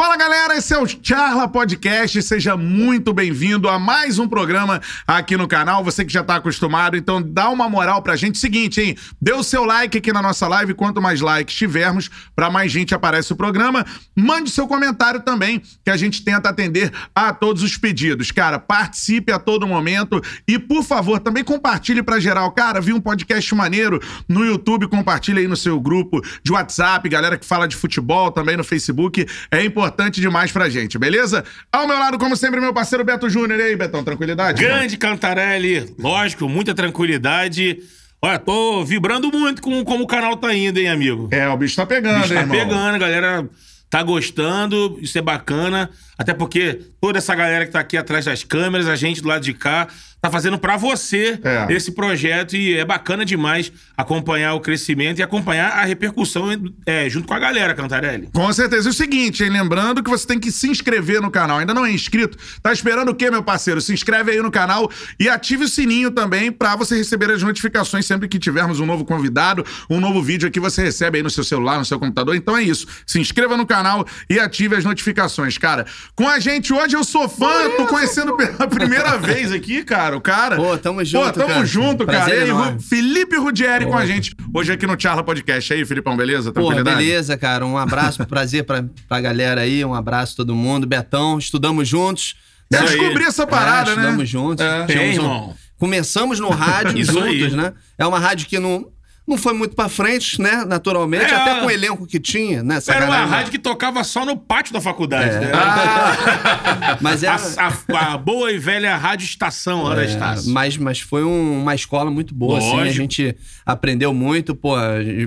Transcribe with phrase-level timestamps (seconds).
[0.00, 2.22] Fala galera, esse é o Charla Podcast.
[2.22, 5.84] Seja muito bem-vindo a mais um programa aqui no canal.
[5.84, 8.38] Você que já tá acostumado, então dá uma moral pra gente.
[8.38, 8.96] Seguinte, hein?
[9.20, 10.72] Dê o seu like aqui na nossa live.
[10.72, 13.84] Quanto mais likes tivermos, pra mais gente aparece o programa.
[14.16, 18.30] Mande seu comentário também, que a gente tenta atender a todos os pedidos.
[18.30, 22.50] Cara, participe a todo momento e, por favor, também compartilhe pra geral.
[22.52, 27.36] Cara, vi um podcast maneiro no YouTube, compartilhe aí no seu grupo de WhatsApp, galera
[27.36, 29.26] que fala de futebol também no Facebook.
[29.50, 31.44] É importante importante demais pra gente, beleza?
[31.72, 33.58] Ao meu lado, como sempre, meu parceiro Beto Júnior.
[33.58, 34.62] E aí, Betão, tranquilidade?
[34.62, 37.78] Grande Cantarelli, lógico, muita tranquilidade.
[38.22, 41.28] Olha, tô vibrando muito com como o canal tá indo, hein, amigo?
[41.32, 42.56] É, o bicho tá pegando, o bicho tá hein, irmão?
[42.56, 43.48] pegando, a galera
[43.88, 45.90] tá gostando, isso é bacana.
[46.16, 49.42] Até porque toda essa galera que tá aqui atrás das câmeras, a gente do lado
[49.42, 49.88] de cá,
[50.20, 51.66] tá fazendo para você É.
[51.70, 56.48] esse projeto e é bacana demais acompanhar o crescimento e acompanhar a repercussão
[56.86, 58.28] é, junto com a galera, Cantarelli.
[58.32, 58.88] Com certeza.
[58.88, 59.50] E o seguinte, hein?
[59.50, 61.58] Lembrando que você tem que se inscrever no canal.
[61.58, 62.36] Ainda não é inscrito?
[62.62, 63.80] Tá esperando o quê, meu parceiro?
[63.80, 68.06] Se inscreve aí no canal e ative o sininho também pra você receber as notificações
[68.06, 71.44] sempre que tivermos um novo convidado, um novo vídeo aqui você recebe aí no seu
[71.44, 72.34] celular, no seu computador.
[72.36, 72.86] Então é isso.
[73.06, 75.86] Se inscreva no canal e ative as notificações, cara.
[76.14, 80.20] Com a gente hoje eu sou fã, tô conhecendo pela primeira vez aqui, cara, o
[80.20, 80.56] cara.
[80.56, 81.66] Pô, tamo junto, Pô, tamo cara.
[81.66, 82.24] junto, cara.
[82.24, 85.72] Prazer E Felipe Rudieri com a gente hoje aqui no Charla Podcast.
[85.72, 86.52] E aí, Filipão, beleza?
[86.52, 86.96] Tranquilidade?
[86.96, 87.64] beleza, cara.
[87.66, 89.84] Um abraço, prazer pra, pra galera aí.
[89.84, 90.86] Um abraço a todo mundo.
[90.86, 92.36] Betão, estudamos juntos.
[92.70, 92.98] Eu Isso aí.
[93.00, 94.02] descobri essa parada, é, né?
[94.02, 94.64] Estudamos juntos.
[94.64, 94.84] É.
[94.86, 95.54] Tem, um- irmão.
[95.78, 97.50] Começamos no rádio juntos, aí.
[97.56, 97.72] né?
[97.98, 98.86] É uma rádio que não,
[99.30, 100.64] não foi muito pra frente, né?
[100.66, 101.34] Naturalmente, É.
[101.34, 102.78] até com o elenco que tinha, né?
[102.88, 105.40] Era uma rádio que tocava só no pátio da faculdade, É.
[105.40, 105.50] né?
[107.00, 107.28] Mas é.
[107.28, 110.50] A, a- a boa e velha rádio estação da Estácio.
[110.50, 112.72] Mas, mas foi um- uma escola muito boa, assim.
[112.72, 112.94] A Lógico.
[112.96, 114.74] gente aprendeu muito, pô,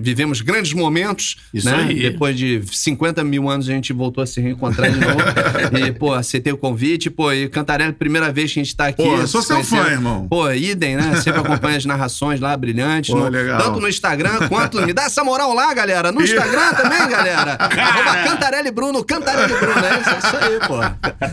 [0.02, 1.86] vivemos grandes momentos, Isso né?
[1.88, 2.02] aí.
[2.02, 5.18] Depois de 50 mil anos a gente voltou a se reencontrar de novo.
[5.88, 9.04] e, pô, aceitei o convite, pô, e Cantarelli, primeira vez que a gente tá aqui.
[9.04, 9.84] Pô, eu sou se seu conhecendo.
[9.84, 10.28] fã, irmão.
[10.28, 11.16] Pô, idem, né?
[11.22, 13.14] Sempre acompanha as narrações lá, brilhantes.
[13.14, 13.62] Pô, no- legal.
[13.62, 14.82] Tanto no Instagram quanto...
[14.84, 16.12] Me dá essa moral lá, galera.
[16.12, 16.22] No.
[16.22, 17.58] Instagram também, galera.
[17.60, 19.86] Arroba Cantarelli Bruno, Cantarelli Bruno.
[19.86, 20.82] É isso, é isso aí, pô.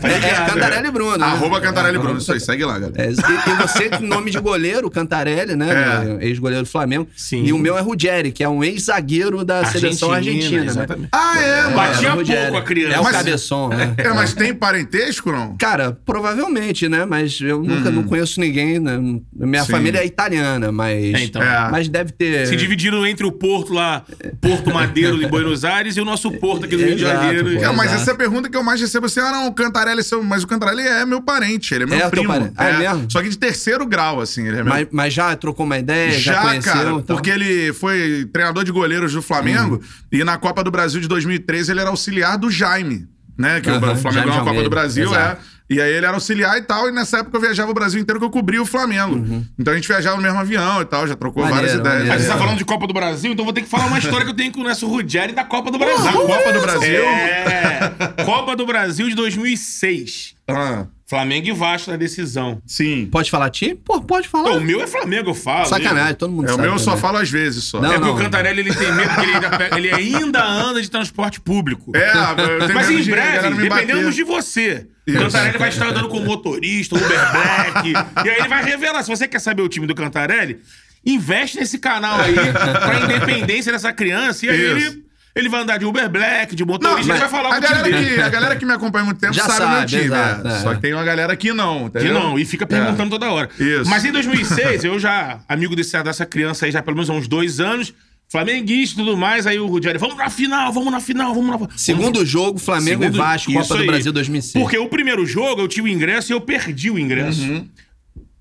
[0.07, 1.17] É, é Cantarelli Bruno.
[1.17, 1.25] né?
[1.25, 2.17] Arroba Cantarelli Bruno.
[2.19, 3.01] Isso aí, segue lá, galera.
[3.03, 6.17] É, e, você nome de goleiro, Cantarelli, né?
[6.21, 7.07] Ex-goleiro do Flamengo.
[7.15, 7.43] Sim.
[7.43, 10.61] E o meu é Ruggeri, que é um ex-zagueiro da seleção argentina.
[10.61, 10.67] né?
[10.67, 11.09] exatamente.
[11.11, 11.75] Ah, é, mano.
[11.75, 12.41] Batia É, Ruggeri.
[12.43, 12.95] pouco a criança.
[12.95, 13.93] É o Mas- cabeção, né?
[13.97, 15.55] É, mas tem parentesco, não?
[15.57, 17.05] Cara, provavelmente, né?
[17.05, 18.79] Mas eu nunca não conheço ninguém.
[18.79, 18.97] Né?
[19.33, 19.63] Minha.
[19.63, 19.71] Sim.
[19.71, 21.13] família é italiana, mas.
[21.13, 21.41] É, então.
[21.41, 21.69] É.
[21.71, 22.40] Mas deve ter.
[22.45, 24.03] Se dividiram entre o Porto lá,
[24.39, 27.43] Porto Madeiro de Buenos Aires e o nosso Porto aqui do Rio de Janeiro.
[27.55, 27.63] pô.
[27.63, 28.01] É, mas Exato.
[28.01, 30.23] essa é a pergunta que eu mais recebo assim: ah, não, o Cantarelli é seu.
[30.23, 32.27] Mas o Cantarelli é meu parente, ele é meu É, teu primo.
[32.27, 32.53] parente.
[32.57, 33.11] Ah, é mesmo?
[33.11, 34.41] Só que de terceiro grau, assim.
[34.47, 36.11] Ele é meu Mas, mas já trocou uma ideia?
[36.11, 36.73] Já, Já, conheceu?
[36.73, 37.15] cara, então?
[37.15, 39.81] porque ele foi treinador de goleiros do Flamengo Uhum.
[40.11, 43.07] e na Copa do Brasil de 2013 ele era auxiliar do Jaime,
[43.37, 43.59] né?
[43.61, 45.41] Que o Aham, Flamengo Jaime ganhou a Copa do Brasil, exato.
[45.41, 45.60] é.
[45.73, 48.19] E aí ele era auxiliar e tal, e nessa época eu viajava o Brasil inteiro
[48.19, 49.45] que eu cobria o Flamengo.
[49.57, 51.49] Então a gente viajava no mesmo avião e tal, já trocou Uhum.
[51.49, 51.97] Maneiro, várias ideias.
[51.99, 52.13] maneiro.
[52.19, 54.25] Mas você tá falando de Copa do Brasil, então vou ter que falar uma história
[54.25, 56.03] que eu tenho com o Nelson Ruggeri da Copa do Brasil.
[56.03, 57.03] Da Copa do Brasil?
[57.05, 57.93] É.
[58.25, 60.35] Copa do Brasil de 2006.
[60.47, 62.61] Ah, Flamengo e Vasco na decisão.
[62.65, 63.05] sim.
[63.11, 63.75] Pode falar time?
[63.75, 64.51] Pô, pode falar.
[64.51, 65.65] Pô, o meu é Flamengo, eu falo.
[65.65, 66.61] Sacanagem, todo mundo É, o sabe.
[66.63, 67.81] meu eu só falo às vezes só.
[67.81, 68.15] Não, É não.
[68.15, 71.91] o Cantarelli ele tem medo que ele ainda, pega- ele ainda anda de transporte público.
[71.93, 74.87] É, eu tenho Mas medo em de breve, dependemos de você.
[75.05, 75.17] Isso.
[75.17, 77.91] O Cantarelli vai estar andando com motorista, Uber Black.
[78.25, 79.03] e aí ele vai revelar.
[79.03, 80.59] Se você quer saber o time do Cantarelli,
[81.05, 84.45] investe nesse canal aí pra independência dessa criança.
[84.45, 84.87] E aí Isso.
[84.87, 85.03] ele,
[85.35, 87.75] ele vai andar de Uber Black, de Não, motorista, ele vai falar a com time
[87.89, 89.87] galera, que, a galera que me acompanha há muito tempo Já sabe, o meu sabe,
[89.91, 90.03] time.
[90.03, 90.51] exato, é.
[90.51, 90.59] é.
[90.59, 92.13] Só que tem uma galera que não, Que entendeu?
[92.13, 93.49] não, e fica perguntando toda hora.
[93.59, 93.89] Isso.
[93.89, 97.27] Mas em 2006, eu já, amigo desse, dessa criança aí, já pelo menos há uns
[97.27, 97.93] dois anos,
[98.29, 101.57] flamenguista e tudo mais, aí o Rudieri, vamos na final, vamos na final, vamos na
[101.57, 103.85] vamos- Segundo jogo, Flamengo Segundo- e Vasco, Copa do.
[103.85, 104.63] Brasil 2006.
[104.63, 107.41] Porque o primeiro jogo eu tinha o ingresso e eu perdi o ingresso.
[107.41, 107.67] Uhum.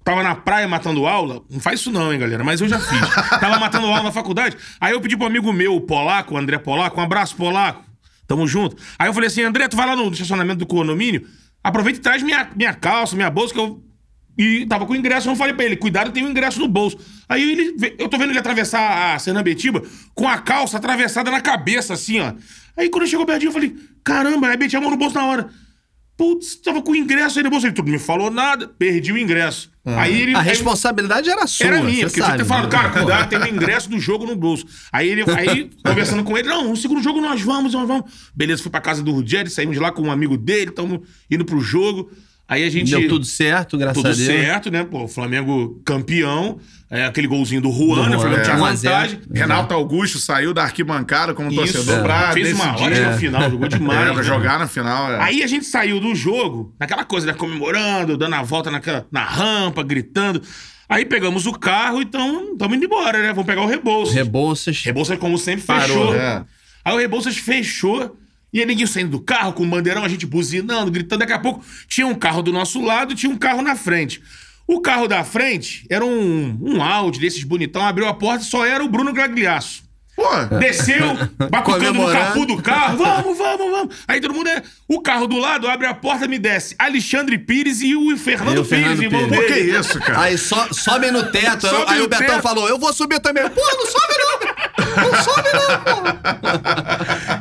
[0.02, 1.42] Tava na praia matando aula.
[1.50, 2.42] Não faz isso não, hein, galera.
[2.42, 3.00] Mas eu já fiz.
[3.38, 4.56] Tava matando aula na faculdade.
[4.80, 7.84] Aí eu pedi pro amigo meu, o Polaco, o André Polaco, um abraço, Polaco.
[8.26, 8.76] Tamo junto.
[8.98, 11.26] Aí eu falei assim, André, tu vai lá no estacionamento do condomínio,
[11.64, 13.82] aproveita e traz minha, minha calça, minha bolsa, que eu...
[14.38, 16.96] E tava com o ingresso, eu falei pra ele, cuidado, tem o ingresso no bolso.
[17.28, 19.82] Aí ele, eu tô vendo ele atravessar a Senambetiba
[20.14, 22.32] com a calça atravessada na cabeça, assim, ó.
[22.76, 25.50] Aí quando chegou pertinho, eu falei, caramba, aí meti a mão no bolso na hora.
[26.20, 27.66] Putz, tava com o ingresso aí no bolso.
[27.66, 29.70] Ele, tu não me falou nada, perdi o ingresso.
[29.86, 30.34] Aí ele.
[30.34, 31.66] A aí- responsabilidade era sua.
[31.66, 32.70] era minha, porque eu tinha que ter sabe, falado, né?
[32.70, 34.66] cara, cuidado, tem o ingresso do jogo no bolso.
[34.92, 38.12] Aí ele, aí, conversando com ele, não, no segundo jogo nós vamos, nós vamos.
[38.34, 41.00] Beleza, fui pra casa do Ruggeri, saímos de lá com um amigo dele, estamos
[41.30, 42.10] indo pro jogo.
[42.50, 42.90] Aí a gente.
[42.90, 44.26] Deu tudo certo, graças Tudo a Deus.
[44.26, 44.82] certo, né?
[44.82, 46.58] Pô, o Flamengo campeão.
[46.90, 48.16] É, aquele golzinho do Juan, Do né?
[48.16, 48.60] O Flamengo Juan, tinha é.
[48.60, 48.94] 1 a 0.
[48.94, 49.20] vantagem.
[49.32, 51.60] Renato Augusto saiu da arquibancada como Isso.
[51.60, 52.84] torcedor pra Fez uma decidir.
[52.92, 54.00] ótima final, jogou demais.
[54.00, 54.22] É, pra né?
[54.24, 55.12] jogar na final.
[55.12, 55.22] É.
[55.22, 57.32] Aí a gente saiu do jogo, naquela coisa, né?
[57.32, 60.42] Comemorando, dando a volta naquela, na rampa, gritando.
[60.88, 63.28] Aí pegamos o carro e estamos indo embora, né?
[63.28, 64.12] Vamos pegar o Rebouças.
[64.12, 64.82] Rebouças.
[64.84, 66.14] Rebouças, como sempre, Parou, fechou.
[66.16, 66.44] é.
[66.84, 68.16] Aí o Rebouças fechou.
[68.52, 71.20] E aí ninguém saindo do carro, com o bandeirão, a gente buzinando, gritando.
[71.20, 74.20] Daqui a pouco tinha um carro do nosso lado e tinha um carro na frente.
[74.66, 78.64] O carro da frente era um, um Audi desses bonitão, abriu a porta e só
[78.64, 79.88] era o Bruno Gragliaço.
[80.16, 81.16] Pô, Desceu,
[81.50, 82.98] batucando no capô do carro.
[83.02, 83.96] Vamos, vamos, vamos.
[84.06, 84.62] Aí todo mundo é.
[84.86, 86.74] O carro do lado abre a porta, me desce.
[86.78, 89.40] Alexandre Pires e o Fernando E o Fernando Pires, irmão Pires.
[89.40, 89.78] pô, que dele.
[89.78, 90.20] isso, cara?
[90.22, 91.66] Aí so, sobe no teto.
[91.66, 92.42] Sobe aí no o Betão teto.
[92.42, 93.48] falou: Eu vou subir também.
[93.48, 94.69] Pô, não sobe não.
[94.80, 96.10] Não sobe não, pô.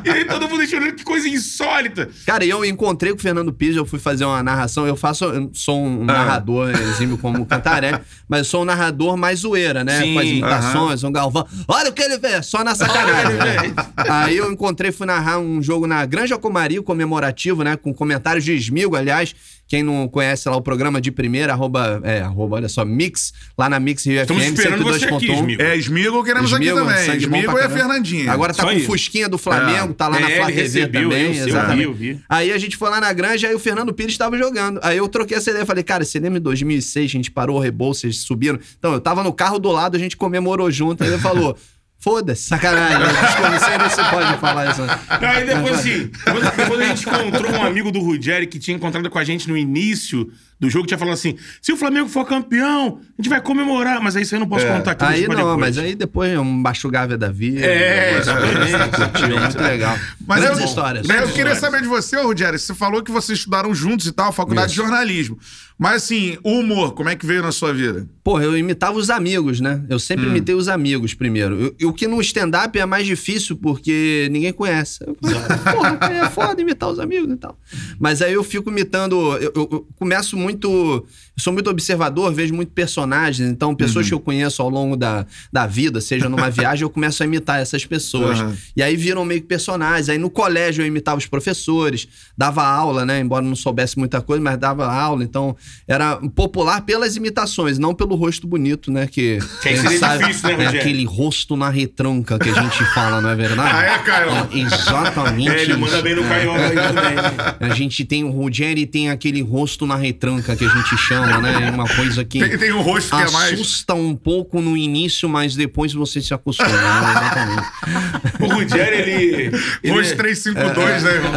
[0.04, 2.08] E aí todo mundo achando que coisa insólita.
[2.24, 4.86] Cara, eu encontrei com o Fernando Pires, eu fui fazer uma narração.
[4.86, 7.98] Eu faço, eu sou um narrador exímio como o Cantarelli,
[8.28, 10.00] mas eu sou um narrador mais zoeira, né?
[10.00, 11.46] Sim, Com as imitações, um galvão.
[11.68, 13.36] Olha o que ele vê, só na sacanagem.
[13.36, 13.74] né?
[13.96, 17.76] Aí eu encontrei, fui narrar um jogo na Granja Comari, comemorativo, né?
[17.76, 19.34] Com comentários de Esmigo, aliás.
[19.68, 23.68] Quem não conhece lá o programa de primeira, arroba, é, arroba, olha só, Mix, lá
[23.68, 25.32] na Mix Rio Estamos FM, esperando você aqui, 102.1.
[25.38, 25.62] Esmigo.
[25.62, 27.06] É, Esmigo queremos Esmigo, aqui também.
[27.06, 27.70] sangue pra e a.
[27.70, 28.32] Fernandinha.
[28.32, 29.94] Agora tá Isso com o Fusquinha do Flamengo, É.
[29.94, 31.22] tá lá na É, Flá ele TV recebeu, também.
[31.22, 31.82] eu- eu vi, exatamente.
[31.84, 32.20] eu vi.
[32.28, 34.80] Aí a gente foi lá na granja, aí o Fernando Pires tava jogando.
[34.82, 37.60] Aí eu troquei essa ideia, falei, cara, você lembra em 2006, a gente parou o
[37.60, 38.58] Rebouças, subiram.
[38.78, 41.02] Então, eu tava no carro do lado, a gente comemorou junto.
[41.02, 41.56] Aí ele falou,
[42.00, 42.98] foda-se, sacanagem.
[42.98, 44.82] Eu não sei nem se pode falar isso.
[45.08, 49.08] Aí depois, assim, depois, depois a gente encontrou um amigo do Ruggeri que tinha encontrado
[49.10, 53.00] com a gente no início do jogo, tinha falado assim: se o Flamengo for campeão,
[53.18, 54.00] a gente vai comemorar.
[54.02, 55.04] Mas aí isso aí eu não posso contar aqui.
[55.04, 55.58] Aí não, depois.
[55.58, 57.64] mas aí depois um baixo Gávea da vida.
[57.64, 58.90] É, exatamente.
[58.96, 59.98] Curtiu, muito legal.
[60.26, 61.06] Mas Grandes eu, histórias.
[61.06, 61.58] né, eu queria histórias.
[61.58, 62.58] saber de você, Rogério.
[62.58, 65.38] Você falou que vocês estudaram juntos e tal, faculdade de jornalismo.
[65.82, 68.06] Mas assim, o humor, como é que veio na sua vida?
[68.22, 69.82] Porra, eu imitava os amigos, né?
[69.88, 70.28] Eu sempre Hum.
[70.28, 71.74] imitei os amigos primeiro.
[71.80, 74.98] E o que no stand-up é mais difícil porque ninguém conhece.
[75.06, 77.58] Eu Porra, é foda imitar os amigos e tal.
[77.98, 79.16] Mas aí eu fico imitando.
[79.38, 81.06] Eu, eu- eu começo muito.
[81.40, 83.48] Eu sou muito observador, vejo muito personagens.
[83.48, 84.10] Então, pessoas Uhum.
[84.10, 87.58] que eu conheço ao longo da, da vida, seja numa viagem, eu começo a imitar
[87.60, 88.38] essas pessoas.
[88.40, 88.54] Aham.
[88.76, 90.10] E aí viram meio que personagens.
[90.10, 92.06] Aí no colégio eu imitava os professores,
[92.36, 93.20] dava aula, né?
[93.20, 95.24] Embora não soubesse muita coisa, mas dava aula.
[95.24, 95.56] Então
[95.88, 99.06] era popular pelas imitações, não pelo rosto bonito, né?
[99.06, 103.22] Que, Que aí seria difícil, né, é aquele rosto na retranca que a gente fala,
[103.22, 103.74] não é verdade?
[103.76, 104.30] Ah, é, Caio?
[104.30, 105.48] É exatamente.
[105.48, 107.70] É, ele manda bem no aí também.
[107.70, 111.29] A gente tem o Rogério e tem aquele rosto na retranca que a gente chama,
[111.38, 111.68] né?
[111.68, 112.38] É uma coisa que.
[112.38, 113.52] Tem, tem um rosto que é mais.
[113.52, 116.76] Assusta um pouco no início, mas depois você se acostuma, né?
[117.10, 118.42] Exatamente.
[118.42, 119.56] O Ruggeri, ele.
[119.82, 121.32] ele Rosto é- 352, né, irmão?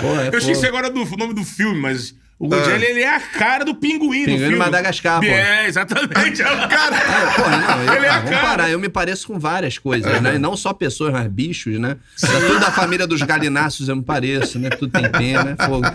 [0.00, 3.20] Pô, é Eu esqueci agora do nome do filme, mas o Ruggeri, ele é a
[3.20, 4.56] cara do pinguim, no Pinguim filme.
[4.56, 5.26] Madagascar, pô.
[5.26, 6.40] É, exatamente.
[6.42, 8.46] Cara, É, porra, não, eu, Ele é a ah, vamos cara.
[8.48, 10.36] parar, eu me pareço com várias coisas, né?
[10.36, 11.98] E não só pessoas, mas bichos, né?
[12.22, 14.70] Da tudo da família dos galináceos eu me pareço, né?
[14.70, 15.56] Tudo tem pena, né?
[15.66, 15.86] Fogo.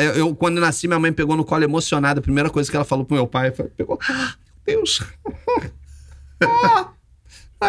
[0.00, 2.18] Eu, eu, quando nasci, minha mãe pegou no colo emocionada.
[2.20, 3.98] A primeira coisa que ela falou pro meu pai foi: pegou.
[4.08, 4.32] "Ah,
[4.66, 5.02] Meu Deus!
[6.42, 6.88] Ah,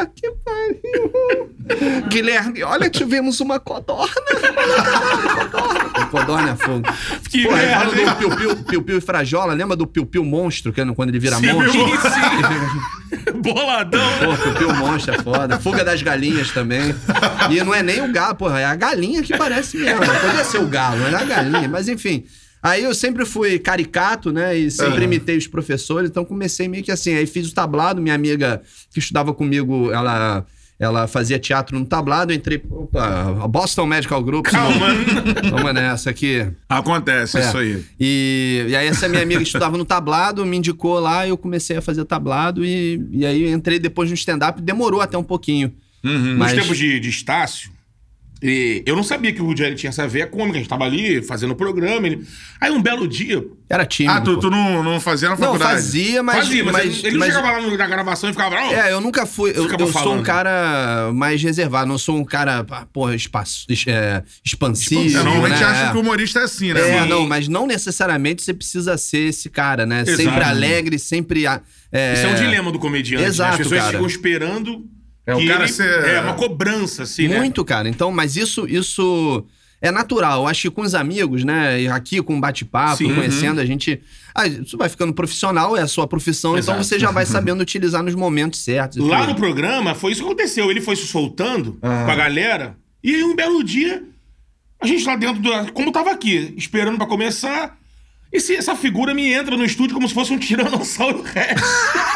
[0.02, 1.52] ah, que pariu!
[2.10, 4.14] Guilherme, olha, tivemos uma codorna.
[5.52, 6.06] codorna.
[6.12, 6.84] Codorna é fogo.
[7.30, 8.06] Que Pô, aí merda, fala hein?
[8.06, 9.54] do Piu Piu, Piu Piu e Frajola.
[9.54, 11.82] Lembra do Piu Piu Monstro, que é quando ele vira Sim, monstro?
[12.12, 13.32] sim.
[13.42, 14.02] Boladão.
[14.20, 15.60] Pô, Piu Piu Monstro é foda.
[15.60, 16.94] Fuga das galinhas também.
[17.50, 20.00] E não é nem o galo, porra, é a galinha que parece mesmo.
[20.00, 21.68] Podia ser o galo, mas é a galinha.
[21.68, 22.26] Mas enfim.
[22.66, 24.58] Aí eu sempre fui caricato, né?
[24.58, 27.14] E sempre imitei os professores, então comecei meio que assim.
[27.14, 28.60] Aí fiz o tablado, minha amiga
[28.92, 30.44] que estudava comigo, ela.
[30.78, 32.62] Ela fazia teatro no tablado, eu entrei.
[32.70, 34.48] Opa, a Boston Medical Group.
[34.48, 34.88] Calma.
[35.50, 36.46] Vamos nessa aqui.
[36.68, 37.48] acontece É.
[37.48, 37.86] isso aí.
[37.98, 41.82] E, e aí essa minha amiga estudava no tablado, me indicou lá, eu comecei a
[41.82, 45.72] fazer tablado e, e aí entrei depois no stand-up, demorou até um pouquinho.
[46.04, 47.72] Nos Mas tempos de, de Estácio,
[48.44, 50.58] e eu não sabia que o Ruggeri tinha essa veia cômica.
[50.58, 52.06] A gente tava ali fazendo o programa.
[52.06, 52.24] Ele...
[52.60, 53.44] Aí um belo dia.
[53.70, 54.14] era tímido.
[54.16, 55.72] Ah, tu, tu não, não fazia na Não, faculdade?
[55.74, 56.36] fazia, mas...
[56.46, 58.56] fazia, mas, mas- ele, ele mas- não chegava lá no- na gravação e ficava.
[58.56, 59.52] "Oh, É, eu nunca fui.
[59.56, 62.64] Eu, eu sou um cara mais reservado, não sou um cara,
[62.94, 65.18] porra, espaço, é, expansivo.
[65.18, 65.66] É, normalmente né?
[65.66, 66.90] acham que o humorista é assim, né?
[66.90, 67.08] É, mano?
[67.08, 70.02] não, mas não necessariamente você precisa ser esse cara, né?
[70.02, 70.18] Exato.
[70.22, 71.48] Sempre alegre, sempre.
[71.48, 71.62] ah,
[71.92, 72.14] É...
[72.14, 73.24] Isso é um dilema do comediante.
[73.24, 73.28] né?
[73.30, 73.92] Exato, As pessoas cara.
[73.94, 74.86] ficam esperando.
[75.28, 77.38] É, o cara ele- ser- É, uma cobrança, assim, né?
[77.40, 77.90] Muito, cara.
[77.90, 79.44] Então, mas isso, isso
[79.82, 80.42] é natural.
[80.44, 81.88] Eu acho que com os amigos, né?
[81.88, 84.00] Aqui com bate-papo, conhecendo, a gente.
[84.34, 86.78] Ah, isso vai ficando profissional, é a sua profissão, Exato.
[86.78, 88.98] então você já vai sabendo utilizar nos momentos certos.
[88.98, 89.30] Lá tudo.
[89.30, 90.70] no programa, foi isso que aconteceu.
[90.70, 92.76] Ele foi se soltando com a galera.
[93.04, 94.04] E aí, um belo dia,
[94.82, 97.78] a gente lá dentro, do, como tava aqui, esperando pra começar,
[98.36, 101.62] esse- essa figura me entra no estúdio como se fosse um tiranossauro rex.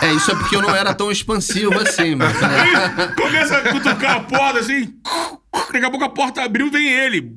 [0.01, 2.33] É, isso é porque eu não era tão expansivo assim, mano.
[2.41, 4.93] Aí começa a cutucar a porta assim.
[5.51, 7.31] Daqui a pouco a porta abriu vem ele.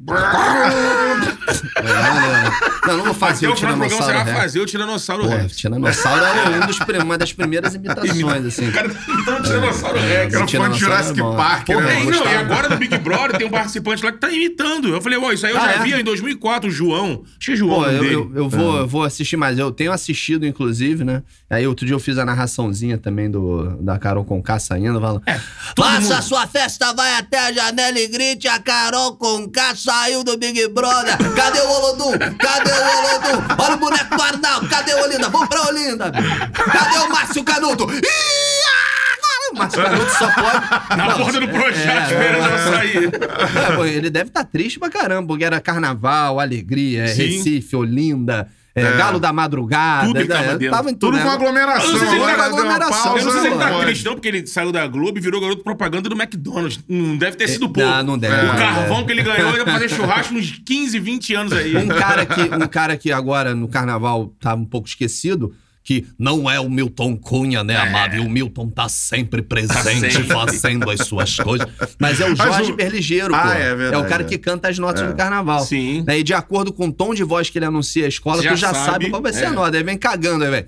[2.87, 4.39] Não, não vou fazer Até o o Tiranossauro Rex.
[4.39, 5.57] fazer o Tiranossauro Rex.
[5.57, 8.69] Tiranossauro era um dos, uma das primeiras imitações, assim.
[8.69, 10.35] O cara tá imitando o Tiranossauro Rex.
[10.35, 11.37] Era fã de Jurassic é bom.
[11.37, 12.01] Park, né?
[12.01, 14.89] É, não, e agora no Big Brother tem um participante lá que tá imitando.
[14.89, 15.83] Eu falei, ó, isso aí eu Ah, já é?
[15.83, 17.23] via em 2004, o João.
[17.39, 19.59] Acho que é João Pô, o eu, eu, eu vou, eu vou assistir mais.
[19.59, 21.23] Eu tenho assistido, inclusive, né?
[21.49, 25.23] Aí outro dia eu fiz a narraçãozinha também do, da Carol Conká saindo, falando.
[25.27, 25.39] É,
[25.77, 30.37] Faça mundo- sua festa, vai até a janela e grite, a Carol Conká saiu do
[30.37, 31.17] Big Brother.
[31.35, 32.13] Cadê o Olodum?
[32.39, 33.45] Cadê o Olodum?
[33.59, 35.29] Olha o boneco do Arnaldo, cadê o Olinda?
[35.29, 36.13] Vamos pra Olinda.
[36.13, 37.85] Cadê o Márcio Canuto?
[37.93, 40.97] Ih, o Márcio Canuto só pode...
[40.97, 42.49] Na porta do Projac, é, esperando é.
[42.49, 43.11] ela sair.
[43.15, 47.37] É, pô, ele deve estar triste pra caramba, porque era carnaval, alegria, Sim.
[47.37, 50.07] Recife, Olinda, é, Galo da Madrugada.
[50.07, 50.91] Tudo ele tava é, dentro.
[50.91, 51.23] em Tudo né?
[51.23, 51.85] com aglomeração.
[51.85, 53.81] Eu não sei se ele Agora tá aglomeração, pausa, Eu não sei se ele tá
[53.81, 56.81] triste, não, porque ele saiu da Globo e virou garoto propaganda do McDonald's.
[56.89, 57.89] Não deve ter sido pouco.
[57.89, 59.05] não, não deve, O não carvão deve.
[59.05, 61.77] que ele ganhou ia fazer churrasco uns 15, 20 anos aí.
[61.77, 66.49] Um cara, que, um cara que agora no carnaval tá um pouco esquecido, que não
[66.49, 68.15] é o Milton Cunha, né, amado?
[68.17, 70.29] E o Milton tá sempre presente, sempre.
[70.33, 71.67] fazendo as suas coisas.
[71.99, 73.49] Mas é o Jorge o- Berligeiro, Ah, pô.
[73.53, 74.27] é verdade, o cara é.
[74.27, 75.65] que canta as notas do carnaval.
[75.65, 76.05] Sim.
[76.07, 78.51] Né, E de acordo com o tom de voz que ele anuncia a escola, Já
[78.53, 79.47] tu já sabe, sabe, qual vai ser é.
[79.47, 79.77] a nota.
[79.77, 80.67] Aí vem cagando, aí vem.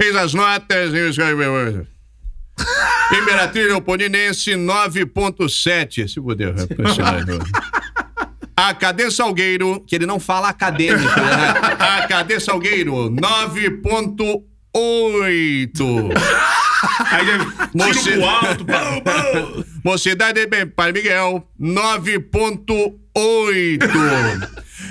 [0.00, 0.90] Eis as notas.
[3.12, 6.08] Imperatriz Leopoldinense 9.7.
[6.08, 6.54] Se puder,
[8.56, 11.48] AKD Salgueiro, que ele não fala acadêmico, né?
[12.02, 14.42] AKD Salgueiro 9.8.
[17.10, 17.38] Aí já
[17.72, 18.66] Moci- alto.
[19.82, 22.98] Mocidade de Pai Miguel 9.8.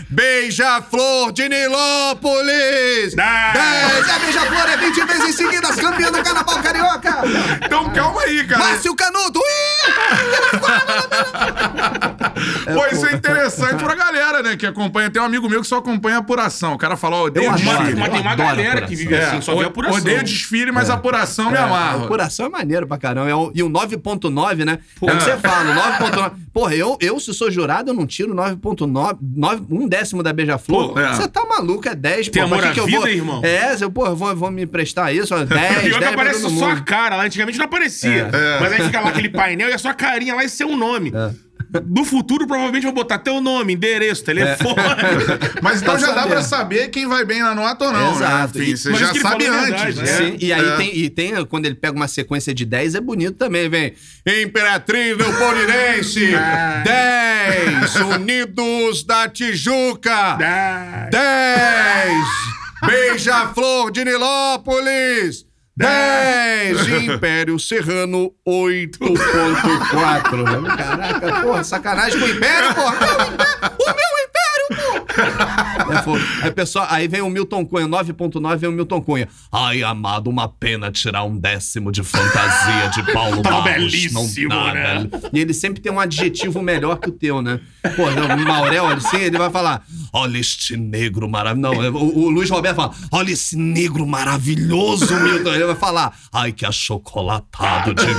[0.10, 3.14] Beija-Flor de Nilópolis!
[3.16, 3.16] Dez.
[3.16, 4.10] 10!
[4.10, 7.16] A Beija-Flor é 20 vezes seguidas campeã do Carnaval Carioca!
[7.66, 8.64] Então calma aí, cara.
[8.64, 9.40] Márcio Canuto!
[9.40, 9.92] Ih!
[12.74, 14.56] Pô, isso é interessante pra galera, né?
[14.58, 15.10] Que acompanha.
[15.10, 16.74] Tem um amigo meu que só acompanha a apuração.
[16.74, 17.96] O cara falou, ó, odeio Mas, desfile.
[17.96, 19.98] mas tem uma galera que vive assim, só vê o- apuração.
[20.00, 22.04] Odeio desfile, mas apuração me A amarra.
[22.06, 23.30] apuração é maneiro pra caramba.
[23.30, 24.80] É o- E o 9.9, né?
[25.02, 26.32] É o que você fala, o 9.9.
[26.54, 30.98] Porra, eu, eu, se sou jurado, eu não tiro 9.9, nove- um décimo da Beija-Flor.
[31.00, 31.14] É.
[31.14, 32.48] Você tá maluco, é 10, Tem pô.
[32.48, 33.08] Amor que à que eu vida, vou...
[33.08, 33.42] irmão?
[33.44, 36.60] É, eu, pô, vou, vou me emprestar isso, ó, 10, 10 Pior que pra aparece
[36.60, 37.24] só a cara lá.
[37.25, 38.30] Antigamente não aparecia.
[38.60, 41.12] Mas aí fica lá aquele painel e a sua carinha lá e seu nome.
[41.86, 44.75] No futuro, provavelmente, vou botar teu nome, endereço, telefone.
[45.62, 48.58] Mas então Pra já dá pra saber quem vai bem na nota ou não, Exato.
[48.58, 48.63] né?
[48.65, 50.05] Enfim, E- você mas já sabe é antes, verdade, né?
[50.17, 50.75] Sim, e aí É.
[50.77, 53.94] tem, e tem, quando ele pega uma sequência de 10, é bonito também, vem.
[54.44, 56.32] Imperatriz Leopoldinense,
[56.84, 65.46] 10, Unidos da Tijuca, Ah, 10, Beija-Flor de Nilópolis,
[65.77, 70.77] 10, Império Serrano, 8.4.
[70.77, 72.96] Caraca, porra, sacanagem com o Império, porra.
[73.77, 74.25] O meu Império, porra.
[75.86, 79.28] É, aí, pessoal, aí vem o Milton Cunha, 9.9 vem o Milton Cunha.
[79.52, 83.92] Ai, amado, uma pena tirar um décimo de fantasia de Paulo Tava Barros.
[83.92, 85.10] belíssimo, não dá, né?
[85.32, 87.60] E ele sempre tem um adjetivo melhor que o teu, né?
[87.96, 91.82] Pô, o Maurel, assim, ele vai falar: olha este negro maravilhoso.
[91.82, 95.54] Não, o, o Luiz Roberto fala: olha esse negro maravilhoso, Milton.
[95.54, 98.16] Ele vai falar: ai, que achocolatado divino.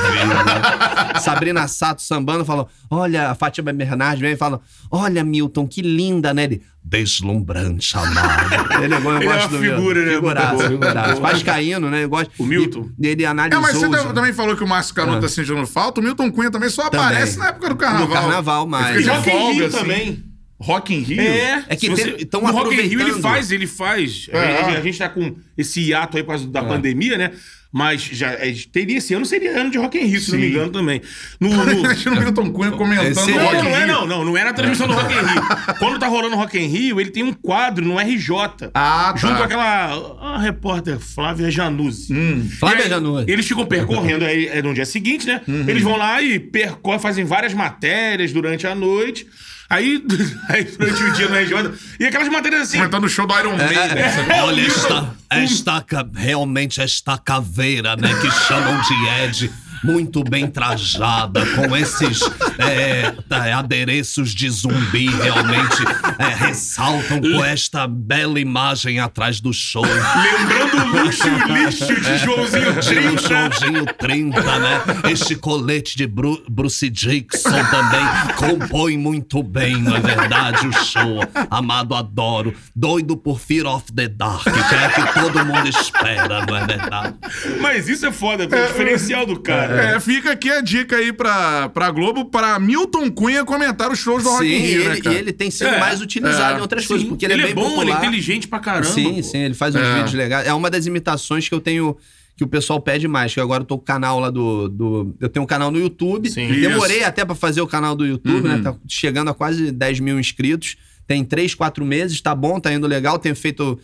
[1.20, 4.60] Sabrina Sato sambando falou: olha, a Fátima Bernardes vem e fala:
[4.90, 6.44] olha, Milton, que linda, né?
[6.44, 8.82] Ele, deslumbrante, amado.
[8.82, 10.14] Ele, é bom, eu Ele é gosto uma do figura, né?
[10.14, 11.20] Figuraço, figuraço.
[11.20, 12.04] Vascaíno, né?
[12.04, 12.30] Eu gosto.
[12.38, 12.90] O Milton.
[13.00, 13.58] E, ele analisou.
[13.58, 16.00] É, mas você os- tam- também falou que o Márcio Canuto tá sentindo falta.
[16.00, 17.06] O Milton Cunha também só Também.
[17.06, 18.06] aparece na época do carnaval.
[18.08, 19.78] No carnaval, mas- Ele fica de Rock in folga, Rio assim.
[19.78, 20.24] também.
[20.58, 21.20] Rock in Rio?
[21.20, 23.22] É, É que se tem- tão no Rock in Rio ele aproveitando.
[23.22, 24.26] faz, ele faz.
[24.30, 24.58] É.
[24.62, 27.32] A, a gente tá com esse hiato aí por causa da pandemia, né?
[27.76, 30.48] Mas já é, teria esse ano, seria ano de Rock in Rio, se não me
[30.48, 31.02] engano também.
[31.38, 34.34] No, no- Imagina o Milton Cunha comentando Não, Rock in não é não, não, não
[34.38, 35.42] é na transmissão do Rock in Rio.
[35.78, 38.70] Quando tá rolando Rock in Rio, ele tem um quadro no RJ.
[38.72, 39.16] Ah, tá.
[39.16, 42.14] Junto com aquela a repórter Flávia Januzzi.
[42.14, 42.48] Hum.
[42.58, 43.30] Flávia aí, Januzzi.
[43.30, 45.42] Eles ficam percorrendo aí é no dia seguinte, né?
[45.68, 49.26] Eles vão lá e percorrem, fazem várias matérias durante a noite.
[49.68, 50.02] Aí,
[50.48, 51.78] aí durante o dia no RJ.
[52.00, 52.78] E aquelas matérias assim.
[52.78, 53.76] Comentando o show do Iron Maiden.
[53.78, 59.52] É, Olha, o esta, Milton- esta, ca- realmente esta caveira, né, que chamam de Ed,
[59.86, 62.20] muito bem trajada, com esses
[62.58, 65.82] é, tá, adereços de zumbi, realmente
[66.18, 69.84] é, ressaltam com esta bela imagem atrás do show.
[69.84, 73.28] Lembrando o luxo e o lixo de Joãozinho De 30.
[73.28, 74.80] Joãozinho 30, né?
[75.10, 80.66] Este colete de Bru- Bruce Dixon também compõe muito bem, não é verdade?
[80.66, 81.20] O show.
[81.50, 82.54] Amado, adoro.
[82.74, 87.14] Doido por Fear of the Dark, que é que todo mundo espera, não é verdade?
[87.60, 89.75] Mas isso é foda, é o diferencial do cara.
[89.80, 94.22] É, fica aqui a dica aí pra, pra Globo, pra Milton Cunha comentar os shows
[94.24, 95.16] do Rock Sim, in Rio, né, ele, e cara?
[95.16, 96.58] ele tem sido É, mais utilizado é.
[96.58, 97.82] em outras Sim, coisas, porque ele, é bem bom, popular.
[97.82, 98.86] ele é inteligente pra caramba.
[98.86, 99.22] Sim, pô.
[99.22, 99.94] sim, ele faz uns É.
[99.94, 100.46] vídeos legais.
[100.46, 101.96] É uma das imitações que eu tenho.
[102.36, 105.16] Que o pessoal pede mais, que eu agora tô com o canal lá do, do.
[105.18, 106.28] Eu tenho um canal no YouTube.
[106.28, 106.46] Sim.
[106.48, 107.06] Demorei Isso.
[107.06, 108.56] até pra fazer o canal do YouTube, Uhum.
[108.56, 108.60] né?
[108.62, 110.76] Tá chegando a quase 10 mil inscritos.
[111.06, 113.18] Tem 3, 4 meses, tá bom, tá indo legal.
[113.18, 113.78] Tenho feito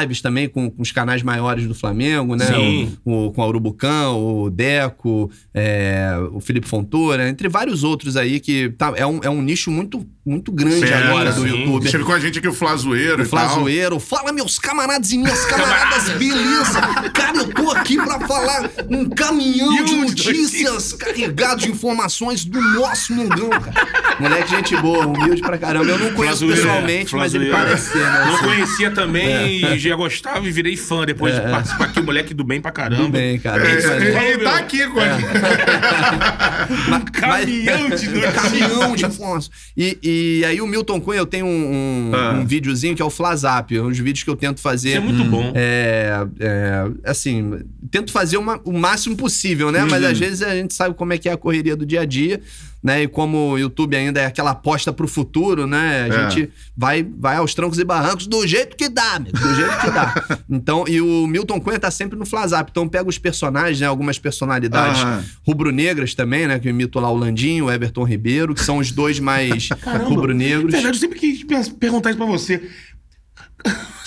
[0.00, 2.46] lives também com, com os canais maiores do Flamengo, né?
[2.46, 2.96] Sim.
[3.04, 8.38] O, o- com a Urubucão, o Deco, é, o Felipe Fontoura, entre vários outros aí
[8.40, 11.48] que tá, é, um, é um nicho muito, muito grande Sim, agora do sim.
[11.48, 11.84] YouTube.
[11.84, 13.28] Esteve com a gente aqui o Flazoeiro O e.
[13.28, 16.80] Flazoeiro, fala meus camaradas e minhas camaradas, beleza?
[17.12, 22.44] Cara, eu tô aqui pra falar um caminhão E de um notícias carregado de informações
[22.44, 24.16] do nosso mundão, cara.
[24.20, 25.86] Moleque, gente boa, humilde pra caramba.
[25.86, 28.24] Eu não conheço pessoalmente, mas ele parece ser, né?
[28.26, 32.00] Não conhecia também e já gostava e virei fã depois de participar aqui.
[32.00, 32.96] O moleque do bem pra caramba.
[33.02, 33.62] Tudo bem, cara.
[33.66, 34.18] É, maneiro.
[34.24, 35.28] ele, tá aqui com a gente.
[37.12, 38.34] Caminhão de notícias.
[38.34, 39.50] Caminhão de informações.
[39.76, 42.32] E, e aí o Milton Cunha, eu tenho um, um, Ah.
[42.32, 44.90] um videozinho que é o Flazap, uns vídeos que eu tento fazer.
[44.90, 45.52] Isso é muito bom.
[45.54, 47.60] É, é, assim,
[47.90, 49.86] tento fazer uma- o máximo possível, né?
[49.88, 52.04] Mas às vezes a gente sabe como é que é a correria do dia a
[52.04, 52.40] dia,
[52.88, 53.02] né?
[53.02, 56.02] E como o YouTube ainda é aquela aposta pro futuro, né?
[56.02, 56.30] A É.
[56.30, 59.90] gente vai, vai aos trancos e barrancos do jeito que dá, amigo, do jeito que
[59.90, 60.38] dá.
[60.50, 62.70] Então, e o Milton Cunha tá sempre no Flazap.
[62.70, 63.86] Então pega os personagens, né?
[63.86, 65.00] Algumas personalidades
[65.46, 66.58] rubro-negras também, né?
[66.58, 69.68] Que eu imito lá o Landinho, o Everton Ribeiro, que são os dois mais
[70.08, 70.72] rubro-negros.
[70.72, 72.62] Verdade, eu sempre quis per- perguntar isso pra você.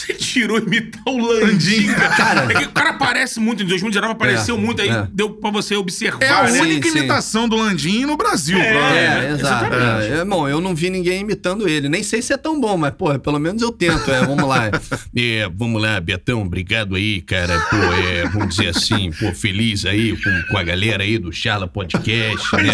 [0.02, 2.16] Você tirou imitar o Landinho, cara.
[2.16, 2.52] Cara.
[2.54, 5.08] É que o cara aparece muito, em 2019 apareceu É, muito, aí é.
[5.12, 6.62] deu pra você observar, É a né?
[6.62, 6.98] única sim.
[6.98, 8.98] imitação do Landim no Brasil, provavelmente.
[8.98, 9.66] É, É, exato.
[9.66, 10.12] exatamente.
[10.14, 11.88] É, é, bom, eu não vi ninguém imitando ele.
[11.90, 14.10] Nem sei se é tão bom, mas, pô, pelo menos eu tento.
[14.12, 14.72] É, vamos lá.
[15.16, 17.60] É, vamos lá, Betão, obrigado aí, cara.
[17.70, 21.68] Pô, é, vamos dizer assim, pô, feliz aí com, com a galera aí do Charla
[21.68, 22.74] Podcast, né?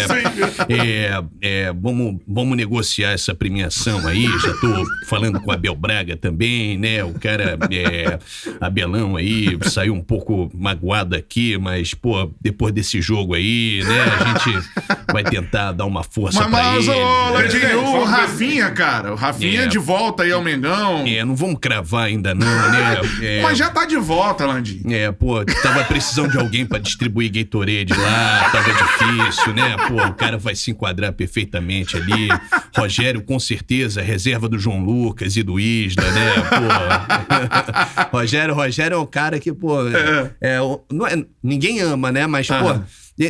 [0.68, 4.26] É, é, vamos, vamos negociar essa premiação aí.
[4.40, 7.02] Já tô falando com a Abel Braga também, né?
[7.02, 8.18] O cara, é,
[8.60, 14.00] Abelão aí, saiu um pouco magoado aqui, mas, pô, depois desse jogo aí, né?
[14.02, 14.68] A gente
[15.12, 16.96] vai tentar dar uma força Mas, pra mas ele.
[16.98, 17.72] ô, né?
[17.72, 19.66] É, o Rafinha, cara, o Rafinha É.
[19.66, 21.04] de volta aí ao Mengão.
[21.06, 23.00] É, não vamos cravar ainda não, né?
[23.22, 24.82] É, Mas já tá de volta, Landim.
[24.90, 29.76] É, pô, tava precisando de alguém pra distribuir Gatorade lá, tava difícil, né?
[29.88, 32.28] Pô, o cara vai se enquadrar perfeitamente ali.
[32.76, 36.32] Rogério, com certeza, reserva do João Lucas e do Isla, né?
[36.34, 37.07] Pô,
[38.12, 39.86] Rogério, Rogério é o cara que, pô.
[39.88, 40.30] É.
[40.40, 42.26] é o- não é- ninguém ama, né?
[42.26, 42.80] Mas, Aham.
[42.80, 42.84] pô.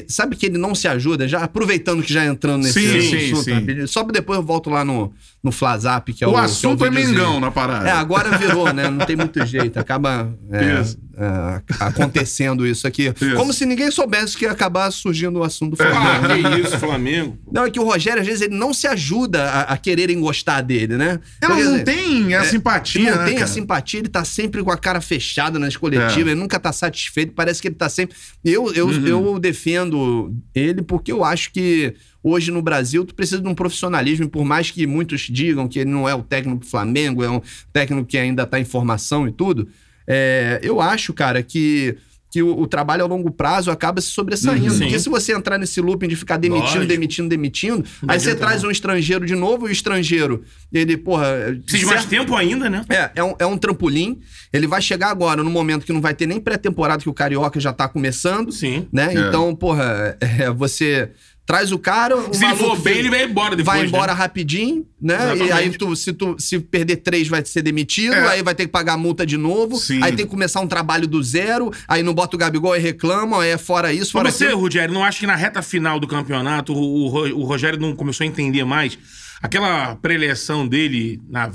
[0.06, 1.26] Sabe que ele não se ajuda?
[1.26, 3.52] Já aproveitando que já entrando nesse Sim, assunto, sim, sim.
[3.54, 5.14] rapidinho, Só depois eu volto lá no,
[5.48, 6.30] no Flazap, que é o.
[6.30, 6.90] O que é o assunto é.
[6.90, 7.88] Mengão na parada.
[7.88, 8.90] É, agora virou, né?
[8.90, 9.78] Não tem muito jeito.
[9.78, 10.98] Acaba é, Isso.
[11.16, 13.12] é, acontecendo isso aqui.
[13.36, 15.98] Como se ninguém soubesse que ia acabar surgindo o assunto do Flamengo.
[16.46, 17.38] Ah, que isso, Flamengo.
[17.50, 20.60] Não, é que o Rogério, às vezes, ele não se ajuda a, a quererem gostar
[20.60, 21.18] dele, né?
[21.40, 23.50] Ela Quer não dizer, tem a é, simpatia, não né, tem a cara?
[23.50, 26.20] simpatia, ele tá sempre com a cara fechada nas coletivas, É.
[26.20, 28.14] ele nunca tá satisfeito, parece que ele tá sempre.
[28.44, 29.06] Eu, eu, Uhum.
[29.06, 34.26] eu defendo ele porque eu acho que hoje no Brasil tu precisa de um profissionalismo,
[34.26, 37.30] e por mais que muitos digam que ele não é o técnico do Flamengo, é
[37.30, 37.40] um
[37.72, 39.68] técnico que ainda tá em formação e tudo,
[40.08, 41.96] é, eu acho, cara, que.
[42.30, 44.70] Que o, o trabalho a longo prazo acaba se sobressaindo.
[44.70, 44.78] Uhum.
[44.80, 45.04] Porque Sim.
[45.04, 46.86] se você entrar nesse looping de ficar demitindo, Lógico.
[46.86, 51.58] demitindo, demitindo, Não aí você traz um estrangeiro de novo e o estrangeiro, ele, porra.
[51.64, 52.84] Precisa de mais tempo ainda, né?
[52.90, 54.20] é, é um, é um trampolim.
[54.52, 57.58] Ele vai chegar agora no momento que não vai ter nem pré-temporada, que o Carioca
[57.58, 58.86] já tá começando, Sim.
[58.92, 59.14] né?
[59.14, 59.20] É.
[59.20, 61.10] Então, porra, é, você
[61.48, 62.14] traz o cara.
[62.14, 63.78] o Se ele maluco for bem, ele vai embora depois.
[63.78, 64.18] Vai embora né?
[64.18, 65.14] rapidinho, né?
[65.14, 65.48] Exatamente.
[65.48, 68.28] E aí, tu, se, tu, se perder três, vai ser demitido, É.
[68.28, 70.00] aí vai ter que pagar a multa de novo, Sim.
[70.02, 73.40] aí tem que começar um trabalho do zero, aí não bota o Gabigol e reclamam,
[73.40, 74.60] aí é fora isso, fora Mas você, aquilo.
[74.60, 78.24] Rogério, não acha que na reta final do campeonato o, o o Rogério não começou
[78.24, 78.98] a entender mais
[79.40, 81.50] aquela preleção dele na-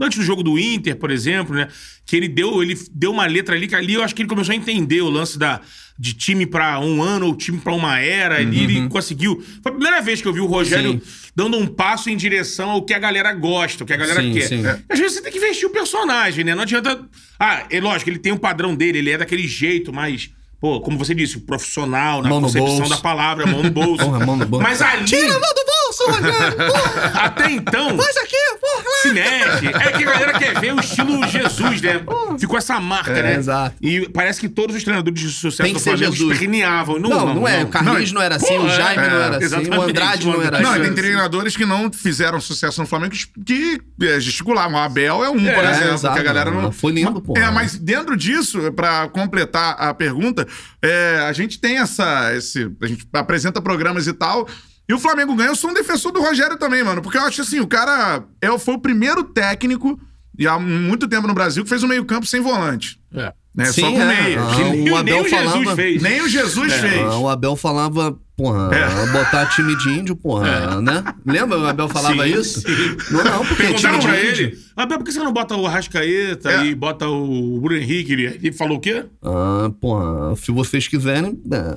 [0.00, 1.68] antes do jogo do Inter, por exemplo, né?
[2.06, 4.52] Que ele deu, ele deu uma letra ali que ali eu acho que ele começou
[4.52, 5.60] a entender o lance da
[5.98, 8.36] de time pra um ano ou time pra uma era.
[8.38, 9.40] Ali ele conseguiu.
[9.62, 11.30] Foi a primeira vez que eu vi o Rogério Sim.
[11.36, 14.32] dando um passo em direção ao que a galera gosta, o que a galera Sim,
[14.32, 14.48] quer.
[14.48, 14.66] sim.
[14.66, 14.80] É.
[14.88, 16.54] Às vezes você tem que vestir o personagem, né?
[16.54, 17.06] Não adianta.
[17.38, 20.30] Ah, é lógico, ele tem um padrão dele, ele é daquele jeito mais
[20.62, 24.04] pô, como você disse, profissional, na Mão concepção da palavra, mão no bolso.
[24.04, 24.62] Porra, mão no bolso.
[24.62, 25.71] Mas ali, Tira a mão do bolso,
[26.06, 26.56] Rogério!
[26.56, 27.12] Porra!
[27.24, 28.84] até então, Faz aqui, porra!
[29.02, 29.66] se mexe.
[29.68, 32.00] É que a galera quer ver o estilo Jesus, né?
[32.38, 33.34] Ficou essa marca, É, né?
[33.36, 33.76] exato.
[33.80, 36.98] E parece que todos os treinadores de sucesso Tem que do Flamengo esperneavam.
[36.98, 37.62] Não, Não, não, é.
[37.64, 40.42] O Carlinhos não, era assim, Pô, o Jaime é, não era assim, o Andrade não
[40.42, 40.80] era Não, assim.
[40.80, 44.78] e tem treinadores que não fizeram sucesso no Flamengo que é, gesticulavam.
[44.78, 46.14] O Abel é um, por É, exemplo, exato.
[46.14, 46.72] que a galera não.
[46.72, 47.34] Foi lindo, pô.
[47.36, 50.46] É, mas dentro disso, pra completar a pergunta,
[50.80, 52.34] é, a gente tem essa.
[52.34, 54.48] Esse, a gente apresenta programas e tal.
[54.88, 55.50] E o Flamengo ganha.
[55.50, 57.00] Eu sou um defensor do Rogério também, mano.
[57.02, 59.98] Porque eu acho assim, o cara é, foi o primeiro técnico,
[60.38, 62.98] e há muito tempo no Brasil, que fez um meio-campo sem volante.
[63.14, 63.32] É.
[63.54, 63.66] Né?
[63.66, 64.22] Sim, Só com é.
[64.22, 64.42] meia.
[64.42, 66.02] Ah, Que o nem, Abel nem o Jesus falava- fez.
[66.02, 67.00] Nem o Jesus fez.
[67.02, 69.06] Ah, o Abel falava, porra, É.
[69.12, 71.04] botar time de índio, porra, né?
[71.26, 72.60] Lembra o Abel falava Sim, isso?
[72.62, 72.96] sim.
[73.10, 74.46] Não, não, porque time Perguntaram pra índio.
[74.46, 76.64] ele, Abel, por que você não bota o Arrascaeta É.
[76.64, 78.12] e bota o Bruno Henrique?
[78.14, 79.04] Ele, ele falou o quê?
[79.22, 81.76] Ah, porra, se vocês quiserem, é,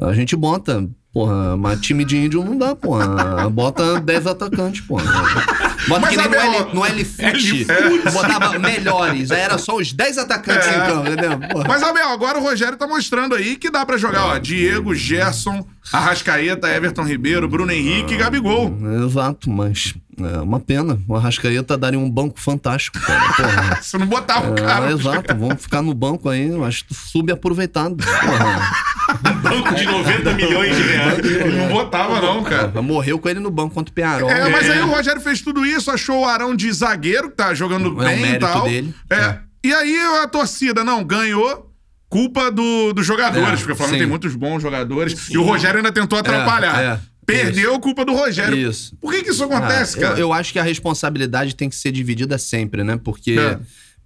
[0.00, 0.88] a gente bota.
[1.10, 3.48] Porra, mas time de índio não dá, porra.
[3.48, 5.04] Bota 10 atacantes, porra.
[5.88, 7.22] Bota Mas que nem no, Bel- L, no L-Foot.
[7.66, 8.12] L-Foot.
[8.12, 9.30] Botava melhores.
[9.30, 10.76] Aí era só os 10 atacantes É.
[10.76, 11.38] em campo, entendeu?
[11.48, 11.64] Porra.
[11.66, 14.38] Mas, Abel, agora o Rogério tá mostrando aí que dá pra jogar, ó.
[14.38, 18.76] Diego, Gerson, Arrascaeta, Everton Ribeiro, Bruno Henrique e Gabigol.
[19.06, 21.00] Exato, mas é uma pena.
[21.08, 23.32] O Arrascaeta daria um banco fantástico, cara.
[23.32, 23.78] Porra.
[23.82, 24.90] Você não botava o cara.
[24.90, 27.96] É, exato, vamos ficar no banco aí, acho subaproveitado.
[27.96, 28.70] Porra.
[29.50, 31.18] Banco de 90 milhões de reais.
[31.18, 32.82] Ele não botava, não, cara.
[32.82, 34.30] Morreu com ele no banco contra o Penharol.
[34.30, 37.52] É, mas aí o Rogério fez tudo isso, achou o Arão de zagueiro, que tá
[37.54, 38.64] jogando É bem e tal.
[38.64, 38.94] dele.
[39.10, 39.38] É.
[39.64, 41.66] E aí a torcida, não, ganhou.
[42.10, 44.00] Culpa do, dos jogadores, É, porque o Flamengo sim.
[44.00, 45.28] tem muitos bons jogadores.
[45.28, 46.80] E o Rogério ainda tentou atrapalhar.
[46.82, 47.00] é.
[47.26, 48.56] Perdeu culpa do Rogério.
[48.56, 48.96] Isso.
[48.98, 50.20] Por que, que isso acontece, Ah, eu- cara?
[50.20, 52.98] Eu, acho que a responsabilidade tem que ser dividida sempre, né?
[53.04, 53.58] Porque, É.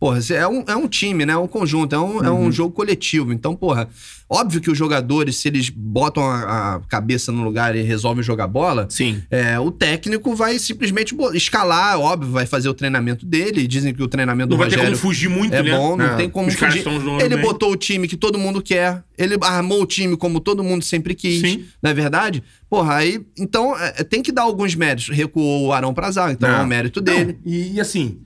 [0.03, 1.33] porra, é um, é um time, né?
[1.33, 2.47] É um conjunto, é um, é Uhum.
[2.47, 3.33] um jogo coletivo.
[3.33, 3.89] Então, porra,
[4.29, 8.49] óbvio que os jogadores, se eles botam a, a cabeça no lugar e resolvem jogar
[8.49, 9.23] bola, Sim.
[9.31, 13.65] é, o técnico vai simplesmente escalar, óbvio, vai fazer o treinamento dele.
[13.69, 15.71] Dizem que o treinamento Não do vai ter Rogério como fugir muito, é né?
[15.71, 16.17] bom, não É.
[16.17, 16.85] tem como Os fugir.
[17.21, 17.45] Ele bem.
[17.45, 21.15] botou o time que todo mundo quer, ele armou o time como todo mundo sempre
[21.15, 21.65] quis, Sim.
[21.81, 22.43] não é verdade?
[22.69, 25.11] Porra, aí, então, é, tem que dar alguns méritos.
[25.15, 26.59] Recuou o Arão pra zaga, então É.
[26.59, 27.39] é, o mérito dele.
[27.47, 28.19] E assim,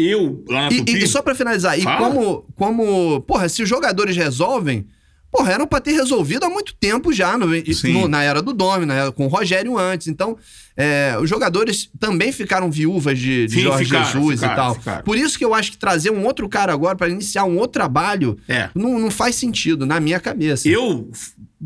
[0.00, 0.92] eu lá na E, Tupi...
[0.92, 1.98] e- e só pra finalizar, e Fala.
[2.08, 4.86] como, como, porra, se os jogadores resolvem,
[5.30, 8.84] porra, eram pra ter resolvido há muito tempo já, no- no- na era do Domi,
[8.86, 10.08] na era, com o Rogério antes.
[10.08, 10.36] Então,
[10.76, 14.74] é, os jogadores também ficaram viúvas de, de Sim, Jorge ficaram, Jesus ficaram, e tal.
[14.74, 15.02] ficaram.
[15.04, 17.72] Por isso que eu acho que trazer um outro cara agora pra iniciar um outro
[17.72, 18.70] trabalho É.
[18.74, 20.68] não, não faz sentido, na minha cabeça.
[20.68, 21.10] Eu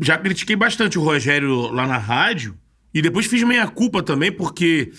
[0.01, 2.55] já critiquei bastante o Rogério lá na rádio
[2.93, 4.91] e depois fiz meia culpa também, porque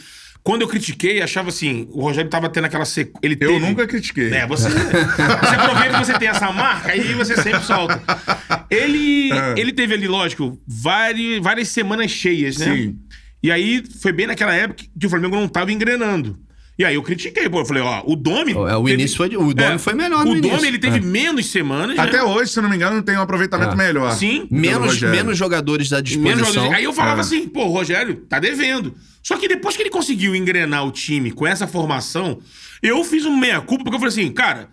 [0.46, 3.18] quando eu critiquei, achava assim, o Rogério tava tendo aquela sequência.
[3.20, 4.32] Ele Eu teve- nunca critiquei.
[4.32, 8.00] É, você, você aproveita que você tem essa marca aí você sempre solta.
[8.70, 9.54] Ele, É.
[9.56, 12.66] ele teve ali, lógico, várias, várias semanas cheias, né?
[12.76, 12.96] Sim.
[13.42, 16.38] E aí foi bem naquela época que o Flamengo não tava engrenando.
[16.78, 17.60] E aí eu critiquei, pô.
[17.60, 18.52] Eu falei, ó, o Domi.
[18.52, 20.66] É, o teve- início foi o Domi foi melhor no O Domi, início.
[20.66, 21.00] ele teve É.
[21.00, 21.98] menos semanas.
[21.98, 22.22] Até né?
[22.22, 23.76] hoje, se não me engano, tem um aproveitamento É.
[23.76, 24.12] melhor.
[24.12, 24.46] Sim.
[24.50, 26.46] Menos, menos jogadores à Menos disposição.
[26.52, 26.78] jogadores.
[26.78, 27.22] Aí eu falava É.
[27.22, 28.94] assim, pô, o Rogério tá devendo.
[29.26, 32.38] Só que depois que ele conseguiu engrenar o time com essa formação,
[32.80, 34.68] eu fiz um meia-culpa, porque eu falei assim, cara,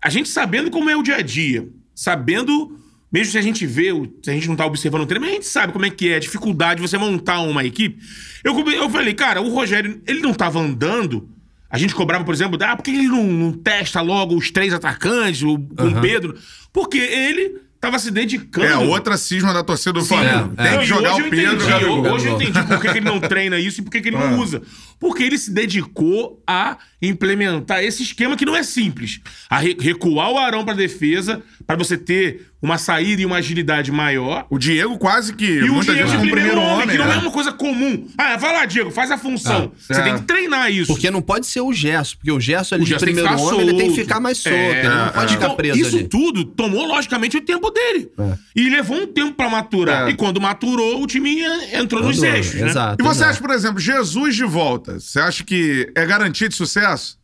[0.00, 2.78] a gente sabendo como é o dia a dia, sabendo,
[3.10, 3.90] mesmo se a gente vê,
[4.22, 6.08] se a gente não tá observando o treino, mas a gente sabe como é que
[6.08, 8.00] é a dificuldade de você montar uma equipe.
[8.44, 11.28] Eu, eu falei, cara, o Rogério, ele não tava andando.
[11.68, 14.72] A gente cobrava, por exemplo, ah, por que ele não, não testa logo os três
[14.72, 16.38] atacantes, o, com o Pedro?
[16.72, 18.66] Porque ele tava se dedicando.
[18.66, 20.54] É outra cisma da torcida do Flamengo.
[20.56, 21.54] é, Tem Não, que jogar o Pedro.
[21.56, 22.12] entendi, Gabigol.
[22.12, 24.16] Hoje eu entendi por que, que ele não treina isso e por que, que ele
[24.16, 24.36] não Ah.
[24.38, 24.62] usa.
[24.98, 29.20] Porque ele se dedicou a implementar esse esquema que não é simples.
[29.50, 33.90] A re- recuar o Arão pra defesa, pra você ter uma saída e uma agilidade
[33.92, 34.46] maior.
[34.50, 37.14] O Diego quase que E o Diego de como primeiro homem, que não né?
[37.14, 38.06] é uma coisa comum.
[38.16, 39.72] Ah, vai lá, Diego, faz a função.
[39.74, 40.04] Ah, você é.
[40.04, 40.86] tem que treinar isso.
[40.92, 43.20] Porque não pode ser o Gerson, porque o Gerson ali O de Gerson tem que
[43.20, 44.00] primeiro homem, ele tem que solto.
[44.00, 46.08] ficar mais solto, É, ele não pode ficar Então, preso isso ali.
[46.08, 48.10] tudo tomou, logicamente, o tempo dele.
[48.18, 48.38] É.
[48.56, 50.08] E levou um tempo pra maturar.
[50.08, 50.10] É.
[50.10, 52.68] E quando maturou, o time entrou nos eixos, né?
[52.68, 52.96] Exato.
[53.00, 53.30] E você exato.
[53.32, 54.98] acha, por exemplo, Jesus de volta?
[54.98, 57.18] Você acha que é garantia de sucesso?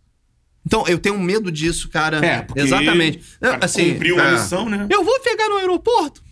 [0.65, 2.25] Então, eu tenho medo disso, cara.
[2.25, 3.21] É, porque Exatamente.
[3.41, 4.33] Cara, assim, cumpriu uma é.
[4.33, 4.87] missão, né?
[4.91, 6.23] eu vou pegar no aeroporto?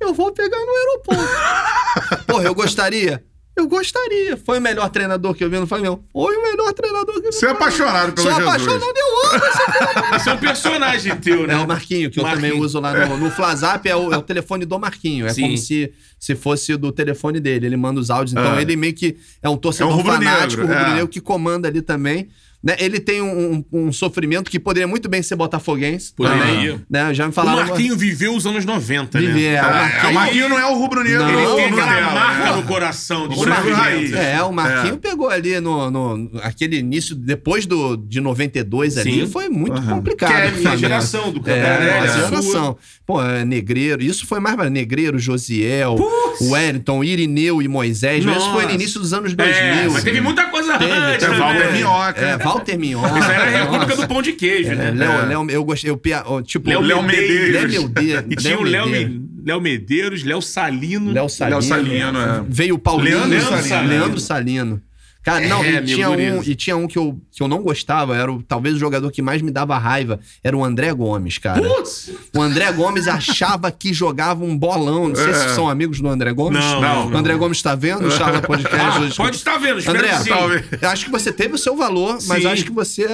[0.00, 2.26] Eu vou pegar no aeroporto.
[2.26, 3.22] Porra, eu gostaria?
[3.54, 4.36] Eu gostaria.
[4.36, 6.02] Foi o melhor treinador que eu vi no Flamengo.
[6.10, 8.48] Foi o melhor treinador que eu vi Você é apaixonado pelo Sou Jesus.
[8.48, 11.54] apaixonado, eu amo esse é um personagem teu, né?
[11.54, 12.50] É o Marquinho, que eu Marquinho.
[12.50, 15.26] também uso lá no, no Flazap, é o, é o telefone do Marquinho.
[15.26, 15.42] É Sim.
[15.42, 17.66] como se, se fosse do telefone dele.
[17.66, 18.32] Ele manda os áudios.
[18.32, 18.62] Então É.
[18.62, 20.66] ele meio que é um torcedor É um rubro-negro, fanático, é.
[20.66, 22.28] rubro-negro, que comanda ali também.
[22.62, 26.12] Né, ele tem um, um- um sofrimento que poderia muito bem ser botafoguense.
[26.14, 26.38] Poderia.
[26.72, 27.12] também, Né?
[27.14, 27.66] Já me O falaram.
[27.66, 29.26] Marquinho viveu os anos 90, né?
[29.26, 31.22] Viver, é, o É, Marquinho- o Marquinho não é o rubro-negro.
[31.28, 32.56] Ele tem aquela Nutella, marca né?
[32.56, 33.74] no coração de O sofrimento.
[33.74, 34.12] raiz.
[34.12, 39.26] É, o Marquinho pegou ali no, no- aquele início, depois do, de 92 ali, Sim.
[39.26, 40.30] foi muito complicado.
[40.30, 40.78] Que é a minha Flamengo.
[40.80, 42.76] geração, do É, Cantarelli, nossa a geração.
[43.06, 45.96] Pô, é, Negreiro, isso foi mais Negreiro, Josiel,
[46.40, 48.24] Wellington, Irineu e Moisés.
[48.24, 48.74] Mas Isso foi no Nossa.
[48.74, 49.54] início dos anos 2000.
[49.64, 51.38] É, mas teve muita coisa Teve, antes, teve né?
[51.38, 52.20] Walter Minhoca.
[52.20, 53.18] É, Walter Minhoca.
[53.18, 54.90] Isso era a República do Pão de Queijo, É, né?
[54.92, 57.72] Léo, Léo, eu gostei, eu, tipo, Léo Léo Medeiros.
[57.72, 58.24] Léo Medeiros.
[58.30, 59.12] E tinha o Léo, Medeiros.
[59.16, 61.10] Me- Léo Medeiros, Léo Salino.
[61.12, 61.58] Léo Salino.
[61.58, 62.42] Léo Salino, é.
[62.48, 63.26] Veio o Paulinho.
[63.26, 63.88] Leandro Salino.
[63.90, 64.82] Leandro Salino.
[65.22, 68.16] Cara, não, É, e, tinha um, e tinha um que eu, que eu não gostava,
[68.16, 71.60] era o, talvez o jogador que mais me dava raiva, era o André Gomes, cara.
[71.62, 72.10] Putz!
[72.34, 75.08] O André Gomes achava que jogava um bolão.
[75.08, 76.58] Não sei se são amigos do André Gomes.
[76.64, 79.98] Não, não, O André Gomes está vendo o Charla Podcast Ah, pode estar vendo, espero
[79.98, 82.48] André, que acho que você teve o seu valor, mas Sim.
[82.48, 83.06] acho que você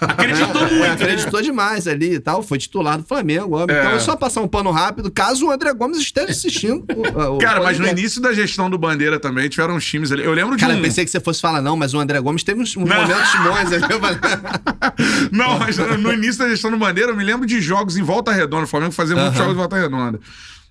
[0.00, 0.92] Acreditou é, muito, é, né?
[0.92, 2.42] acreditou demais ali e tal.
[2.42, 3.76] Foi titular do Flamengo, óbvio.
[3.76, 3.80] É.
[3.80, 6.84] Então é só passar um pano rápido, caso o André Gomes esteja assistindo.
[6.94, 10.22] o- o Cara, mas no início da gestão do Bandeira também tiveram uns times ali.
[10.24, 10.76] Eu lembro de Cara, um.
[10.76, 13.08] eu pensei que você fosse falar, não, mas o André Gomes teve uns, uns momentos
[13.08, 15.30] bons ali.
[15.32, 18.32] Não, mas no início da gestão do Bandeira, eu me lembro de jogos em Volta
[18.32, 18.64] Redonda.
[18.64, 20.20] O Flamengo fazia muitos jogos em Volta Redonda.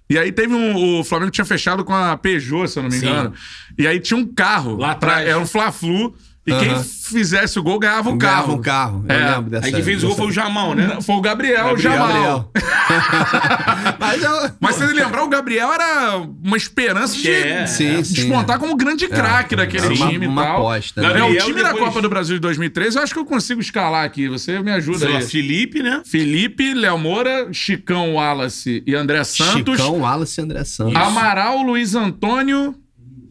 [0.10, 1.00] E aí teve um.
[1.00, 3.08] O Flamengo tinha fechado com a Peugeot, se eu não me Sim.
[3.08, 3.34] engano.
[3.78, 4.78] E aí tinha um carro.
[4.78, 5.30] Lá pra- atrás.
[5.30, 6.14] Era um Fla-Flu.
[6.48, 6.84] E quem Aham.
[6.84, 8.54] fizesse o gol ganhava o Ganhava carro.
[8.54, 9.06] um carro.
[9.10, 9.30] Eu É.
[9.36, 9.66] lembro dessa.
[9.66, 11.00] Aí quem fez o gol foi o Jamal, né?
[11.02, 11.78] Foi o Gabriel, Gabriel.
[11.98, 12.52] Jamal.
[14.00, 14.52] mas eu...
[14.60, 17.66] Mas se você lembrar, o Gabriel era uma esperança de É.
[17.66, 18.14] Sim, sim.
[18.14, 20.56] despontar como grande craque daquele Era uma- time uma e tal.
[20.58, 21.08] aposta, né?
[21.08, 23.26] É, o Gabriel time da depois- Copa do Brasil de 2013, eu acho que eu
[23.26, 24.28] consigo escalar aqui.
[24.28, 25.26] Você me ajuda Sei lá, aí.
[25.26, 26.02] Felipe, né?
[26.06, 29.78] Felipe, Léo Moura, Chicão Wallace e André Santos.
[29.78, 30.96] Chicão, Wallace e André Santos.
[30.96, 32.76] Amaral, Luiz Antônio,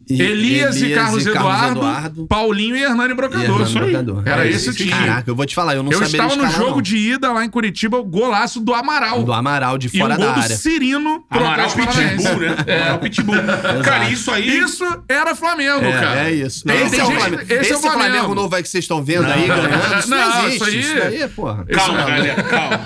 [0.07, 2.27] E- Elias, e Carlos, Eduardo, Eduardo.
[2.27, 3.61] Paulinho e Hernani E Brocador.
[3.61, 3.91] Hernani aí.
[3.91, 4.23] Brocador.
[4.25, 4.91] Era É, esse o time.
[4.91, 6.81] Caraca, eu vou te falar, eu não eu sabia estava no jogo não.
[6.81, 9.23] de ida lá em Curitiba, golaço do Amaral.
[9.23, 10.55] Do Amaral de e fora um gol da do área.
[10.57, 11.69] Cirino pro Amaral.
[11.71, 12.55] Pitbull, né?
[12.67, 13.35] É, o Pitbull.
[13.83, 14.47] Cara, isso aí...
[14.59, 16.21] Isso era Flamengo, cara.
[16.21, 16.67] É, é isso.
[16.67, 17.41] Não, esse é o Flamengo.
[17.41, 17.99] esse é o Esse Flamengo.
[18.13, 19.99] Flamengo novo aí que vocês estão vendo aí ganhando.
[19.99, 20.79] Isso não, Não, existe.
[20.79, 21.65] isso aí- Isso porra.
[21.65, 22.85] Calma, galera, calma.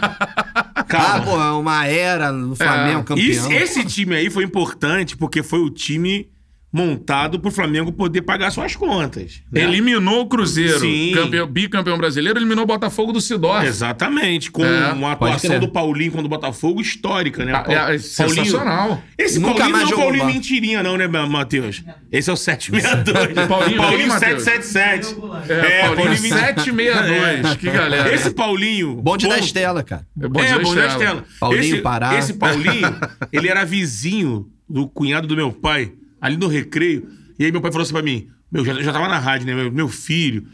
[0.75, 1.21] Ah, Calma.
[1.25, 3.25] porra, é uma era no Flamengo campeão.
[3.27, 6.27] Isso- esse time aí foi importante porque foi o time
[6.71, 9.41] montado pro Flamengo poder pagar suas contas.
[9.51, 9.63] né?
[9.63, 11.11] Eliminou o Cruzeiro, Sim.
[11.15, 13.65] campeão- bicampeão brasileiro, eliminou o Botafogo do Sidorf.
[13.65, 17.53] Exatamente, com É, uma atuação do Paulinho contra o Botafogo histórica, né?
[17.55, 19.01] Ah, é, é Paulinho- sensacional.
[19.17, 20.33] Esse Nunca Paulinho mais não é o Paulinho bola.
[20.35, 21.83] mentirinha, não, né, Matheus?
[22.11, 23.33] Esse é o 762.
[23.47, 24.43] Paulinho Paulinho quem, Matheus?
[24.43, 25.51] 777.
[25.51, 27.55] É, Paulinho vinte- 762.
[27.57, 28.13] Que galera.
[28.13, 28.95] Esse Paulinho.
[28.95, 30.05] Bonde da ponto- Estela, cara.
[30.21, 30.93] É bom é, de bom da Estela.
[30.93, 31.23] Estela.
[31.39, 32.17] Paulinho esse, Pará.
[32.17, 32.95] Esse Paulinho,
[33.33, 37.07] ele era vizinho do cunhado do meu pai, ali no recreio.
[37.37, 39.53] E aí meu pai falou assim pra mim, meu, já, já tava na rádio, né?
[39.55, 40.45] Meu, meu filho,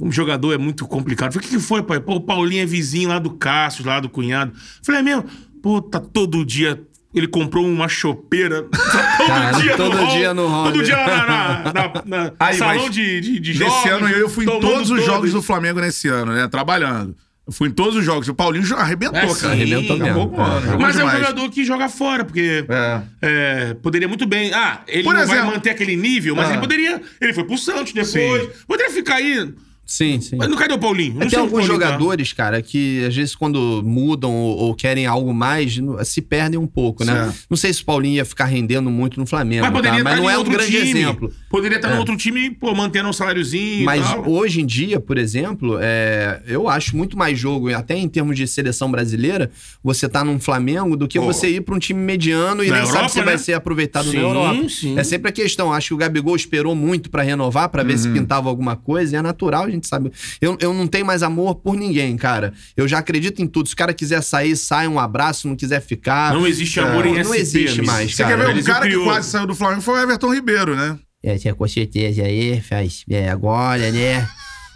[0.00, 1.28] um jogador é muito complicado.
[1.28, 2.00] Eu falei, o que, que foi, pai?
[2.00, 4.52] Pô, o Paulinho é vizinho lá do Cássio, lá do cunhado.
[4.54, 5.24] Eu falei, é mesmo?
[5.62, 6.80] Pô, tá todo dia...
[7.14, 8.64] Ele comprou uma chopeira.
[8.74, 10.82] Tá todo Cara, dia todo no hall, dia no hall, Todo né?
[10.82, 13.72] dia na, na, na- na Aí, salão de, de, de jogos.
[13.76, 16.48] Nesse ano eu fui em todos os jogos do Flamengo nesse ano, né?
[16.48, 17.14] Trabalhando.
[17.50, 18.26] Fui em todos os jogos.
[18.28, 19.34] O Paulinho arrebentou, É, cara.
[19.34, 20.42] sim, arrebentou Acabou mesmo.
[20.42, 20.60] É.
[20.62, 21.18] jogou Mas é um demais.
[21.18, 23.02] jogador que joga fora, porque É.
[23.20, 24.50] é, poderia muito bem.
[24.54, 26.52] Ah, ele Por não exemplo- vai manter aquele nível, mas Ah.
[26.52, 27.02] ele poderia.
[27.20, 28.48] Ele foi pro Santos depois.
[28.66, 29.52] Poderia ficar aí.
[29.86, 30.36] Sim, sim.
[30.36, 31.12] Mas não cadê o Paulinho?
[31.14, 31.86] Não Tem onde o alguns Paulinho tá.
[31.86, 36.58] jogadores, cara, que às vezes quando mudam ou, ou querem algo mais, no- se perdem
[36.58, 37.12] um pouco, né?
[37.24, 37.38] Certo.
[37.50, 39.98] Não sei se o Paulinho ia ficar rendendo muito no Flamengo, Mas poderia tá?
[39.98, 40.88] estar mas não em é um outro grande time.
[40.90, 41.32] exemplo.
[41.50, 41.94] Poderia estar É.
[41.94, 43.84] em outro time, pô, mantendo um saláriozinho.
[43.84, 44.28] Mas tal.
[44.28, 48.46] hoje em dia, por exemplo, é, eu acho muito mais jogo, até em termos de
[48.46, 49.50] seleção brasileira,
[49.82, 51.26] você tá num Flamengo do que Pô.
[51.26, 53.24] você ir pra um time mediano e Na nem Europa, sabe se né?
[53.24, 54.68] vai ser aproveitado Sim, na Europa.
[54.68, 54.98] sim.
[54.98, 55.72] É sempre a questão.
[55.72, 58.14] Acho que o Gabigol esperou muito pra renovar, pra ver se Uhum.
[58.14, 60.10] pintava alguma coisa, e é natural, gente sabe.
[60.40, 62.52] Eu, eu não tenho mais amor por ninguém, cara.
[62.76, 63.68] Eu já acredito em tudo.
[63.68, 66.32] Se o cara quiser sair, sai, um abraço, se não quiser ficar.
[66.34, 67.86] Não existe amor É, em não SP, existe amigo.
[67.86, 68.36] mais, Você cara.
[68.36, 70.98] quer ver um cara que quase saiu do Flamengo foi o Everton Ribeiro, né?
[71.22, 74.28] É, com certeza aí, faz é, agora, né?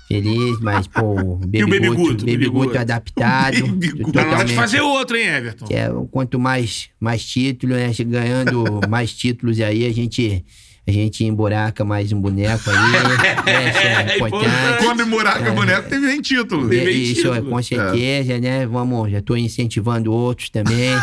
[0.08, 2.78] Feliz, mas, pô, o Baby, E o Baby Guto, Guto, Baby Baby Guto Guto.
[2.78, 3.66] adaptado.
[3.66, 4.12] Baby Guto.
[4.12, 5.66] Dá vontade de fazer outro, hein, Everton?
[5.70, 7.92] É, quanto mais, mais título, né?
[8.06, 10.42] Ganhando mais títulos aí, a gente,
[10.88, 12.77] a gente emburaca mais um boneco aí.
[13.46, 13.68] né?
[13.68, 14.83] Isso é É.
[14.83, 16.64] Quando em Buraco o boneco teve nem título.
[16.72, 17.51] É, Bem Isso, é, título.
[17.51, 18.66] com certeza, né?
[18.66, 20.96] Vamos, já tô incentivando outros também.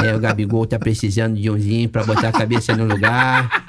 [0.00, 3.63] É, o Gabigol tá precisando de umzinho pra botar a cabeça no lugar.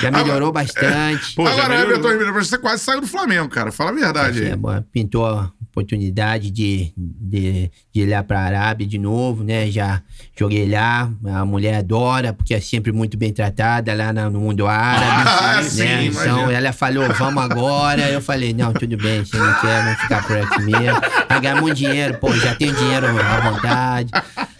[0.00, 1.34] Já melhorou bastante.
[1.34, 1.80] Pô, já Agora.
[1.82, 3.70] Everton Ribeiro, você quase saiu do Flamengo, cara.
[3.72, 4.56] Fala a verdade É, aí.
[4.56, 9.70] bom, pintou, oportunidade de, de, de ir lá pra Arábia de novo, né?
[9.70, 10.00] Já
[10.38, 14.66] joguei lá, a mulher adora, porque é sempre muito bem tratada lá na- no mundo
[14.66, 15.04] árabe.
[15.44, 15.62] Ah, né?
[15.62, 16.50] sim, então imagino.
[16.50, 18.08] ela falou, vamos agora.
[18.10, 21.00] Eu falei, não, tudo bem, você não quer, vamos ficar por aqui mesmo.
[21.28, 24.10] Vai ganhar muito dinheiro, pô, já tenho dinheiro à vontade.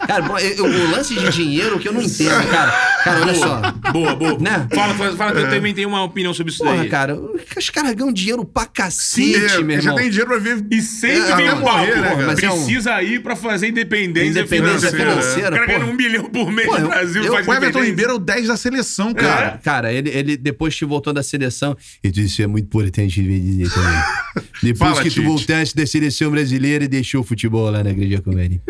[0.07, 2.71] Cara, eu- o lance de dinheiro que eu não entendo, cara.
[3.03, 3.61] Cara, olha só.
[3.91, 4.37] Boa, boa.
[4.39, 4.67] Né?
[4.73, 6.89] Fala, fala, fala que eu também tenho uma opinião sobre isso Porra, daí.
[6.89, 7.17] cara,
[7.57, 9.95] os caras ganham dinheiro pra Sim, cacete, meu já irmão.
[9.95, 10.65] tem dinheiro pra ver.
[10.71, 11.77] E sempre É, vem não, o papo.
[11.77, 12.25] morrer, né, cara?
[12.27, 15.11] Mas é um- Precisa ir pra fazer independência, Independência financeira.
[15.21, 17.83] financeira, O cara ganha um bilhão por mês Pô, no Brasil, eu- faz O Everton.
[17.83, 19.59] Ribeiro é o 10 da seleção, cara.
[19.63, 21.75] Cara, ele, ele depois que voltou da seleção.
[22.03, 23.95] E isso é muito importante de dizer também.
[24.63, 25.25] Depois Fala, que tu Tite.
[25.25, 28.61] voltaste da seleção brasileira e deixou o futebol lá na Grande Comedy.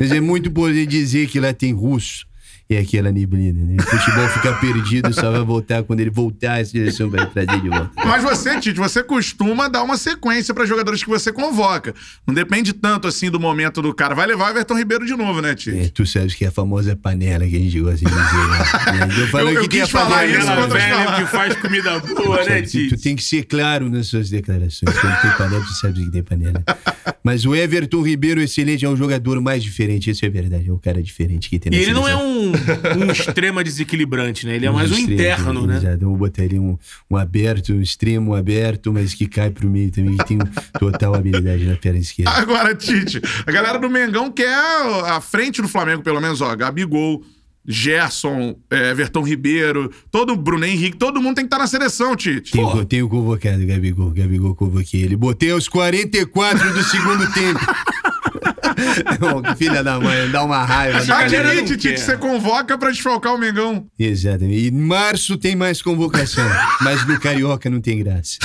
[0.00, 2.26] Mas é muito importante dizer que lá tem russo.
[2.68, 3.76] E aquela neblina, né?
[3.78, 7.68] O futebol fica perdido, só vai voltar quando ele voltar a seleção vai trazer de
[7.68, 7.90] volta.
[8.06, 11.94] Mas você, Tite, você costuma dar uma sequência para jogadores que você convoca.
[12.26, 14.14] Não depende tanto assim do momento do cara.
[14.14, 15.78] Vai levar o Everton Ribeiro de novo, né, Tite?
[15.78, 18.16] É, tu sabes que é a famosa panela que a gente gosta de dizer.
[18.18, 19.14] Né?
[19.20, 20.38] Eu falando Eu- eu que quis falar panela.
[20.38, 21.16] isso quando eu velha falar.
[21.20, 22.96] que faz comida boa, né, Sabe, tu, tu Tite?
[23.02, 24.98] tem que ser claro nas suas declarações.
[24.98, 26.64] Quando tem panela, tu sabe que tem panela.
[27.22, 30.10] Mas o Everton Ribeiro, excelente, é um jogador mais diferente.
[30.10, 30.68] Isso é verdade.
[30.68, 32.52] É um cara diferente que tem E na ele não é um,
[32.96, 34.56] um extrema desequilibrante, né?
[34.56, 35.76] Ele é mais um extremo, interno, né?
[35.76, 36.04] Exato.
[36.04, 36.78] Eu vou botar ali um,
[37.10, 40.38] um aberto, um extremo aberto, mas que cai pro meio também, que tem
[40.78, 42.30] total habilidade na perna esquerda.
[42.30, 44.54] Agora, Tite, a galera do Mengão quer
[45.06, 47.22] a frente do Flamengo, pelo menos, ó, Gabigol,
[47.66, 52.52] Gerson, é, Everton Ribeiro, todo Bruno Henrique, todo mundo tem que estar na seleção, Tite.
[52.52, 54.10] Tenho, tenho convocado, Gabigol.
[54.10, 55.16] Gabigol convoquei ele.
[55.16, 57.60] Botei aos 44 do segundo tempo.
[59.52, 60.98] Ô, Filha da mãe, dá uma raiva.
[60.98, 63.86] Admite, não Tite, você convoca pra desfalcar o Mengão.
[63.98, 64.66] Exatamente.
[64.66, 66.44] E março tem mais convocação.
[66.80, 68.38] Mas no Carioca não tem graça.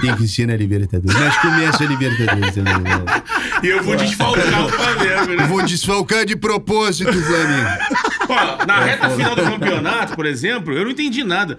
[0.00, 1.18] Tem que ser na Libertadores.
[1.18, 2.74] Mas começa a Libertadores também.
[2.82, 3.22] né?
[3.62, 5.46] E eu vou desfalcar o Flamengo, né?
[5.46, 7.68] Vou desfalcar de propósito, Flamengo.
[8.28, 11.58] Ó, na reta final do campeonato, por exemplo, eu não entendi nada.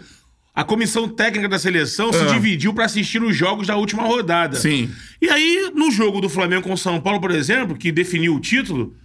[0.55, 4.55] A comissão técnica da seleção se dividiu pra assistir os jogos da última rodada.
[4.55, 4.87] Sim.
[5.19, 8.39] E aí, no jogo do Flamengo com o São Paulo, por exemplo, que definiu o
[8.39, 8.95] título,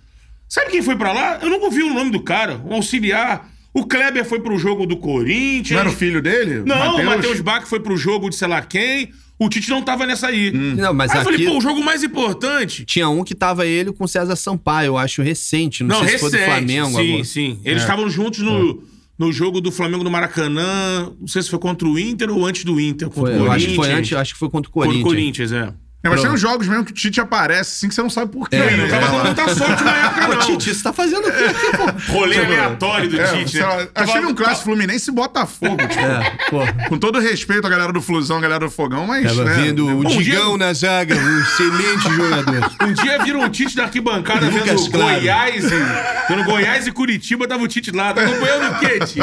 [0.46, 1.38] sabe quem foi pra lá?
[1.40, 3.50] Eu nunca ouvi o nome do cara, um auxiliar.
[3.72, 5.70] O Kleber foi pro jogo do Corinthians.
[5.70, 6.62] Não era o filho dele?
[6.66, 9.10] Não, o Matheus Bach foi pro jogo de sei lá quem.
[9.38, 10.50] O Tite não tava nessa aí.
[10.50, 12.84] Não, mas aí eu falei, aqui- pô, o jogo mais importante.
[12.84, 15.84] Tinha um que tava ele com César Sampaio, eu acho recente.
[15.84, 16.44] Não, Não, sei se foi recente.
[16.44, 17.24] do Flamengo sim, agora.
[17.24, 17.60] sim.
[17.64, 18.82] Eles estavam juntos no,
[19.18, 21.12] no jogo do Flamengo no Maracanã.
[21.20, 23.08] Não sei se foi contra o Inter ou antes do Inter.
[23.10, 23.98] Contra Foi, o eu acho que foi Corinthians.
[23.98, 25.50] antes, acho que foi contra o Contra o Corinthians.
[25.50, 25.74] Corinthians, é.
[26.08, 28.32] É, mas tem uns jogos mesmo que o Tite aparece assim que você não sabe
[28.32, 28.56] por quê.
[28.56, 28.76] É, né?
[28.76, 30.38] não tava dando muita sorte na época, não.
[30.38, 32.12] Tite, você tá fazendo o quê aqui, pô?
[32.12, 33.66] Rolê aleatório do É, Tite, né?
[33.66, 36.88] lá, acho que teve um clássico Fluminense e Botafogo, tipo, É, pô.
[36.88, 39.24] com todo respeito à galera do Flusão, à galera do Fogão, mas.
[39.26, 40.66] Tava né, vendo o Digão dia.
[40.66, 42.68] na zaga, um excelente jogador.
[42.88, 45.14] Um dia viram o Tite da arquibancada Lucas vendo Claro.
[45.20, 46.28] Goiás e.
[46.28, 48.12] Vendo Goiás e Curitiba, tava o Tite lá.
[48.14, 49.20] Tá acompanhando o quê, Tite?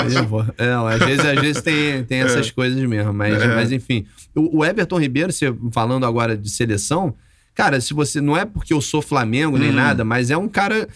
[0.57, 0.65] É.
[0.65, 4.05] É, não, às vezes, às vezes tem, tem essas coisas mesmo, mas, mas enfim.
[4.35, 6.74] O, o Everton Ribeiro, você falando agora de seleção,
[7.53, 8.19] cara, se você.
[8.21, 10.87] Não é porque eu sou Flamengo nem nada, mas é um cara.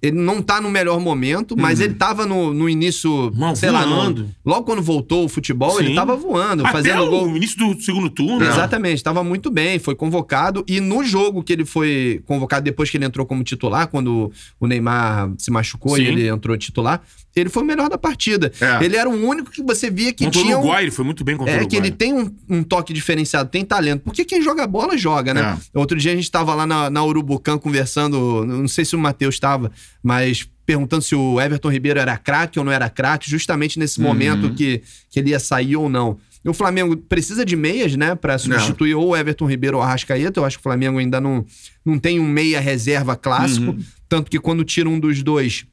[0.00, 3.84] Ele não tá no melhor momento, mas ele tava no, no início, Não, sei lá,
[3.84, 4.22] voando.
[4.22, 5.94] no, logo quando voltou o futebol, ele Sim.
[5.96, 7.36] tava voando, Até fazendo o gol.
[7.36, 8.46] início do segundo turno.
[8.46, 10.64] Exatamente, estava muito bem, foi convocado.
[10.68, 14.66] E no jogo que ele foi convocado, depois que ele entrou como titular, quando o
[14.68, 16.02] Neymar se machucou Sim.
[16.02, 17.02] e ele entrou titular,
[17.40, 18.52] ele foi o melhor da partida.
[18.60, 18.84] É.
[18.84, 20.56] Ele era o único que você via que Contra o tinha.
[20.56, 21.70] um- Uruguai, ele foi muito bem contra o é Uruguai.
[21.70, 24.02] que ele tem um, um toque diferenciado, tem talento.
[24.02, 25.58] Porque quem joga bola, joga, né?
[25.74, 29.34] Outro dia a gente tava lá na, na Urubucã conversando, não sei se o Matheus
[29.36, 29.70] estava,
[30.02, 34.52] mas perguntando se o Everton Ribeiro era craque ou não era craque, justamente nesse momento
[34.52, 36.18] que, que ele ia sair ou não.
[36.44, 40.38] O Flamengo precisa de meias, né, Pra substituir ou o Everton Ribeiro ou o Arrascaeta.
[40.40, 41.44] Eu acho que o Flamengo ainda não,
[41.84, 43.76] não tem um meia reserva clássico.
[44.08, 45.66] Tanto que quando tira um dos dois,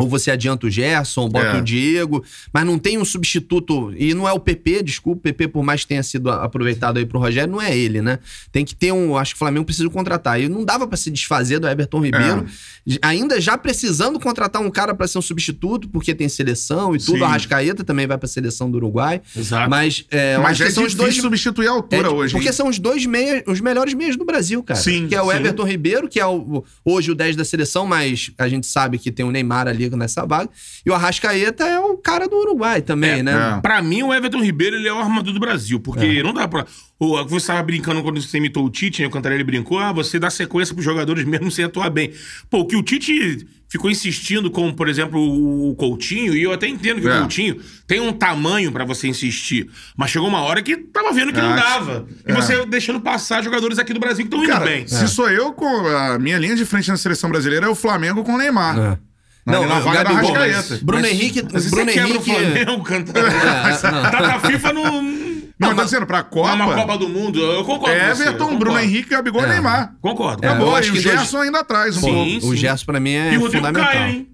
[0.00, 1.58] ou você adianta o Gerson, bota É.
[1.58, 3.92] o Diego, mas não tem um substituto.
[3.96, 7.06] E não é o PP, desculpa, o PP, por mais que tenha sido aproveitado aí
[7.06, 8.18] pro Rogério, não é ele, né?
[8.50, 9.16] Tem que ter um.
[9.16, 10.40] Acho que o Flamengo precisa contratar.
[10.40, 12.46] E não dava pra se desfazer do Everton Ribeiro,
[13.02, 17.18] ainda já precisando contratar um cara pra ser um substituto, porque tem seleção e tudo.
[17.18, 17.24] Sim.
[17.24, 19.20] A Rascaeta também vai pra seleção do Uruguai.
[19.36, 19.68] Exato.
[19.70, 21.14] Mas, é, Mas é que são os dois.
[21.16, 22.32] substituir a altura É, hoje.
[22.32, 22.52] Porque hein?
[22.52, 24.80] são os dois meias, os melhores meias do Brasil, cara.
[24.80, 25.36] Sim, Que é o sim.
[25.36, 29.10] Everton Ribeiro, que é o, hoje o 10 da seleção, mas a gente sabe que
[29.12, 30.48] tem o Neymar ali nessa vaga.
[30.84, 33.56] E o Arrascaeta é o cara do Uruguai também, né?
[33.58, 33.60] é.
[33.60, 36.66] Pra mim, o Everton Ribeiro ele é o armador do Brasil, porque não dá pra.
[36.98, 39.08] O, você estava brincando quando você imitou o Tite, né?
[39.08, 42.12] O Cantarelli brincou, ah, você dá sequência pros jogadores mesmo sem atuar bem.
[42.50, 45.18] Pô, o que o Tite ficou insistindo com, por exemplo,
[45.70, 47.14] o Coutinho, e eu até entendo que É.
[47.14, 51.32] o Coutinho tem um tamanho pra você insistir, mas chegou uma hora que tava vendo
[51.32, 52.06] que não Acho- dava.
[52.28, 52.34] E é.
[52.34, 54.86] você deixando passar jogadores aqui do Brasil que estão indo bem.
[54.86, 58.22] se sou eu, com a minha linha de frente na seleção brasileira é o Flamengo
[58.24, 59.00] com o Neymar.
[59.46, 59.50] É.
[59.52, 61.42] Não, na vaga da mas Bruno Mas- Henrique.
[61.52, 62.30] Mas Bruno você quebra o Henrique.
[62.30, 63.34] Flamengo, Cantarelli.
[63.34, 64.02] É, não.
[64.10, 64.82] Tá na FIFA no.
[65.58, 67.94] Não, mas tô dizendo, pra Copa, Numa Copa do Mundo, eu concordo.
[67.94, 68.58] com você, eu Everton, concordo.
[68.58, 69.94] Bruno Henrique, Gabigol e Neymar.
[70.00, 70.42] Concordo.
[70.44, 72.40] É, Acabou, acho e que o dois- Gerson ainda atrás um Sim.
[72.40, 72.46] pouco.
[72.54, 73.84] O Gerson, pra mim, é E o fundamental.
[73.84, 74.28] Caio, hein?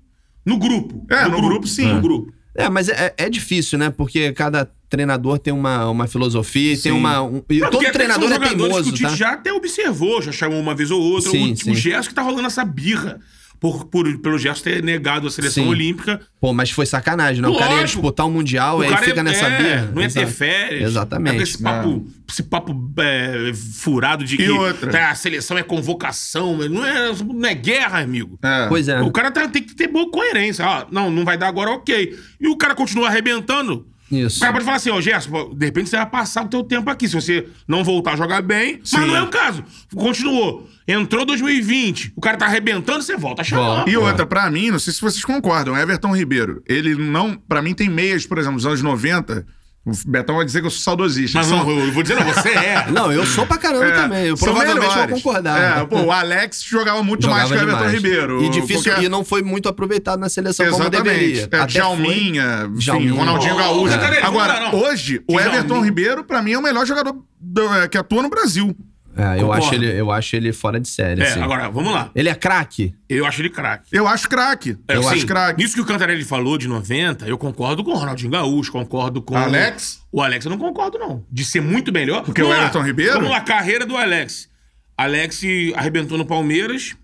[0.44, 1.04] No grupo.
[1.10, 1.92] É, no grupo, sim.
[1.94, 2.32] No grupo.
[2.54, 3.90] É, mas é, é difícil, né?
[3.90, 7.20] Porque cada treinador tem uma, uma filosofia e tem uma.
[7.22, 9.16] um- e Não, todo porque treinador são é teimoso, que o Tite tá?
[9.16, 11.30] já até observou, já chamou uma vez ou outra.
[11.32, 11.70] Sim, o, sim.
[11.72, 13.18] o Gerson que tá rolando essa birra.
[13.58, 15.70] Por, por, pelo Gerson ter negado a seleção Sim.
[15.70, 16.20] olímpica.
[16.40, 17.48] Pô, mas foi sacanagem, né?
[17.48, 18.00] O cara ia Lógico.
[18.00, 19.90] disputar o Mundial O e aí fica é- nessa é, birra.
[19.94, 20.36] Não ia ter Exato.
[20.36, 20.90] férias.
[20.90, 21.42] Exatamente.
[21.42, 24.90] Esse papo, esse papo é, furado de que outra?
[24.90, 26.56] tá, a seleção é convocação.
[26.68, 28.38] Não é, não é guerra, amigo.
[28.42, 28.66] É.
[28.68, 29.00] Pois é.
[29.00, 30.64] O cara tá- tem que ter boa coerência.
[30.64, 32.16] Ah, não, não vai dar agora, ok.
[32.40, 33.86] E o cara continua arrebentando.
[34.10, 34.38] Isso.
[34.38, 36.88] O cara pode falar assim, ó, Gerson, de repente você vai passar o teu tempo
[36.90, 37.08] aqui.
[37.08, 38.98] Se você não voltar a jogar bem, Sim.
[38.98, 39.64] mas não é o caso.
[39.94, 40.68] Continuou.
[40.88, 43.76] Entrou 2020, o cara tá arrebentando, você volta a chamar.
[43.76, 43.90] Volta.
[43.90, 47.74] E outra, pra mim, não sei se vocês concordam, Everton Ribeiro, ele não, pra mim
[47.74, 49.44] tem meias, por exemplo, nos anos 90,
[49.86, 51.38] o Betão vai dizer que eu sou saudosista.
[51.38, 52.86] Mas não, eu vou dizer, não, você é.
[52.90, 54.24] Não, eu sou pra caramba É, também.
[54.26, 55.14] Eu provavelmente vou melhores.
[55.22, 55.78] concordar.
[55.80, 58.02] É, pô, o Alex jogava muito mais Jogava que o Everton demais.
[58.02, 58.44] Ribeiro.
[58.44, 61.42] E difícil, Qualquer- e não foi muito aproveitado na seleção como deveria.
[61.42, 63.12] É, Até Djalminha, enfim, Djalminha.
[63.14, 63.94] Ronaldinho Oh, Gaúcho.
[64.22, 65.58] Agora, não hoje, o Djalminha.
[65.60, 68.76] Everton Ribeiro, pra mim, é o melhor jogador do- é, que atua no Brasil.
[69.16, 71.22] É, eu, acho ele, eu acho ele fora de série.
[71.22, 71.40] É, assim.
[71.40, 72.10] agora, vamos lá.
[72.14, 72.94] Ele é craque?
[73.08, 73.88] Eu acho ele craque.
[73.90, 74.76] Eu acho craque.
[74.86, 75.62] É, eu assim, acho craque.
[75.62, 79.36] Nisso que o Cantarelli falou de 90, eu concordo com o Ronaldinho Gaúcho, concordo com.
[79.36, 80.02] Alex?
[80.12, 81.24] O Alex eu não concordo, não.
[81.30, 82.22] De ser muito melhor.
[82.24, 82.64] Porque Vamos o lá.
[82.66, 83.14] Everton Ribeiro?
[83.14, 84.48] Vamos lá, carreira do Alex.
[84.96, 85.42] Alex
[85.74, 86.94] arrebentou no Palmeiras.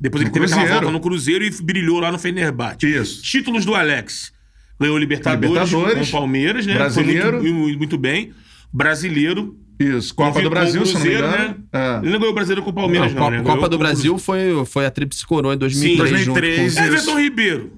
[0.00, 0.82] Depois ele No teve aquela Cruzeiro.
[0.86, 2.86] volta no Cruzeiro e brilhou lá no Fenerbahçe.
[2.86, 3.22] Isso.
[3.22, 4.32] Títulos do Alex.
[4.78, 6.74] Ganhou Libertadores, Libertadores, com o Palmeiras, né?
[6.74, 7.40] Brasileiro.
[7.40, 8.34] Foi muito, muito bem.
[8.72, 9.56] Brasileiro.
[9.84, 11.48] Isso, Copa do Brasil, se não me Cruzeiro, engano.
[11.48, 11.54] né?
[11.72, 11.98] É.
[12.02, 13.42] Ele não ganhou o Brasileiro com o Palmeiras, Não, não, Copa, né?
[13.42, 16.08] Copa do Brasil foi, foi a Tríplice Coroa em 2003.
[16.10, 16.80] Sim, junto 2003, com- isso.
[16.80, 17.72] Everton Ribeiro.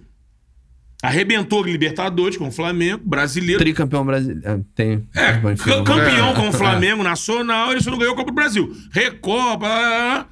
[1.03, 3.59] Arrebentou Libertadores com o Flamengo, brasileiro.
[3.59, 4.65] Tricampeão brasileiro.
[4.75, 5.07] Tem.
[5.15, 6.35] É, ca- não- campeão É.
[6.35, 8.75] com o Flamengo nacional, ele só não ganhou a Copa do Brasil.
[8.91, 10.27] Recopa.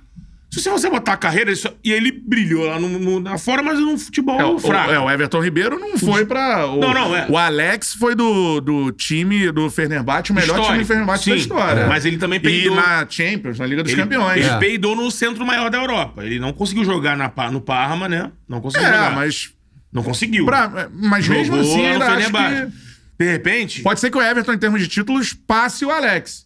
[0.60, 3.78] Se você botar a carreira, isso- e ele brilhou lá no, no- na fora, mas
[3.78, 4.90] no futebol É, o, fraco.
[4.92, 6.66] é, o Everton Ribeiro não foi pra.
[6.66, 7.26] O, Não, não, é.
[7.28, 11.40] O Alex foi do, do time do Fenerbahçe, o melhor time do Fenerbahçe da Sim,
[11.40, 11.86] história.
[11.86, 12.76] Mas ele também E peidou.
[12.76, 14.38] na Champions, na Liga dos ele, Campeões.
[14.44, 14.58] Ele É.
[14.58, 16.24] peidou no centro maior da Europa.
[16.24, 18.30] Ele não conseguiu jogar na, no Parma, né?
[18.48, 19.14] Não conseguiu É, jogar.
[19.14, 19.50] mas.
[19.92, 20.44] Não conseguiu.
[20.44, 22.72] pra- mas Jogou mesmo assim, ainda acho que.
[23.18, 23.82] De repente.
[23.82, 26.44] Pode ser que o Everton, em termos de títulos, passe o Alex.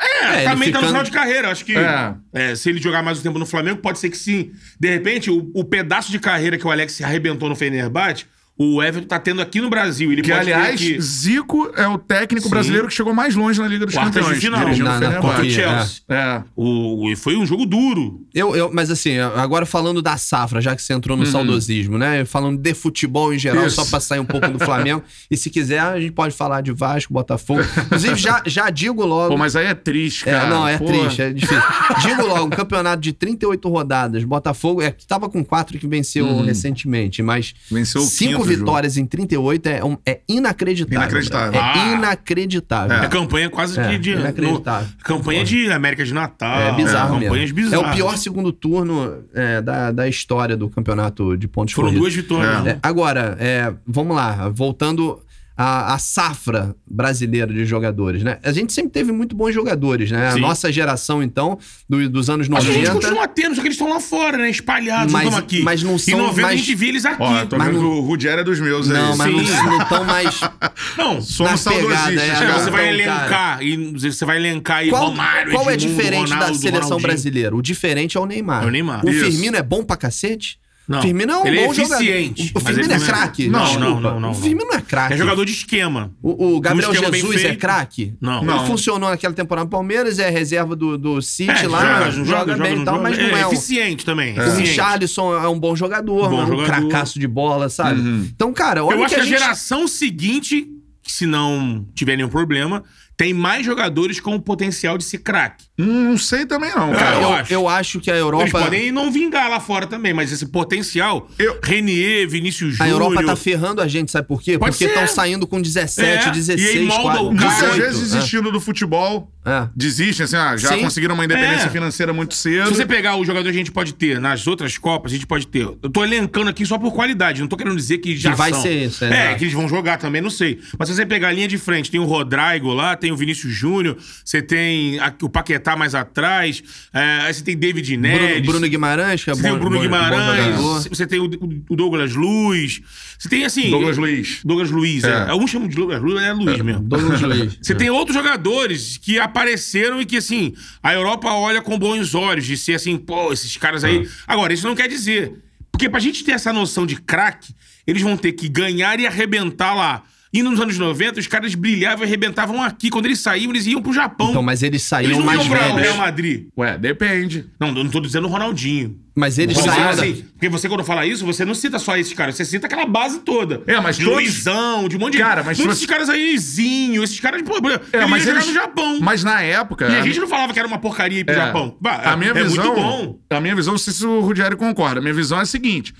[0.00, 1.50] É, É, também ele tá no ficando- final de carreira.
[1.50, 2.14] Acho que É.
[2.32, 4.52] é, se ele jogar mais um tempo no Flamengo, pode ser que sim.
[4.78, 8.24] De repente, o, o pedaço de carreira que o Alex arrebentou no Fenerbahçe,
[8.62, 10.12] o Everton tá tendo aqui no Brasil.
[10.12, 12.50] Ele Que, pode aliás, aqui Zico é o técnico Sim.
[12.50, 14.42] brasileiro que chegou mais longe na Liga dos quartas de Campeões.
[14.44, 14.60] final.
[14.64, 16.02] dirigindo Na- o na contra o Chelsea.
[16.08, 16.42] É.
[16.54, 18.20] O, e foi um jogo duro.
[18.34, 22.24] Eu, eu, mas assim, agora falando da safra, já que você entrou no saudosismo, né?
[22.24, 23.66] Falando de futebol em geral, Uhum.
[23.66, 23.76] Isso.
[23.76, 25.02] só pra sair um pouco do Flamengo.
[25.30, 27.62] e se quiser, a gente pode falar de Vasco, Botafogo.
[27.86, 29.30] Inclusive, já, já digo logo.
[29.30, 30.50] Pô, mas aí é triste, É, cara.
[30.50, 30.84] não, é Pô.
[30.84, 31.62] triste, é difícil.
[32.02, 34.22] Digo logo, um campeonato de 38 rodadas.
[34.24, 37.76] Botafogo, é que tava com quatro que venceu recentemente, mas Uhum.
[37.78, 40.98] Venceu o cinco quinto vitórias em 38 é, um- é inacreditável.
[40.98, 41.60] Inacreditável.
[41.60, 41.94] É Ah.
[41.94, 42.96] inacreditável.
[42.96, 44.10] É, campanha quase É, que de.
[44.12, 44.88] inacreditável.
[44.88, 46.60] no- campanha de América de Natal.
[46.60, 47.24] É bizarro mesmo.
[47.34, 47.90] Campanhas É bizarras.
[47.92, 52.12] o pior segundo turno é, da, da história do campeonato de pontos Foram corridos.
[52.14, 52.66] duas vitórias.
[52.66, 52.70] É.
[52.70, 55.20] É, agora, é, vamos lá, voltando
[55.62, 58.38] à, à safra brasileira de jogadores, né?
[58.42, 60.28] A gente sempre teve muito bons jogadores, né?
[60.28, 60.40] A Sim.
[60.40, 62.94] nossa geração, então, do- dos anos Acho que a gente 90.
[63.06, 64.48] continua tendo, só que eles estão lá fora, né?
[64.48, 65.62] Espalhados, Mas- não estão aqui.
[65.62, 67.22] mas não Em são 90 a mais- gente via eles aqui.
[67.22, 68.96] Ó, tô Mas vendo não- o Rudiero é dos meus aí.
[68.96, 69.52] Não, mas Sim.
[69.66, 70.40] não estão mais.
[70.96, 72.58] Não, Somos saudosistas, é, cara.
[72.58, 76.56] você vai elencar e você vai elencar aí Qual, Romário, qual é diferente da Ronaldo,
[76.56, 77.06] seleção Ronaldinho.
[77.08, 77.54] brasileira?
[77.56, 78.64] O diferente é o Neymar.
[78.64, 79.04] É o Neymar.
[79.04, 79.24] O Isso.
[79.26, 80.58] Firmino é bom pra cacete?
[80.90, 80.98] Não.
[80.98, 81.94] O Firmino é um Ele é bom jogador.
[82.02, 83.48] eficiente, O mas Firmino é não é- craque?
[83.48, 85.14] Não, não, não, não, O Firmino não é craque.
[85.14, 86.10] É jogador de esquema.
[86.20, 88.14] O, o Gabriel Um Jesus é craque?
[88.20, 88.38] Não.
[88.38, 88.66] Ele Não.
[88.66, 92.84] funcionou naquela temporada no Palmeiras, é reserva do, do City É, lá, joga, bem e
[92.84, 93.52] tal, mas não é, um...
[93.52, 94.36] eficiente também.
[94.36, 94.68] O eficiente.
[94.70, 96.64] Richarlison é um bom jogador, Bom um jogador.
[96.66, 98.00] cracaço de bola, sabe?
[98.00, 99.38] Então, cara, olha Eu o acho que a gente...
[99.38, 100.66] geração seguinte,
[101.06, 102.82] se não tiver nenhum problema,
[103.20, 105.64] tem mais jogadores com o potencial de ser craque.
[105.78, 107.16] Hum, Não sei também não, cara.
[107.16, 107.52] eu eu, acho.
[107.52, 108.44] eu acho que a Europa.
[108.44, 111.28] Eles podem não vingar lá fora também, mas esse potencial.
[111.38, 113.02] Eu- Renier, Vinícius A Júnior.
[113.10, 114.58] Europa tá ferrando a gente, sabe por quê?
[114.58, 117.50] Pode Porque estão saindo com 17, É, 16, e aí molda o cara.
[117.50, 119.30] Muitas 18, vezes desistindo do futebol.
[119.44, 119.68] É.
[119.74, 120.80] Desistem, assim, ah, já Sim.
[120.80, 121.70] conseguiram uma independência É.
[121.70, 122.68] financeira muito cedo.
[122.68, 125.26] Se você pegar o jogador que a gente pode ter nas outras Copas, a gente
[125.26, 125.62] pode ter.
[125.62, 128.50] Eu tô elencando aqui só por qualidade, não tô querendo dizer que já Que vai
[128.52, 128.60] são.
[128.62, 130.58] ser isso, é, É, que eles vão jogar também, não sei.
[130.78, 133.52] Mas se você pegar a linha de frente, tem o Rodrigo lá, tem o Vinícius
[133.52, 138.46] Júnior, você tem a- o Paquetá mais atrás, é, aí você tem David Bruno, Neres.
[138.46, 141.24] Bruno Guimarães, que é Você bom, tem o Bruno bom- Guimarães, você tem o,
[141.68, 142.80] o Douglas Luz,
[143.18, 143.70] você tem assim.
[143.70, 144.40] Douglas Luiz.
[144.44, 145.10] Douglas Luiz, é.
[145.10, 145.30] É.
[145.30, 146.82] Alguns chamam de Douglas Luz, mas é Luiz mesmo.
[146.82, 147.58] Douglas Luiz.
[147.60, 152.44] Você tem outros jogadores que apareceram e que, assim, a Europa olha com bons olhos
[152.46, 154.08] de ser assim, pô, esses caras aí.
[154.26, 155.32] Agora, isso não quer dizer.
[155.72, 157.54] Porque pra gente ter essa noção de craque,
[157.86, 160.02] eles vão ter que ganhar e arrebentar lá.
[160.32, 162.88] E nos anos 90, os caras brilhavam e arrebentavam aqui.
[162.88, 164.30] Quando eles saíam, eles iam pro Japão.
[164.30, 165.96] Então, mas eles eles saíram não mais iam pra Real velhos.
[165.96, 166.46] Madrid.
[166.56, 167.46] Ué, depende.
[167.58, 168.96] Não, eu não tô dizendo o Ronaldinho.
[169.16, 169.90] Mas eles dizendo saíram.
[169.90, 172.86] assim, porque você, quando fala isso, você não cita só esses caras, você cita aquela
[172.86, 173.60] base toda.
[173.66, 175.18] É, mas de todos- Luizão, de um monte de.
[175.18, 178.46] Cara, mas você- desses caras aí, Zinho, esses caras, pô, É, eles mas eles...
[178.46, 179.00] no Japão.
[179.00, 179.88] Mas na época...
[179.88, 181.38] E a gente não falava que era uma porcaria ir pro É.
[181.38, 181.76] Japão.
[181.80, 183.18] Bah, a minha é visão, muito bom.
[183.30, 185.00] A minha visão, não sei se o Rudieri concorda.
[185.00, 185.92] A minha visão é a seguinte.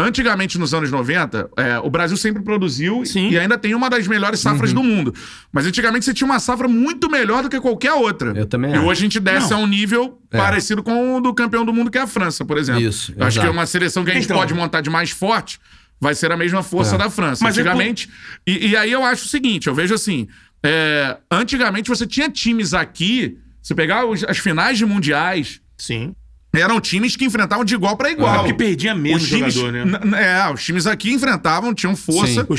[0.00, 3.30] Antigamente, nos anos 90, é, o Brasil sempre produziu Sim.
[3.30, 5.12] e ainda tem uma das melhores safras do mundo.
[5.52, 8.32] Mas antigamente você tinha uma safra muito melhor do que qualquer outra.
[8.36, 8.84] Eu também E acho.
[8.86, 9.58] hoje a gente desce Não.
[9.58, 10.36] a um nível É.
[10.38, 12.80] parecido com o do campeão do mundo, que é a França, por exemplo.
[12.82, 13.46] Isso, Eu acho exato.
[13.46, 14.36] que é uma seleção que a gente Então.
[14.36, 15.58] pode montar de mais forte
[16.00, 16.98] vai ser a mesma força É.
[16.98, 17.42] da França.
[17.44, 18.08] Mas é antigamente.
[18.46, 20.28] E, e aí eu acho o seguinte: eu vejo assim.
[20.62, 23.38] é, antigamente você tinha times aqui.
[23.62, 26.14] Você pegar os- as finais de mundiais, Sim.
[26.54, 28.34] Eram times que enfrentavam de igual pra igual.
[28.34, 30.00] É porque perdia menos os times, jogador, né?
[30.48, 32.56] É, os times aqui enfrentavam, tinham força o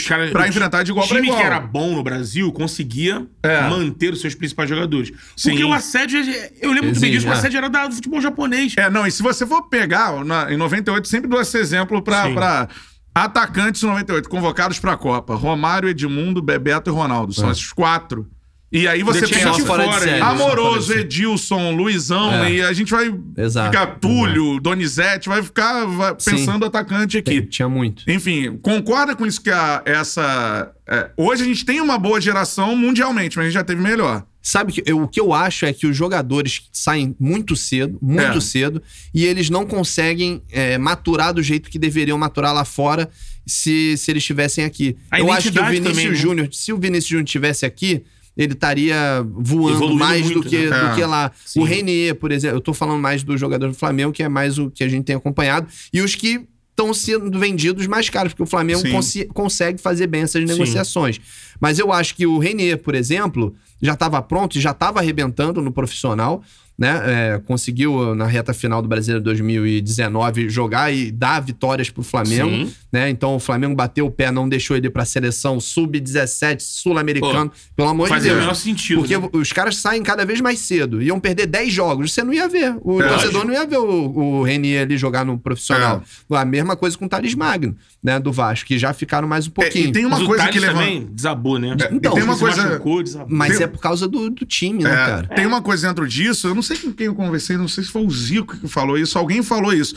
[0.48, 1.42] enfrentar de igual o pra time igual.
[1.42, 3.68] que era bom no Brasil conseguia É.
[3.68, 5.12] manter os seus principais jogadores.
[5.36, 5.50] Sim.
[5.52, 6.20] Porque o assédio.
[6.62, 7.34] Eu lembro muito bem disso, o é.
[7.34, 8.74] assédio era do futebol japonês.
[8.78, 12.68] É, não, e se você for pegar, na- em 98, sempre dou esse exemplo pra
[13.14, 15.36] atacantes 98, convocados pra Copa.
[15.36, 17.34] Romário, Edmundo, Bebeto e Ronaldo.
[17.34, 18.28] São esses quatro.
[18.72, 19.66] E aí você tinha pensa...
[19.66, 20.20] fora de fora, série.
[20.20, 22.52] fora Amoroso, Edilson, Luizão, É.
[22.54, 23.72] e a gente vai Exato.
[23.72, 26.32] ficar Túlio, Donizete, vai ficar vai Sim.
[26.32, 27.42] pensando atacante aqui.
[27.42, 28.04] Tinha muito.
[28.10, 30.72] Enfim, concorda com isso que a- essa.
[30.88, 34.24] é, hoje a gente tem uma boa geração mundialmente, mas a gente já teve melhor.
[34.42, 38.38] Sabe que eu- o que eu acho é que os jogadores saem muito cedo, muito
[38.38, 38.42] É.
[38.42, 38.82] cedo,
[39.14, 43.10] e eles não conseguem é, maturar do jeito que deveriam maturar lá fora
[43.48, 44.96] se, se eles estivessem aqui.
[45.10, 46.16] A eu acho que o Vinícius também, né?
[46.16, 48.04] Júnior, se o Vinícius Júnior estivesse aqui,
[48.40, 50.80] ele estaria voando Evoluindo mais muito, do, que, né?
[50.80, 50.96] do É.
[50.96, 51.30] que lá.
[51.46, 51.60] Sim.
[51.60, 54.58] O Renier, por exemplo, eu tô falando mais do jogador do Flamengo, que é mais
[54.58, 58.44] o que a gente tem acompanhado, e os que estão sendo vendidos mais caros, porque
[58.44, 59.28] o Flamengo Sim.
[59.34, 61.20] consegue fazer bem essas negociações.
[61.60, 65.62] Mas eu acho que o Renier, por exemplo, já estava pronto e já estava arrebentando
[65.62, 66.42] no profissional.
[66.80, 67.02] Né?
[67.36, 72.50] É, conseguiu, na reta final do Brasileiro 2019, jogar e dar vitórias pro Flamengo.
[72.50, 72.74] Sim.
[72.92, 73.10] Né?
[73.10, 77.52] Então o Flamengo bateu o pé, não deixou ele pra seleção sub-17 sul-americano.
[77.76, 78.38] Pelo amor de Fazia Deus.
[78.38, 79.00] o menor sentido.
[79.02, 79.30] Porque né?
[79.34, 81.02] os caras saem cada vez mais cedo.
[81.02, 82.14] Iam perder 10 jogos.
[82.14, 82.76] Você não ia ver.
[82.82, 83.08] O É.
[83.10, 86.02] torcedor não ia ver o, o Renier ali jogar no profissional.
[86.32, 86.36] É.
[86.38, 88.20] A mesma coisa com o Thales Magno, né?
[88.20, 89.86] Do Vasco, que já ficaram mais um pouquinho.
[89.86, 90.80] É, e tem uma Mas coisa o que levanta.
[90.80, 91.76] também desabou, né?
[91.76, 92.64] Então, e tem uma Se coisa.
[92.64, 93.28] machucou, desabou.
[93.30, 95.28] Mas Tem- é por causa do, do time, né, É, cara?
[95.28, 97.92] Tem uma coisa dentro disso, eu não sei com quem eu conversei, não sei se
[97.92, 99.96] foi o Zico que falou isso, alguém falou isso.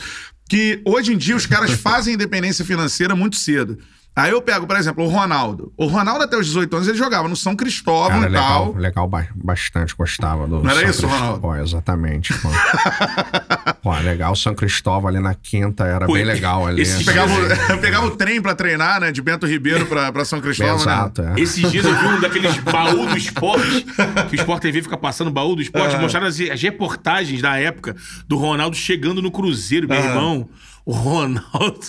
[0.49, 3.77] Que hoje em dia os caras fazem independência financeira muito cedo.
[4.15, 5.73] Aí eu pego, por exemplo, o Ronaldo.
[5.75, 8.75] O Ronaldo, até os 18 anos, ele jogava no São Cristóvão Cara, e legal, tal.
[8.75, 11.19] legal, ba- bastante gostava do Não era São isso, Cristóvão.
[11.19, 11.41] Ronaldo?
[11.41, 12.49] Pô, exatamente, pô.
[13.81, 16.81] pô, legal, São Cristóvão ali na quinta, era Pô, bem legal ali.
[16.83, 17.05] esse assim.
[17.05, 19.11] Pegava, o- pegava o trem pra treinar, né?
[19.11, 20.75] De Bento Ribeiro pra, pra São Cristóvão.
[20.75, 21.33] Exato, né?
[21.37, 21.41] é.
[21.41, 23.83] Esses dias eu vi um daqueles baú do esporte,
[24.29, 27.95] que o Sport TV fica passando baú do esporte, mostraram as, as reportagens da época
[28.27, 30.47] do Ronaldo chegando no Cruzeiro, meu irmão.
[30.85, 31.79] O Ronaldo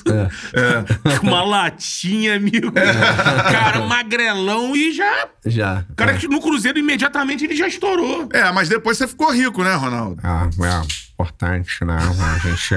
[1.20, 2.70] com uma latinha, amigo.
[2.72, 5.28] Cara, magrelão e já.
[5.44, 5.84] Já.
[5.90, 8.28] O cara que no Cruzeiro imediatamente ele já estourou.
[8.32, 10.20] É, mas depois você ficou rico, né, Ronaldo?
[10.22, 11.98] Ah, é importante, né?
[11.98, 12.74] A gente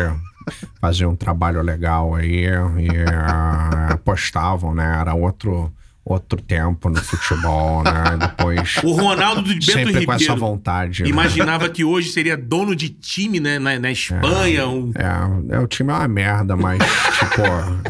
[0.79, 4.97] fazia um trabalho legal aí e ah, apostavam, né?
[4.99, 5.71] Era outro,
[6.09, 8.17] outro tempo no futebol, né?
[8.19, 10.39] Depois, O Ronaldo do Bento sempre com essa Ribeiro.
[10.39, 11.03] vontade.
[11.03, 11.09] né?
[11.09, 13.59] Imaginava que hoje seria dono de time, né?
[13.59, 14.67] Na, na Espanha.
[14.67, 16.79] um- É, é, o time é uma merda, mas,
[17.19, 17.41] tipo,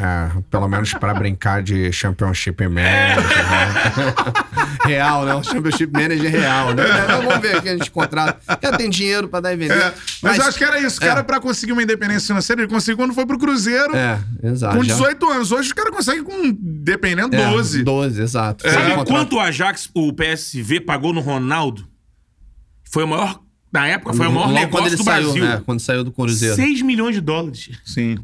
[0.02, 3.16] é, pelo menos pra brincar de Championship Manager,
[3.50, 4.14] né?
[4.86, 5.34] Real, né?
[5.36, 6.84] O Championship Manager real, né?
[7.08, 8.40] Mas Vamos ver aqui a gente contrata.
[8.62, 9.74] Já tem dinheiro pra dar e vender.
[9.78, 10.98] É, mas, eu acho que era isso.
[10.98, 11.24] O cara, é.
[11.24, 13.96] pra conseguir uma independência financeira, ele conseguiu quando foi pro Cruzeiro.
[13.96, 14.78] É, exato.
[14.78, 15.52] Com já- 18 anos.
[15.52, 17.84] Hoje os caras conseguem com, dependendo, É, 12.
[18.08, 18.64] 12, Famoso, exato.
[18.70, 21.88] Sabe contrato- quanto o Ajax, o PSV, pagou no Ronaldo?
[22.92, 23.40] Foi o maior.
[23.72, 25.44] Na época, foi o maior Logo negócio do saiu, Brasil.
[25.46, 26.56] né, quando saiu do Cruzeiro.
[26.56, 27.70] 6 milhões de dólares.
[27.86, 28.18] Sim.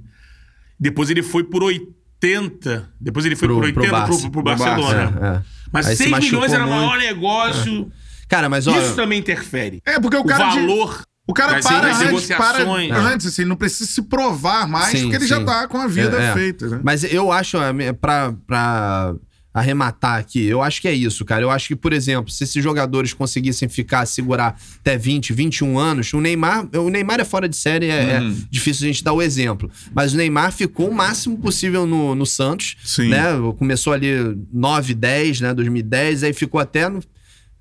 [0.79, 2.89] Depois ele foi por 80.
[2.99, 4.21] Depois ele foi Pro- por 80 pro pro, Barça.
[4.21, 5.11] pro, Pro Barcelona.
[5.11, 5.41] Barça, É, é.
[5.71, 7.91] Mas Aí se 6 machucou milhões era o maior negócio.
[8.29, 8.79] Cara, mas olha.
[8.85, 9.81] Isso também interfere.
[9.85, 10.49] É, porque o O cara.
[10.49, 11.01] de- valor.
[11.25, 12.91] O cara para antes, para negociações.
[12.91, 15.45] antes, assim, não precisa se provar mais, Sim, porque ele já sim.
[15.45, 16.33] tá com a vida É, é.
[16.33, 16.81] feita, né?
[16.83, 19.15] Mas eu acho, é, pra, pra
[19.53, 21.43] arrematar aqui, eu acho que é isso, cara.
[21.43, 26.11] Eu acho que, por exemplo, se esses jogadores conseguissem ficar, segurar até 20, 21 anos,
[26.13, 28.31] o Neymar, o Neymar é fora de série, é, Uhum.
[28.31, 29.69] é difícil a gente dar o exemplo.
[29.93, 33.09] Mas o Neymar ficou o máximo possível no, no Santos, Sim.
[33.09, 33.25] né?
[33.59, 34.11] Começou ali
[34.51, 35.53] 9, 10, né?
[35.53, 37.01] 2010, aí ficou até no.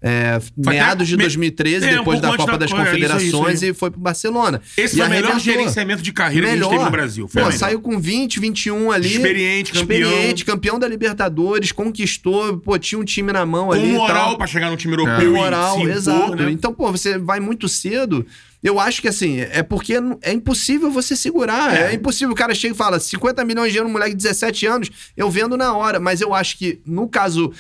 [0.03, 3.03] É, meados de me- 2013, é, depois da Copa da das Copa, é, isso aí,
[3.03, 3.13] isso.
[3.39, 4.61] Confederações e foi pro Barcelona.
[4.77, 7.29] Esse E foi o melhor gerenciamento de carreira que a gente teve no Brasil.
[7.29, 7.59] Foi Pô, melhor.
[7.59, 9.09] saiu com 20, 21 ali.
[9.15, 10.11] Experiente, campeão.
[10.11, 13.93] Experiente, campeão da Libertadores, conquistou, pô, tinha um time na mão ali.
[13.93, 16.37] Com moral pra chegar no time Com europeu e moral, se impor, exato.
[16.37, 16.51] né?
[16.51, 18.27] Então, pô, você vai muito cedo.
[18.63, 21.75] Eu acho que assim, é porque é impossível você segurar.
[21.77, 22.33] É, impossível.
[22.33, 25.29] O cara chega e fala: 50 milhões de euros, um moleque de 17 anos, eu
[25.31, 25.99] vendo na hora.
[25.99, 27.53] Mas eu acho que no caso.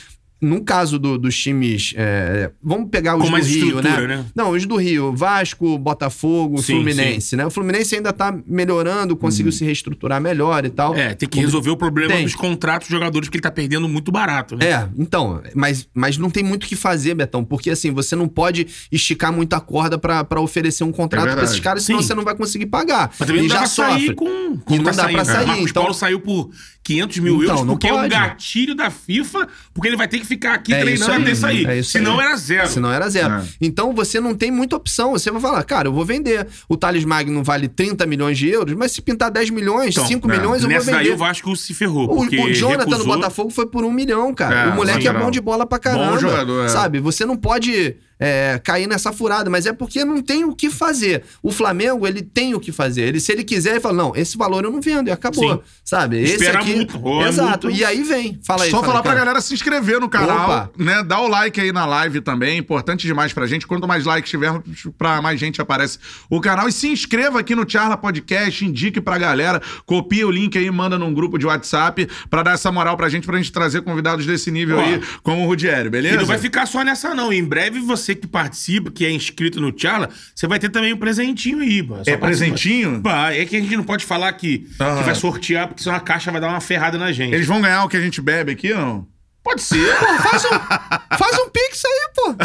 [0.42, 1.94] No caso do- dos times.
[1.96, 4.06] é, vamos pegar os Com do Rio, né?
[4.08, 4.24] né?
[4.34, 5.14] Não, os do Rio.
[5.14, 7.46] Vasco, Botafogo, Sim, Fluminense, né?
[7.46, 10.96] O Fluminense ainda tá melhorando, conseguiu se reestruturar melhor e tal.
[10.96, 12.24] É, tem que resolver o problema Tem.
[12.24, 14.66] dos contratos dos jogadores que ele tá perdendo muito barato, né?
[14.66, 18.26] É, então, mas, mas não tem muito o que fazer, Betão, porque assim, você não
[18.26, 21.50] pode esticar muito a corda pra pra oferecer um contrato pra verdade.
[21.52, 22.06] esses caras, senão Sim.
[22.08, 23.12] você não vai conseguir pagar.
[23.18, 24.14] Mas também e não dá já pra sair sofre.
[24.16, 24.26] com.
[24.70, 25.12] E não tá dá saindo.
[25.14, 26.50] pra sair, Marcos então- Paulo saiu por
[26.84, 28.08] 500 mil Então, euros não porque é um pode.
[28.08, 31.34] gatilho da FIFA, porque ele vai ter que ficar aqui É isso treinando aí, até
[31.34, 31.66] sair.
[31.78, 32.26] é Senão aí.
[32.26, 32.68] era zero.
[32.68, 33.34] Senão era zero.
[33.34, 33.42] É.
[33.60, 35.12] Então você não tem muita opção.
[35.12, 36.46] Você vai falar, cara, eu vou vender.
[36.68, 40.28] O Thales Magno vale 30 milhões de euros, mas se pintar 10 milhões, Então, 5
[40.30, 40.36] é.
[40.36, 41.14] milhões, eu vou Nessa daí vender.
[41.14, 42.10] o Vasco se ferrou.
[42.10, 42.98] O, o Jonathan recusou.
[42.98, 44.62] do Botafogo foi por um milhão, cara.
[44.62, 46.10] É, o moleque é bom de bola pra caramba.
[46.12, 46.68] Bom jogador, é.
[46.68, 46.98] Sabe?
[47.00, 51.24] Você não pode é, cair nessa furada, mas é porque não tem o que fazer.
[51.42, 53.02] O Flamengo, ele tem o que fazer.
[53.02, 55.54] Ele, se ele quiser, ele fala: não, esse valor eu não vendo, e acabou.
[55.56, 55.60] Sim.
[55.84, 56.22] Sabe?
[56.22, 56.76] Esse Espera aqui.
[56.76, 57.66] muito, é Exato.
[57.66, 57.80] muito.
[57.80, 58.38] E aí vem.
[58.44, 58.70] Fala aí.
[58.70, 59.24] Só fala falar aí, pra cara.
[59.24, 60.70] galera se inscrever no canal, Opa.
[60.78, 61.02] né?
[61.02, 63.66] Dá o like aí na live também, importante demais pra gente.
[63.66, 64.62] Quanto mais likes tivermos,
[64.96, 65.98] pra mais gente aparece
[66.30, 66.68] o canal.
[66.68, 70.98] E se inscreva aqui no Charla Podcast, indique pra galera, copia o link aí, manda
[70.98, 74.50] num grupo de WhatsApp pra dar essa moral pra gente, pra gente trazer convidados desse
[74.50, 76.14] nível aí, como o Rudiero, beleza?
[76.14, 77.32] E não vai ficar só nessa, não.
[77.32, 80.96] Em breve, você que participa, que é inscrito no Tchala, você vai ter também um
[80.96, 81.96] presentinho aí, pô.
[82.06, 83.00] É presentinho?
[83.02, 84.98] Vai, é que a gente não pode falar que, Aham.
[84.98, 87.34] que vai sortear, porque senão a caixa vai dar uma ferrada na gente.
[87.34, 89.06] Eles vão ganhar o que a gente bebe aqui, não?
[89.42, 89.92] Pode ser.
[90.22, 92.36] Faz um, faz um pix aí, pô.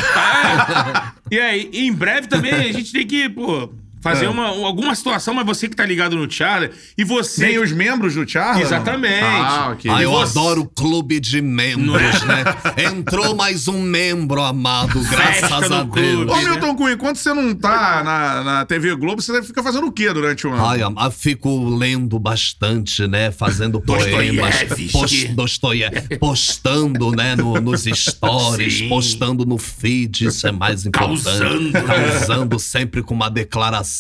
[1.32, 3.72] e aí, em breve também a gente tem que, pô,
[4.10, 4.30] fazer É.
[4.30, 7.46] uma, alguma situação, mas você que tá ligado no Tchala, e você.
[7.48, 8.62] Nem os membros do Charla?
[8.62, 9.24] Exatamente.
[9.24, 9.76] Ah.
[9.90, 12.44] Ah, E eu você- adoro o clube de membros, né?
[12.92, 15.92] Entrou mais um membro amado, graças Festa a Deus.
[15.92, 16.32] clube.
[16.32, 16.44] Ô, né?
[16.50, 20.12] Milton Cunha, enquanto você não tá na, na TV Globo, você fica fazendo o quê
[20.14, 20.66] durante o ano?
[20.66, 23.32] Ai, eu fico lendo bastante, né?
[23.32, 24.06] Fazendo poemas.
[24.06, 24.90] Dostoiévski.
[24.92, 27.36] Post, Dostoié- postando, né?
[27.36, 28.90] no- nos stories, Sim.
[28.90, 31.24] postando no feed, isso é mais importante.
[31.24, 31.72] Causando.
[31.84, 33.97] Causando sempre com uma declaração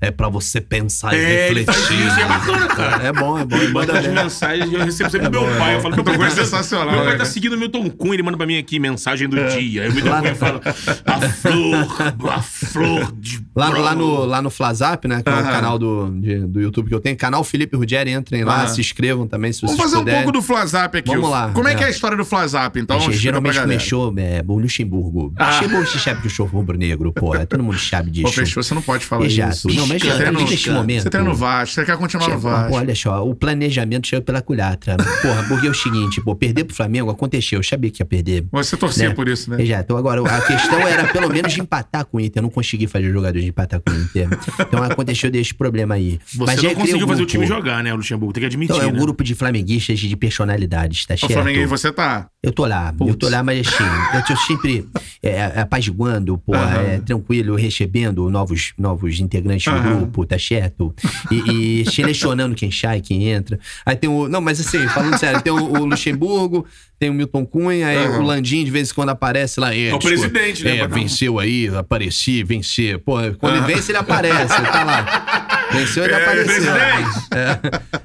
[0.00, 2.06] é para você pensar e É, faz refletir.
[2.06, 3.02] isso, é bacana, cara.
[3.04, 3.56] É bom, é bom.
[3.56, 5.76] Ele Manda manda as mensagens, eu recebo sempre do meu pai.
[5.76, 8.36] Eu falo, meu pai é sensacional, Meu pai tá seguindo o Milton Cunha, ele manda
[8.36, 9.82] pra mim aqui mensagem do dia.
[9.82, 10.60] Aí o Milton Cunha fala,
[11.04, 15.22] a flor, a flor de Lá, no- lá, bro." no, lá no Flazap, né?
[15.22, 17.16] Que é o canal do, de- do YouTube que eu tenho.
[17.16, 20.22] Canal Felipe Ruggeri, entrem lá, se inscrevam também, se vocês Vamos fazer um puderem.
[20.22, 21.10] pouco do Flazap aqui.
[21.10, 21.74] Vamos lá, Como é, é.
[21.74, 22.98] que é a história do Flazap, então?
[23.00, 25.32] Gente, geralmente começou é, o Luxemburgo.
[25.38, 27.46] Luxemburgo se sabe do show rubro-negro, porra.
[27.46, 28.26] Todo mundo sabe disso.
[28.26, 29.52] Pô, fechou, você não pode falar Exato.
[29.54, 29.68] isso.
[29.68, 31.02] Não, mas já no- neste momento.
[31.02, 32.74] Você treina no Vasco, você quer continuar no Vasco.
[32.76, 34.96] Olha só, o planejamento chegou pela culatra.
[35.22, 38.44] Porra, porque é o seguinte, pô, perder pro Flamengo aconteceu, eu sabia que ia perder.
[38.52, 39.14] Você torcia né?
[39.14, 39.62] por isso, né?
[39.62, 39.96] Exato.
[39.96, 42.40] Agora, a questão era pelo menos de empatar com o Inter.
[42.40, 44.28] Eu não consegui fazer o jogador de empatar com o Inter.
[44.60, 46.18] Então aconteceu desse problema aí.
[46.26, 48.32] Você Mas não conseguiu fazer o time jogar, né, Luxemburgo?
[48.32, 48.98] Tem que admitir, Então, é um né?
[49.00, 51.32] grupo de flamenguistas de personalidades, tá O certo?
[51.32, 52.28] Flamengo você tá.
[52.42, 54.86] Eu tô lá, eu tô lá, mas assim, eu tô sempre
[55.22, 56.80] é, apaziguando, pô, Aham.
[56.80, 59.96] é, tranquilo, recebendo novos, novos integrantes do Aham.
[59.98, 60.94] grupo, tá certo?
[61.30, 63.58] E, e selecionando quem sai, quem entra.
[63.84, 64.28] Aí tem o.
[64.28, 66.66] Não, mas assim, falando sério, tem o, o Luxemburgo,
[66.98, 68.18] tem o Milton Cunha, aí Aham.
[68.20, 69.74] o Landim de vez em quando aparece lá.
[69.74, 70.78] É, É o tipo, presidente, né?
[70.78, 72.98] É, venceu aí, apareci, vencer.
[72.98, 75.40] Pô, Quando ele vence, ele aparece, ele tá lá.
[75.74, 76.44] Venceu, ele apareceu.
[76.54, 77.28] Presidente,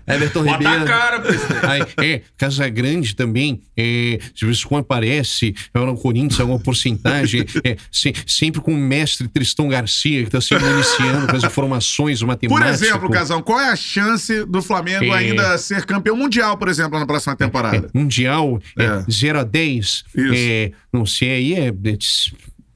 [0.08, 0.16] É.
[0.16, 0.86] Everton bota a Ribeiro.
[0.86, 1.66] cara, presidente.
[1.66, 7.46] Aí, é, Casagrande também, é, de vez em quando aparece, é, no Corinthians, alguma porcentagem,
[7.64, 12.20] é, se- sempre com o mestre Tristão Garcia, que está se municiando com as informações
[12.20, 12.82] Por matemáticas.
[12.82, 15.18] exemplo, Casão, qual é a chance do Flamengo É.
[15.18, 17.90] ainda ser campeão mundial, por exemplo, na próxima temporada?
[17.94, 19.06] Mundial, é, É.
[19.12, 20.34] 0 a 10, Isso.
[20.36, 21.72] é, não sei, aí é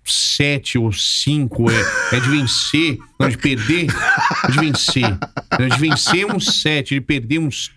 [0.06, 3.88] 7 ou 5, é, é de vencer, não, de perder,
[4.48, 5.18] é de vencer.
[5.52, 7.72] É de vencer uns 7, de perder uns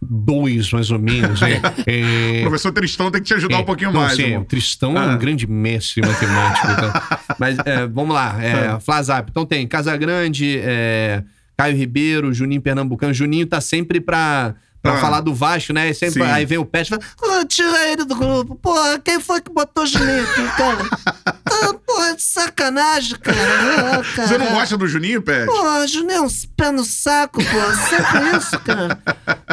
[0.00, 1.40] 2, mais ou menos.
[1.42, 4.14] É, é, O professor Tristão tem que te ajudar é, um pouquinho não, mais.
[4.16, 5.14] sim, Tristão é Ah.
[5.14, 6.66] um grande mestre matemático.
[6.70, 6.92] Então.
[7.38, 9.30] Mas é, vamos lá, é, Flazap.
[9.30, 11.22] Então tem Casagrande, é,
[11.56, 13.12] Caio Ribeiro, Juninho Pernambucano.
[13.14, 14.54] Juninho tá sempre pra,
[14.86, 15.00] pra Ah.
[15.00, 15.90] falar do Vasco, né?
[15.90, 16.30] E Sempre, Sim.
[16.30, 18.54] aí vem o Pet e fala: "Ô, tira ele do grupo.
[18.56, 20.76] Porra, quem foi que botou o Juninho aqui, cara?
[21.48, 23.38] Ah, porra, de sacanagem, cara.
[23.38, 24.58] Ah, Você não cara.
[24.60, 25.46] gosta do Juninho, Pet?
[25.46, 27.74] Pô, Juninho é um pé no saco, pô.
[27.88, 28.98] Sempre isso, cara.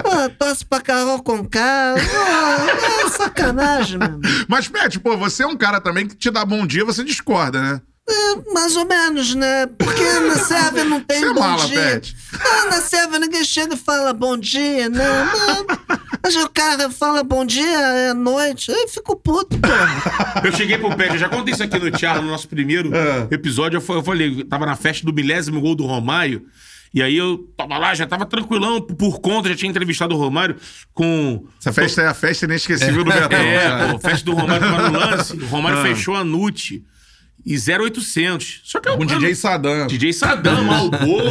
[0.02, 1.96] Pô, torce pra Carol com K.
[1.96, 4.20] Pô, é sacanagem, mano.
[4.50, 7.62] Mas, Pet, pô, você é um cara também que te dá bom dia, você discorda,
[7.62, 7.82] né?
[8.10, 9.66] É, mais ou menos, né?
[9.66, 11.80] Porque na Sérvia não tem Você é bom mala, dia.
[11.80, 12.16] Pet.
[12.34, 15.04] Ah, na Sérvia ninguém chega e fala bom dia, né?
[15.08, 15.66] Não.
[16.22, 18.72] Mas o cara fala bom dia é noite.
[18.72, 20.42] Eu fico puto, porra.
[20.44, 23.28] Eu cheguei pro Pet, eu já contei isso aqui no Thiago, no nosso primeiro É.
[23.32, 23.78] episódio.
[23.78, 26.46] Eu fa- eu falei, eu tava na festa do milésimo gol do Romário.
[26.94, 30.58] E aí eu tava lá, já tava tranquilão por- conta, já tinha entrevistado o Romário
[30.94, 31.46] com.
[31.60, 33.40] Essa festa é a festa inesquecível do Betão.
[33.40, 33.94] É, cara.
[33.94, 35.34] pô, festa do Romário tava no lance.
[35.38, 35.84] O Romário Ah.
[35.84, 36.84] fechou a Nute
[37.46, 38.62] e 0800.
[38.64, 38.98] Só que eu.
[38.98, 39.88] Com eu- DJ Sadam.
[39.88, 41.30] DJ Sadam, Malboro,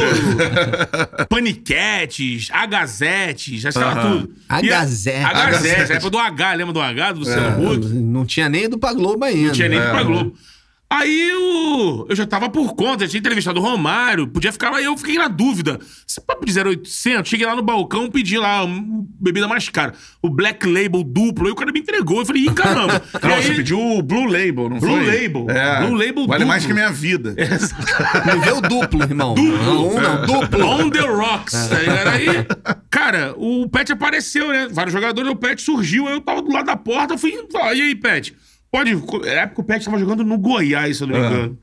[1.28, 4.20] Paniquetes, Agazetes, já sei lá Aham.
[4.20, 4.34] tudo.
[4.62, 5.24] E a- Agazete.
[5.24, 7.84] Agazete, a época do H, lembra do H, do Luciano Huck?
[7.88, 9.46] Não tinha nem ido pra Globo ainda.
[9.48, 9.82] Não tinha nem É.
[9.82, 10.34] ido pra Globo.
[10.94, 14.78] Aí eu, eu já tava por conta, já tinha entrevistado o Romário, podia ficar lá
[14.78, 15.78] e eu fiquei na dúvida.
[16.06, 17.30] Você pode pedir 0800?
[17.30, 19.94] Cheguei lá no balcão, pedi lá um, bebida mais cara.
[20.20, 22.18] O Black Label duplo, aí o cara me entregou.
[22.20, 23.02] Eu falei, ih, caramba.
[23.22, 25.06] Não, aí- você pediu o Blue Label, não Blue foi?
[25.22, 25.46] Label.
[25.48, 25.80] É.
[25.86, 26.74] Blue Label Vale mais duplo.
[26.76, 27.34] que minha vida.
[28.26, 29.34] Me vê o duplo, irmão.
[29.34, 30.66] Não, um não, duplo.
[30.66, 31.54] On the Rocks.
[31.72, 32.46] Aí, aí,
[32.90, 34.68] cara, o Pet apareceu, né?
[34.70, 37.32] Vários jogadores, o Pet surgiu, eu tava do lado da porta, fui.
[37.56, 38.34] "Ah, E aí, Pet?
[38.72, 38.94] Pode.
[38.94, 41.28] Na época o Pet tava jogando no Goiás, se eu não me Ah.
[41.28, 41.58] engano.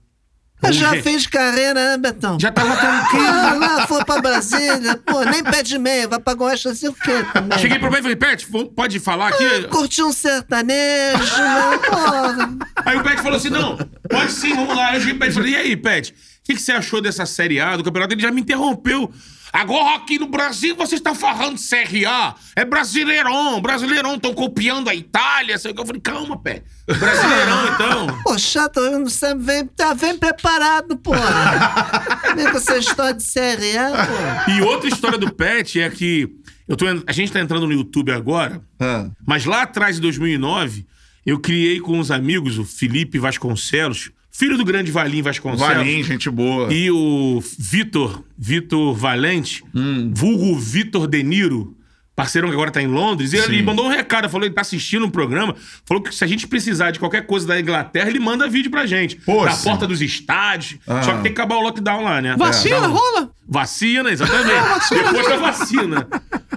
[0.61, 2.37] Eu já Gente, fez carreira, né, Betão?
[2.37, 3.25] Já tava tranquilo.
[3.25, 4.97] Ah, lá, foi pra Brasília.
[5.05, 7.57] Pô, nem pé de meia, vai pra Goiás fazer o quê também?
[7.59, 9.63] Cheguei pro Pet e falei, Pet, vo- pode falar aqui?
[9.69, 11.77] Curti um sertanejo, né?
[11.89, 12.57] Porra.
[12.85, 13.77] Aí o Pet falou assim: não,
[14.09, 14.87] pode sim, vamos lá.
[14.89, 17.01] Aí eu cheguei pro Pet e falei, e aí, Pet, o que, que você achou
[17.01, 18.13] dessa Série A do campeonato?
[18.13, 19.09] Ele já me interrompeu.
[19.51, 22.35] Agora aqui no Brasil vocês estão falando de CRA.
[22.55, 25.57] É Brasileirão, Brasileirão, estão copiando a Itália.
[25.57, 25.81] sei o quê.
[25.81, 26.63] Eu falei, calma, Pet.
[26.87, 28.21] Brasileirão, então.
[28.23, 28.79] Pô, chato,
[29.09, 32.29] sabe, vem, tá bem preparado, porra.
[32.35, 34.45] Vem com essa história de CRA, porra.
[34.55, 36.29] E outra história do Pet é que
[36.67, 39.09] eu tô, a gente tá entrando no YouTube agora, Ah.
[39.25, 40.85] mas lá atrás, em 2009,
[41.25, 45.73] eu criei com uns amigos, o Felipe Vasconcelos, filho do grande Valim Vasconcelos.
[45.75, 46.71] Valim, gente boa.
[46.71, 50.11] E o Vitor, Vitor Valente, Hum.
[50.15, 51.75] vulgo Vitor De Niro,
[52.15, 54.61] parceirão que agora tá em Londres, e ele mandou um recado, falou que ele tá
[54.61, 55.53] assistindo um programa,
[55.85, 58.85] falou que se a gente precisar de qualquer coisa da Inglaterra, ele manda vídeo pra
[58.85, 59.19] gente.
[59.25, 59.63] Da sim.
[59.69, 60.79] porta dos estádios.
[60.87, 61.01] Ah.
[61.03, 62.35] Só que tem que acabar o lockdown lá, né?
[62.37, 63.29] Vacina, É, rola?
[63.47, 64.89] Vacina, exatamente.
[64.91, 66.07] Depois da vacina.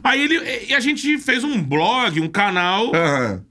[0.05, 0.67] Aí ele.
[0.69, 2.95] E a gente fez um blog, um canal.
[2.95, 3.43] Aham.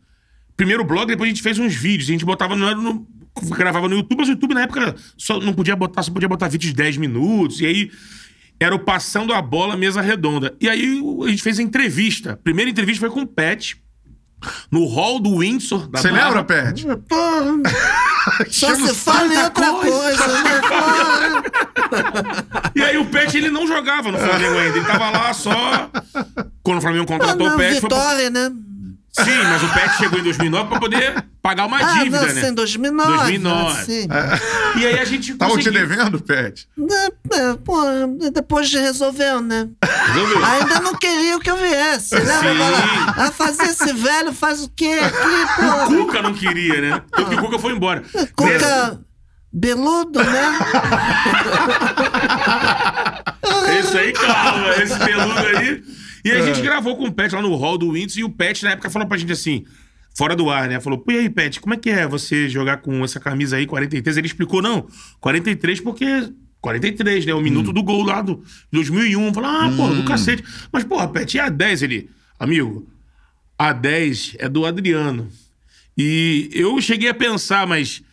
[0.55, 2.07] Primeiro blog, depois a gente fez uns vídeos.
[2.09, 2.75] A gente botava no.
[2.75, 3.07] no
[3.55, 6.49] gravava no YouTube, mas o YouTube na época só não podia botar, só podia botar
[6.49, 7.61] vídeos de 10 minutos.
[7.61, 7.91] E aí
[8.61, 10.55] era o Passando a Bola Mesa Redonda.
[10.61, 12.33] E aí a gente fez a entrevista.
[12.33, 13.81] A primeira entrevista foi com o Pet.
[14.71, 15.87] No hall do Windsor.
[15.87, 16.85] Da Você lembra, Pet?
[18.49, 20.43] Só se fala em outra coisa, né?
[22.73, 24.77] E aí o Pet ele não jogava no Flamengo ainda.
[24.77, 25.91] Ele tava lá só.
[26.63, 27.81] Quando o Flamengo contratou não, o Pet.
[27.81, 28.51] foi Vitória, né?
[29.13, 32.41] Sim, mas o Pet chegou em 2009 pra poder pagar uma Ah, dívida, não, né?
[32.45, 33.17] sim, 2009.
[33.17, 33.83] 2009.
[33.83, 34.07] Sim.
[34.77, 36.65] E aí a gente Estavam te devendo, Pet?
[36.89, 37.05] É,
[37.35, 37.77] é, pô,
[38.33, 39.67] depois resolveu, né?
[40.13, 40.45] Resolveu.
[40.45, 42.21] Ainda não queria que eu viesse, né?
[42.21, 42.57] Sim.
[42.57, 46.05] Vai lá, Ah, fazer esse velho faz o quê aqui, O pô?
[46.05, 47.01] Cuca não queria, né?
[47.11, 48.03] Tanto que o Cuca foi embora.
[48.35, 48.97] Cuca
[49.51, 50.57] beludo, né?
[53.79, 55.83] Esse aí, calma, esse peludo aí.
[56.23, 58.63] E a gente gravou com o Pet lá no hall do Windows e o Pet
[58.63, 59.65] na época falou pra gente assim,
[60.15, 60.79] fora do ar, né?
[60.79, 63.65] Falou, pô, e aí, Pet, como é que é você jogar com essa camisa aí,
[63.65, 64.17] 43?
[64.17, 64.87] Ele explicou, não,
[65.19, 66.05] 43 porque...
[66.61, 67.33] 43, né?
[67.33, 69.33] O minuto do gol lá do 2001.
[69.33, 70.43] Falou, ah, porra, do cacete.
[70.71, 72.09] Mas, porra, Pet, e a 10 ele?
[72.39, 72.87] Amigo,
[73.57, 75.27] a 10 é do Adriano.
[75.97, 78.03] E eu cheguei a pensar, mas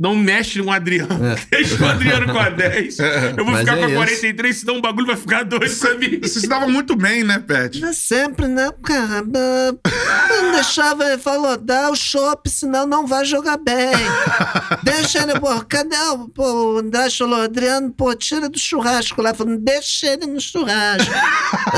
[0.00, 1.36] não mexe no Adriano.
[1.50, 2.98] Deixa o Adriano com a 10.
[3.36, 3.96] Eu vou Mas ficar é com a isso.
[3.96, 6.18] 43, senão o bagulho vai ficar doido, sabia?
[6.22, 7.78] Você se dava muito bem, né, Pet?
[7.80, 9.22] Mas sempre, né, cara?
[9.22, 13.90] Não deixava, ele falou, dá o chopp, senão não vai jogar bem.
[14.82, 19.34] Deixa ele, pô, cadê o, pô, o André falou, Adriano, pô, tira do churrasco lá.
[19.34, 21.12] Falando, deixa ele no churrasco.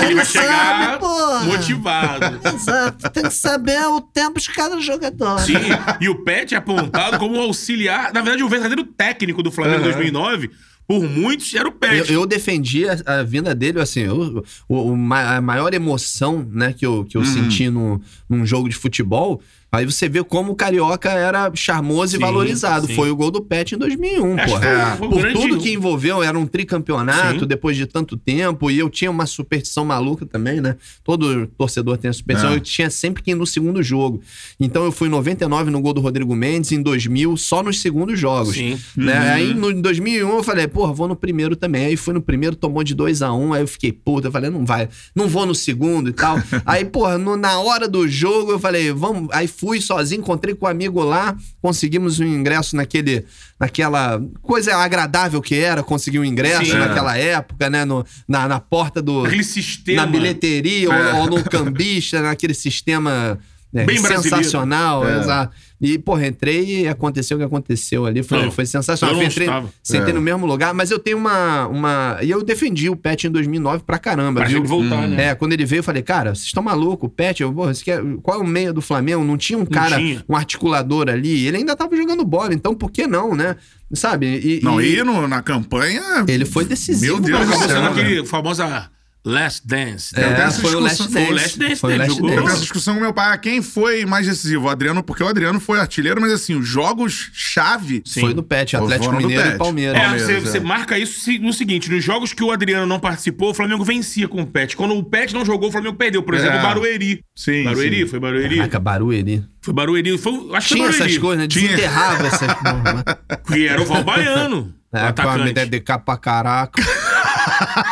[0.01, 1.41] Ele vai sabe, chegar pô.
[1.41, 2.41] motivado.
[2.55, 5.41] Exato, tem que saber o tempo de cada jogador.
[5.41, 5.55] Sim,
[6.01, 8.12] e o Pet é apontado como auxiliar.
[8.13, 10.51] Na verdade, o verdadeiro técnico do Flamengo em 2009,
[10.87, 12.13] por muitos, era o Eu, Pet.
[12.13, 16.85] eu defendi a, a vinda dele, assim, eu- o, o a maior emoção, né, que
[16.85, 19.41] eu, que eu senti no, num jogo de futebol,
[19.73, 22.87] aí você vê como o Carioca era charmoso Sim, e valorizado.
[22.87, 22.95] sim.
[22.95, 25.73] Foi o gol do Pet em 2001, Acho foi- foi um Por grande- tudo que
[25.73, 27.47] envolveu, era um tricampeonato Sim.
[27.47, 30.77] depois de tanto tempo, e eu tinha uma superstição maluca também, né?
[31.03, 32.57] Todo torcedor tem a superstição, É.
[32.57, 34.21] eu tinha sempre que ir no segundo jogo.
[34.61, 38.19] Então eu fui em 99 no gol do Rodrigo Mendes, em 2000 só nos segundos
[38.19, 38.55] jogos.
[38.55, 38.79] Sim.
[38.97, 39.15] Né?
[39.19, 39.33] Uhum.
[39.33, 41.87] Aí no, em 2001 eu falei, porra, vou no primeiro também.
[41.87, 44.33] Aí fui no primeiro, tomou de 2 a 1 um, aí eu fiquei, puta, eu
[44.33, 46.37] falei, não vai, não vou no segundo e tal.
[46.67, 49.29] aí, porra, no- na hora do jogo eu falei, vamos.
[49.33, 53.25] Aí fui sozinho, encontrei com um amigo lá, conseguimos um ingresso naquele,
[53.61, 56.79] naquela coisa agradável que era conseguir um ingresso Sim.
[56.79, 57.85] naquela época, né?
[57.85, 59.25] No, na, na porta do.
[59.25, 60.05] Aquele sistema.
[60.05, 63.39] Na bilheteria ou, ou no cambista, naquele sistema.
[63.73, 65.19] Né, Bem sensacional, É.
[65.21, 65.55] exato.
[65.81, 68.23] E, porra, entrei e aconteceu o que aconteceu ali.
[68.23, 69.17] Foi, Não, foi sensacional.
[69.17, 69.49] eu entrei,
[69.83, 70.13] sentei É.
[70.13, 72.19] no mesmo lugar, mas eu tenho uma, uma.
[72.23, 74.63] E eu defendi o Pet em 2009 pra caramba, Pra viu?
[74.63, 75.29] voltar, né?
[75.31, 77.83] É, quando ele veio, eu falei, cara, vocês estão malucos, o Pet, eu, porra, você
[77.83, 79.25] quer- qual é o meio do Flamengo?
[79.25, 80.25] Não tinha um cara, tinha.
[80.29, 83.57] um articulador ali, ele ainda tava jogando bola, então por que não, né?
[83.93, 84.27] Sabe?
[84.27, 86.03] E, Não, e e no- na campanha.
[86.29, 87.15] ele foi decisivo.
[87.15, 87.89] Meu Deus Acabou céu, sendo né?
[88.03, 88.89] aquele famosa
[89.25, 90.13] Last Dance.
[90.19, 91.13] É, tenho essa foi o Last Dance.
[91.13, 92.31] Foi o Last Dance Foi o dele, Last jogou.
[92.31, 92.45] Eu Dance.
[92.45, 93.39] tenho essa discussão com meu pai.
[93.39, 94.67] Quem foi mais decisivo?
[94.67, 98.03] O Adriano, porque o Adriano foi artilheiro, mas assim, os jogos-chave.
[98.21, 99.55] Foi do Pet, Atlético Mineiro Pet.
[99.55, 99.97] e Palmeiras.
[99.97, 100.41] É, Palmeiras, você, é.
[100.41, 104.27] você marca isso no seguinte: nos jogos que o Adriano não participou, o Flamengo vencia
[104.27, 104.77] com o Pet.
[104.77, 106.23] Quando o Pet não jogou, o Flamengo perdeu.
[106.23, 106.61] Por exemplo, É.
[106.61, 107.25] o Barueri.
[107.35, 108.07] Sim, Barueri, sim.
[108.07, 108.57] foi Barueri.
[108.57, 109.45] Caraca, Barueri.
[109.61, 110.19] Foi Barueri.
[110.19, 111.47] Foi, acho que Tinha foi essas coisas, né?
[111.49, 111.69] Tinha.
[111.69, 113.05] Desenterrava essas porra.
[113.47, 114.75] Que era o Val Baiano.
[114.93, 115.45] o É, com a atacante.
[115.45, 116.83] me dedicar pra caraca.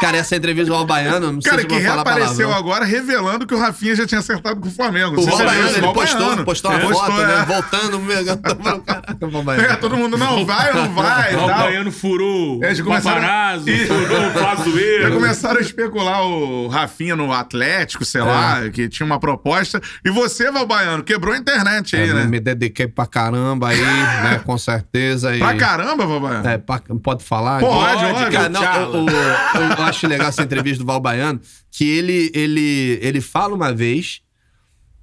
[0.01, 2.59] Cara, essa entrevista do Albaiano, não sei Cara, se que eu vou falar reapareceu palavrão.
[2.59, 5.17] agora revelando que o Rafinha já tinha acertado com o Flamengo.
[5.17, 5.31] O isso,
[5.77, 7.35] ele postou, postou uma É, foto, postou, né?
[7.41, 7.45] é.
[7.45, 8.43] Voltando, pegando.
[8.85, 9.65] Caraca, Valbaiano.
[9.73, 11.33] É, todo mundo, não, vai ou não vai?
[11.33, 11.49] e O tal.
[11.49, 15.13] Baiano furou É, já o começaram- paparazzo, furou o Já Flazoeiro.
[15.15, 19.81] começaram a especular o Rafinha no Atlético, sei lá, que tinha uma proposta.
[20.05, 22.25] E você, Valbaiano, quebrou a internet aí, É, né?
[22.25, 23.81] Me dediquei pra caramba aí,
[24.23, 24.41] né?
[24.45, 25.35] Com certeza.
[25.35, 25.39] E...
[25.39, 26.49] Pra caramba, Valbaiano.
[26.49, 27.61] É, pra- pode falar?
[27.61, 28.31] Pode, pode.
[28.31, 28.61] Cara, não,
[28.93, 31.41] o- o- eu acho legal essa entrevista do Val Baiano,
[31.71, 34.21] que ele, ele, ele fala uma vez,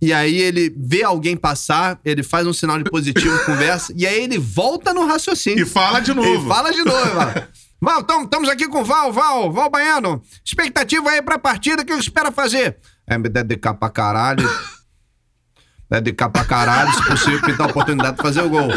[0.02, 4.24] e aí ele vê alguém passar, ele faz um sinal de positivo, conversa, e aí
[4.24, 5.64] ele volta no raciocínio.
[5.64, 6.28] E fala de novo.
[6.28, 7.34] Ele fala de novo, Val.
[7.80, 10.22] Val, estamos aqui com o Val, Val, Val Baiano.
[10.44, 12.78] Expectativa aí pra partida, o que espera fazer?
[13.06, 14.48] É me dedicar pra caralho.
[15.90, 18.68] Dedicar pra caralho, se possível, pintar a oportunidade de fazer o gol.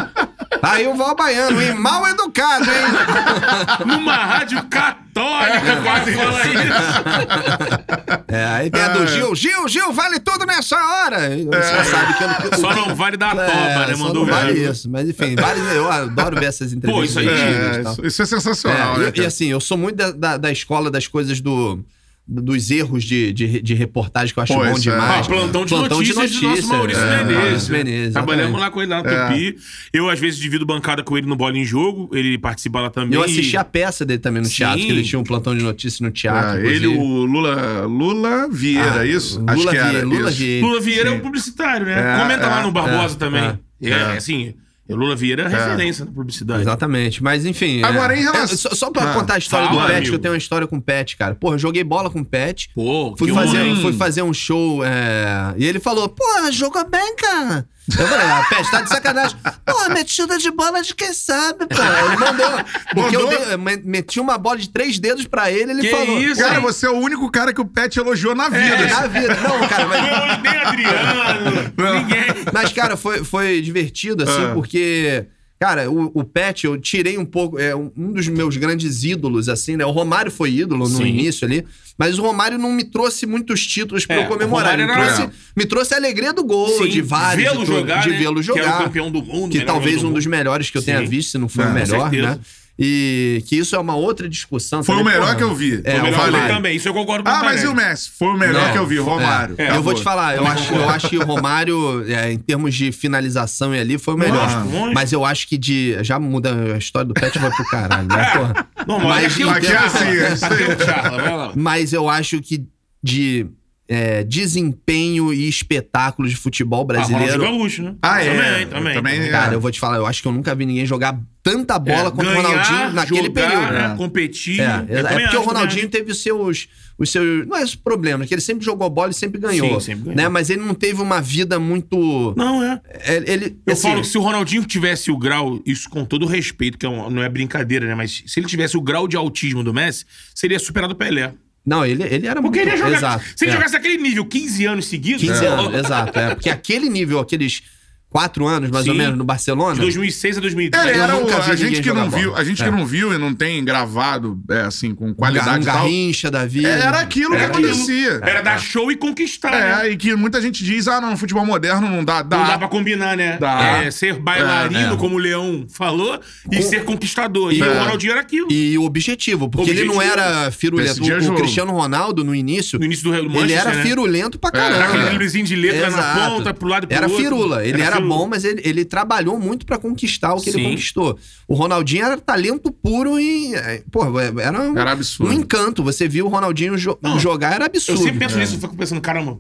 [0.62, 1.74] Aí o Val Baiano, hein?
[1.74, 3.86] Mal educado, hein?
[3.86, 8.24] Numa rádio católica, quase fala isso.
[8.28, 9.34] É, aí tem a do Gil.
[9.34, 11.18] Gil, Gil, vale tudo nessa hora.
[11.30, 12.58] Você sabe que eu não...
[12.58, 13.94] Só não vale dar a toba, É, né?
[13.94, 14.90] só Mandou não vale isso.
[14.90, 17.14] Mas enfim, vale, eu adoro ver essas entrevistas.
[17.14, 19.12] Pô, isso aí- É, isso, isso é sensacional, É, né?
[19.14, 21.84] e- e, assim, eu sou muito da, da, da escola das coisas do.
[22.32, 25.26] Dos erros de, de, de reportagem que eu acho Pô, bom é- demais.
[25.26, 27.68] Ah, plantão de notícias do nosso Maurício é, Menezes.
[27.68, 27.78] Né?
[27.78, 28.12] Menezes.
[28.12, 29.26] Trabalhamos lá com ele lá na É.
[29.26, 29.56] Tupi.
[29.92, 32.08] Eu, às vezes, divido bancada com ele no Bola em Jogo.
[32.12, 33.18] Ele participa lá também.
[33.18, 34.54] Eu assisti e- a peça dele também no Sim.
[34.54, 36.60] teatro, que ele tinha um plantão de notícias no teatro.
[36.64, 39.40] É, ele, o Lula, Lula Vieira, Ah, isso?
[39.40, 40.38] Lula Acho que Vieira, era Lula isso.
[40.38, 40.66] Vieira.
[40.66, 42.14] Lula Vieira é um publicitário, né?
[42.16, 43.58] É, Comenta lá é, no Barbosa é, também.
[43.82, 44.16] É, é.
[44.16, 44.54] assim,
[44.92, 46.62] o Lula Vieira é referência na publicidade.
[46.62, 47.82] Exatamente, mas enfim.
[47.82, 49.96] Agora, é, em relação- é, só, só pra Ah, contar a história fala, do Pet,
[49.96, 50.10] amigo.
[50.10, 51.34] que eu tenho uma história com o Pet, cara.
[51.34, 52.70] Porra, eu joguei bola com o Pet.
[52.74, 53.76] Pô, Fui que fazer, homem.
[53.82, 57.66] fui fazer um show é, e ele falou: Pô, jogou bem, cara.
[57.98, 59.36] Eu falei: Ah, Pet, tá de sacanagem.
[59.66, 61.74] Pô, metida de bola de quem sabe, pô.
[61.82, 62.64] Ele mandou.
[62.94, 63.42] Porque eu, Mandou?
[63.44, 66.18] eu me- meti uma bola de três dedos pra ele ele Que falou.
[66.20, 66.60] isso, Cara, hein?
[66.60, 68.76] você é o único cara que o Pet elogiou na vida.
[68.76, 69.34] É, na vida.
[69.36, 70.02] Não, cara, mas.
[70.02, 72.24] Não, nem Adriano, ninguém.
[72.52, 74.54] Mas, cara, foi, foi divertido, assim, Ah.
[74.54, 75.26] porque.
[75.62, 77.58] Cara, o, o Pet, eu tirei um pouco.
[77.58, 79.84] É um dos meus grandes ídolos, assim, né?
[79.84, 81.04] O Romário foi ídolo no Sim.
[81.04, 81.66] início ali,
[81.98, 84.78] mas o Romário não me trouxe muitos títulos pra É, eu comemorar.
[84.78, 87.44] o Ele trouxe, me trouxe a alegria do gol, Sim, de vários.
[87.52, 88.16] vê-lo jogar, de né?
[88.18, 88.84] vê-lo Que era o jogar.
[88.84, 90.30] campeão do mundo, Que talvez jogador um do dos mundo.
[90.34, 91.06] melhores que eu tenha Sim.
[91.06, 92.38] visto, se não foi É, o melhor, né?
[92.82, 94.82] E que isso é uma outra discussão.
[94.82, 95.34] Foi o melhor porra.
[95.36, 95.82] que eu vi.
[95.84, 96.32] É, o o melhor falei.
[96.32, 96.56] Romário.
[96.56, 98.10] também, isso eu concordo com Ah, mas e o Messi?
[98.18, 99.54] Foi o melhor Não, que eu vi, o Romário.
[99.58, 99.82] É, eu Acabou.
[99.84, 103.74] vou te falar, eu acho, eu acho que o Romário, é, em termos de finalização
[103.74, 104.48] e ali, foi o melhor.
[104.94, 106.02] Mas eu acho que de.
[106.02, 108.66] Já muda a história do Pet vai pro caralho, né, porra?
[108.86, 110.62] Não, mas Mas aqui, Aqui é assim, é isso aí.
[110.62, 111.52] é.
[111.54, 112.64] Mas eu acho que
[113.02, 113.46] de
[113.90, 117.42] é, desempenho e espetáculo de futebol brasileiro.
[117.42, 117.94] Ah, Gaúcho, né?
[118.00, 118.30] Ah, é.
[118.30, 118.94] Também, também.
[118.94, 119.28] Também é.
[119.30, 122.06] Cara, eu vou te falar, eu acho que eu nunca vi ninguém jogar tanta bola
[122.06, 123.72] É, quanto o Ronaldinho naquele jogar, período.
[123.72, 123.94] né?
[123.96, 124.60] Competir.
[124.60, 127.48] É, é, também é porque o Ronaldinho também teve os seus, os seus.
[127.48, 129.80] Não é esse problema, que ele sempre jogou bola e sempre ganhou.
[129.80, 130.16] Sim, sempre ganhou.
[130.16, 130.28] Né?
[130.28, 132.32] Mas ele não teve uma vida muito.
[132.36, 132.80] Não, é.
[132.86, 136.26] é, Ele, Eu assim, falo que se o Ronaldinho tivesse o grau, isso com todo
[136.26, 137.96] respeito, que é não é brincadeira, né?
[137.96, 141.34] Mas se ele tivesse o grau de autismo do Messi, seria superado o Pelé.
[141.64, 142.72] Não, ele, ele era Porque muito.
[142.72, 142.96] ele ia jogar.
[142.96, 143.24] Exato.
[143.36, 143.54] se ele é.
[143.54, 145.20] jogasse aquele nível 15 anos seguidos.
[145.22, 146.18] 15 é, anos, exato.
[146.18, 147.62] É, porque aquele nível, aqueles
[148.10, 148.98] 4 anos mais ou Sim.
[148.98, 149.74] menos no Barcelona.
[149.74, 150.84] De 2006 a 2010.
[150.84, 152.70] Ele Eu era o, a gente que não viu, a gente que É.
[152.70, 155.74] não viu e não tem gravado, é, assim, com um, qualidade gar- um tal.
[155.84, 156.68] garrincha da vida.
[156.68, 157.68] Era aquilo Era que aquilo.
[157.72, 158.20] acontecia.
[158.22, 159.86] Era dar show e conquistar, né?
[159.86, 162.22] É, e que muita gente diz, ah, não, no futebol moderno não dá.
[162.22, 162.36] Dá.
[162.38, 163.38] Não dá pra combinar, né?
[163.38, 163.82] Dá.
[163.84, 164.96] É, ser bailarino, É, é.
[164.96, 166.18] como o Leão falou,
[166.50, 167.52] e ser conquistador.
[167.52, 167.64] E É.
[167.64, 168.50] o Ronaldinho era aquilo.
[168.50, 170.20] E o objetivo, porque ele não Objetivo.
[170.20, 171.00] era firulento.
[171.02, 171.36] O, o.
[171.36, 173.82] Cristiano Ronaldo, no início, No início do Real ele Manchester, era né?
[173.84, 174.84] firulento pra Era caramba.
[174.94, 177.22] aquele livrezinho de letra na ponta, pro lado e pro Era outro.
[177.22, 177.64] firula.
[177.64, 177.99] Ele era, firula.
[178.08, 180.70] Bom, mas ele, ele trabalhou muito pra conquistar o que ele Sim.
[180.70, 181.18] conquistou.
[181.48, 183.54] O Ronaldinho era talento puro e.
[183.54, 185.30] é, Pô, era um, Era absurdo.
[185.32, 185.82] um encanto.
[185.82, 188.02] Você viu o Ronaldinho jo- Não, jogar, era Eu absurdo.
[188.02, 189.38] sempre penso nisso, eu fico pensando, caramba,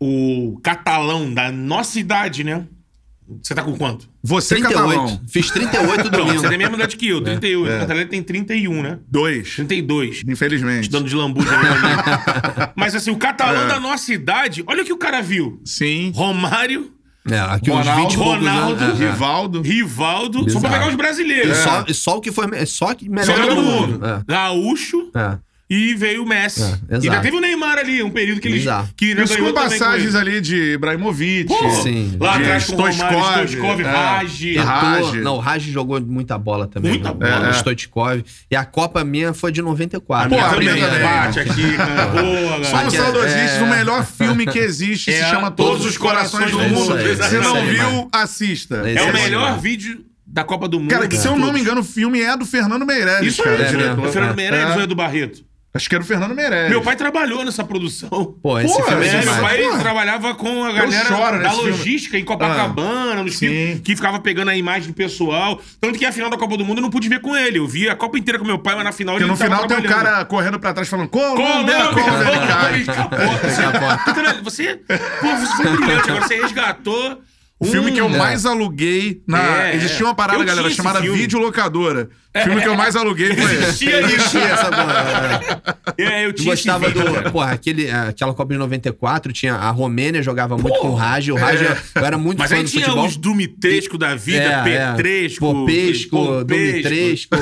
[0.00, 2.66] o catalão da nossa idade, né?
[3.42, 4.06] Você tá com quanto?
[4.22, 4.76] Você, 38.
[4.86, 5.20] catalão.
[5.26, 6.40] Fiz 38 Não, domingo.
[6.40, 7.74] você tem a mesma idade que eu, 38.
[7.74, 8.98] O catalão tem 31, né?
[9.08, 9.54] Dois.
[9.56, 10.20] 32.
[10.28, 10.90] Infelizmente.
[10.90, 11.48] Dando de lambuja.
[11.58, 11.68] ali.
[12.76, 15.58] Mas assim, o catalão da nossa idade, olha o que o cara viu.
[15.64, 16.12] Sim.
[16.14, 16.92] Romário,
[17.30, 19.00] É, aqui uns Ronaldo, 20 e poucos Ronaldo, anos.
[19.00, 19.10] É, é.
[19.10, 19.62] Rivaldo.
[19.62, 20.60] Rivaldo, só Bizarro.
[20.62, 21.56] pra pegar os E brasileiros.
[21.58, 22.66] Só, e só o que foi.
[22.66, 23.92] Só que melhor do do mundo.
[23.92, 24.24] mundo.
[24.26, 25.38] Gaúcho É.
[25.70, 25.74] É.
[25.74, 26.62] e veio o Messi.
[26.62, 27.22] É, e ainda exato.
[27.22, 28.90] teve o Neymar ali, um período que ele Exato.
[28.96, 30.30] que Isso ganhou com também passagens ele.
[30.30, 31.46] ali de Ibrahimovic.
[31.48, 32.16] Pô, Sim.
[32.20, 33.84] Lá de atrás com Stoichkov, Stoichkov, é.
[33.84, 34.44] Raj.
[34.56, 34.60] É.
[34.60, 35.12] Raj.
[35.22, 36.92] Não, o Raj jogou muita bola também.
[36.92, 37.14] Muita né?
[37.30, 37.46] bola.
[37.46, 37.52] O É.
[37.54, 38.22] Stoichkov.
[38.50, 40.28] E a Copa minha foi de 94.
[40.30, 41.02] Pô, a também, minha também.
[41.02, 42.06] bate aqui, cara.
[42.06, 45.96] Boa, Somos é- saudosistas, é- o melhor filme que existe se É chama Todos os
[45.96, 46.94] Corações do É Mundo.
[46.94, 48.82] aí, Se é não viu, assista.
[48.84, 50.90] É É o é melhor vídeo da Copa do Mundo.
[50.90, 51.54] Cara, que se eu não todos.
[51.54, 53.62] me engano, o filme é do Fernando Meirelles, Isso cara.
[53.62, 54.06] o diretor.
[54.06, 54.76] O Fernando Meirelles É.
[54.76, 55.44] ou é do Barreto?
[55.76, 56.70] Acho que era o Fernando Meirelles.
[56.70, 58.08] Meu pai trabalhou nessa produção.
[58.40, 59.40] Pô, esse Pô, filme é É, meu demais.
[59.40, 59.78] pai Porra.
[59.80, 61.70] trabalhava com a galera da nesse filme.
[61.72, 63.80] logística em Copacabana, nos Sim.
[63.82, 65.60] que, ficava pegando a imagem do pessoal.
[65.80, 67.58] Tanto que a final da Copa do Mundo eu não pude ver com ele.
[67.58, 69.50] Eu vi a Copa inteira com meu pai, mas na final Porque ele no tava
[69.66, 71.44] final tem um cara correndo pra trás falando Colômbia,
[71.88, 72.34] Colômbia, Colômbia.
[74.44, 74.76] Você,
[75.20, 76.08] pô, você foi brilhante.
[76.10, 77.18] Agora você resgatou
[77.60, 78.18] O filme que eu É.
[78.18, 79.68] mais aluguei na.
[79.68, 80.08] É, Existia é.
[80.08, 81.16] uma parada, Eu galera, tinha esse chamada filme.
[81.18, 82.10] videolocadora.
[82.36, 83.54] O filme que eu mais aluguei foi esse.
[83.64, 84.14] Existia isso.
[84.16, 85.74] Existia essa porra.
[85.96, 86.02] é.
[86.02, 87.12] É, eu Eu tinha esse gostava vídeo, do.
[87.14, 87.30] cara.
[87.30, 91.28] Porra, aquele, aquela Copa de 94, tinha a Romênia jogava muito com o Raj.
[91.30, 91.60] O Raj,
[91.94, 93.06] eu era muito Mas fã aí do tinha futebol.
[93.06, 95.52] os Dumitresco da vida, É, Petresco, é.
[95.52, 97.36] Popesco, Dumitresco,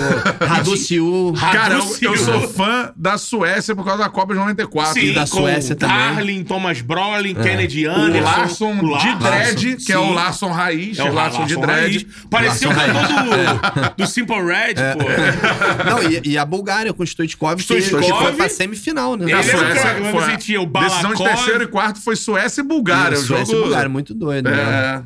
[0.47, 1.33] Raduciu.
[1.41, 4.93] Cara, eu, sou fã da Suécia por causa da Copa de 94.
[5.01, 5.97] Sim, da com Suécia também.
[5.97, 8.25] Darlin, Thomas Brolin, Kennedy O Anderson.
[8.31, 9.19] Larson o de Larson.
[9.55, 10.13] dread, que é o.
[10.15, 11.81] Larson raiz, É o Larson de dread.
[11.99, 12.07] Raiz.
[12.31, 15.05] Parecia o cantor do, do Simple Red, pô.
[15.91, 18.03] Não, e, e a Bulgária com o Stoichkov, que Stoichkov.
[18.23, 19.25] foi pra semifinal, né?
[19.25, 21.29] Ele A o Suécia foi- tinha o Decisão de Balakov.
[21.29, 23.17] terceiro e quarto foi Suécia e Bulgária.
[23.19, 23.63] o Suécia e jogo...
[23.69, 24.57] Bulgária, muito doido, né?
[24.59, 25.03] É.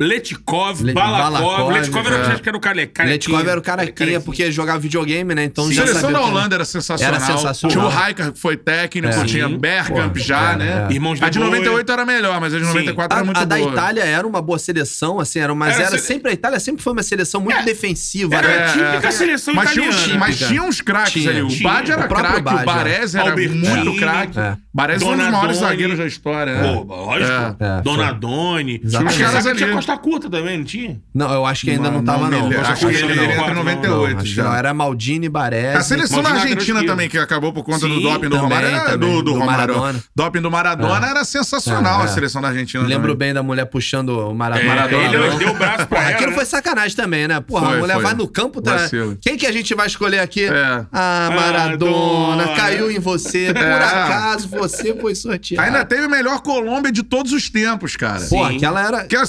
[0.00, 1.40] Letkov, Le- Balakov.
[1.42, 2.40] Balakov, Letkov era, é.
[2.44, 3.08] era o cara, carequinha.
[3.08, 4.20] Letkov era o Carequinha.
[4.20, 5.44] porque jogava videogame, né?
[5.44, 7.14] Então A já seleção sabia da Holanda era sensacional.
[7.14, 7.70] Era sensacional.
[7.72, 9.24] Tinha o Rijkaard que foi técnico, É.
[9.24, 9.48] tinha.
[9.48, 10.86] Bergkamp já, é, né?
[10.90, 10.92] é.
[10.94, 13.44] Irmãos A de de 98 era melhor, mas a de 94 era muito A, a
[13.44, 13.70] da boa.
[13.72, 16.30] Itália era uma boa seleção, assim, era, mas Era era, sele- sempre.
[16.30, 18.64] A Itália sempre foi uma seleção muito defensiva, Era né?
[18.64, 20.12] a típica seleção mas tinha, italiana.
[20.14, 21.30] uns, mas tinha uns craques Tinha.
[21.30, 21.42] ali.
[21.42, 21.68] O Tinha.
[21.70, 24.38] Badi era craque, o Baresi era muito craque.
[24.38, 24.56] É.
[24.74, 26.54] Baresi foi um dos maiores zagueiros da história.
[26.54, 26.72] né?
[26.86, 27.30] Pô, lógico.
[27.60, 27.80] É.
[27.82, 28.78] Donadoni.
[28.78, 29.81] Tinha, Os caras tinha ali.
[29.86, 31.00] Costa Curta também, não tinha?
[31.14, 32.52] Não, eu acho que ainda não, Não, tava, não não.
[32.52, 33.22] Costa Acho que Curta, ele, não.
[33.24, 34.44] ele entra em Não, 98 Acho que já.
[34.44, 35.76] não, era Maldini, Baresi.
[35.76, 38.36] A seleção da Maldini Argentina lateral também, que acabou por conta do Sim, doping do
[38.36, 39.74] também, Romário, também, do, do, do Romário.
[39.74, 40.04] Maradona.
[40.14, 42.08] Doping do Maradona era sensacional É, a é.
[42.08, 42.82] seleção da Argentina.
[42.84, 43.16] Lembro também.
[43.28, 45.04] bem da mulher puxando o Mara- É, Maradona.
[45.04, 45.38] ele não.
[45.38, 46.36] deu o braço pra Porra, ela, aquilo né?
[46.36, 47.40] foi sacanagem também, né?
[47.40, 48.02] Porra, Foi, a mulher foi.
[48.02, 48.76] vai no campo, tá...
[48.76, 49.18] Vacilo.
[49.20, 50.44] Quem que a gente vai escolher aqui?
[50.44, 50.86] É.
[50.92, 52.56] Ah, Maradona, Maradona.
[52.56, 53.52] caiu em você.
[53.52, 53.74] Por É.
[53.74, 55.66] acaso você foi sorteado.
[55.66, 58.20] Ainda teve a melhor Colômbia de todos os tempos, cara.
[58.28, 58.56] Pô, Sim.
[58.56, 59.04] aquela era...
[59.04, 59.26] Que era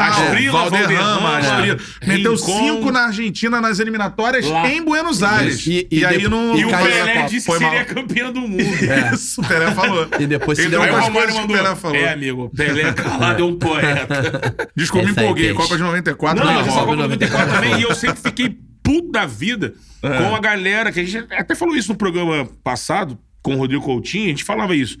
[0.00, 0.28] sensacional.
[0.28, 1.78] Asprila, Valderrama, Valderrama, Asprila.
[2.06, 2.58] Meteu Rincon.
[2.58, 4.68] cinco na Argentina nas eliminatórias Lá.
[4.68, 5.66] em Buenos Aires.
[5.66, 6.56] E- E, e aí não.
[6.56, 8.62] E o Pelé disse que seria campeão do mundo.
[9.14, 10.08] Isso, o Pelé falou.
[10.18, 11.00] E depois se deu Aí o.
[11.00, 11.56] Romário mandou.
[11.56, 11.96] Pelé falou.
[11.96, 14.68] É, amigo, Pelé calado é um poeta.
[14.76, 15.54] Desculpa, me aí, empolguei.
[15.54, 16.90] Copa de 94 Não, na mas essa Copa.
[16.92, 21.04] Copa 94 também, e eu sempre fiquei puto da vida com a galera, que a
[21.04, 24.98] gente até falou isso no programa passado, com o Rodrigo Coutinho, a gente falava isso.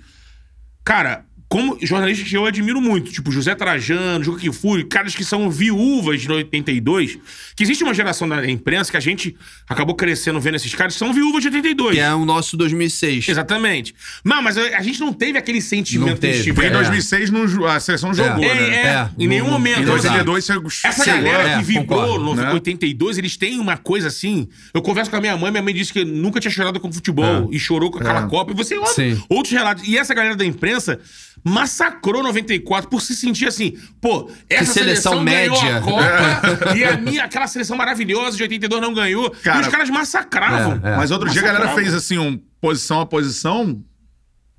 [0.84, 5.50] Cara, como jornalistas que eu admiro muito, tipo José Trajano, Juca Kifuri, caras que são
[5.50, 7.18] viúvas de 82,
[7.54, 9.36] que existe uma geração da imprensa que a gente
[9.68, 11.94] acabou crescendo vendo esses caras que são viúvas de 82.
[11.94, 13.28] Que é o nosso 2006.
[13.28, 13.94] Exatamente.
[14.24, 16.52] Não, mas a, a gente não teve aquele sentimento teve.
[16.54, 16.70] Porque em.
[16.70, 16.74] É.
[16.74, 18.74] 2006 não jo- a seleção jogou, É, né?
[18.74, 19.80] é, É, em nenhum no- momento.
[19.80, 19.94] Em Exato.
[20.06, 21.22] 82 você Essa chegou.
[21.30, 22.50] galera é, que vibrou no né?
[22.52, 24.48] 82, eles têm uma coisa assim.
[24.72, 27.50] Eu converso com a minha mãe, minha mãe disse que nunca tinha chorado com futebol
[27.52, 28.52] e chorou com aquela Copa.
[28.52, 29.86] E você olha outros relatos.
[29.86, 30.98] E essa galera da imprensa
[31.44, 35.78] massacrou 94 por se sentir assim, pô, essa seleção seleção, ganhou média.
[35.78, 39.30] a Copa e a minha, aquela seleção maravilhosa de 82 não ganhou.
[39.42, 40.80] Cara, e os caras massacravam.
[40.82, 40.96] É, é.
[40.96, 43.82] Mas outro dia a galera fez assim, um posição a posição.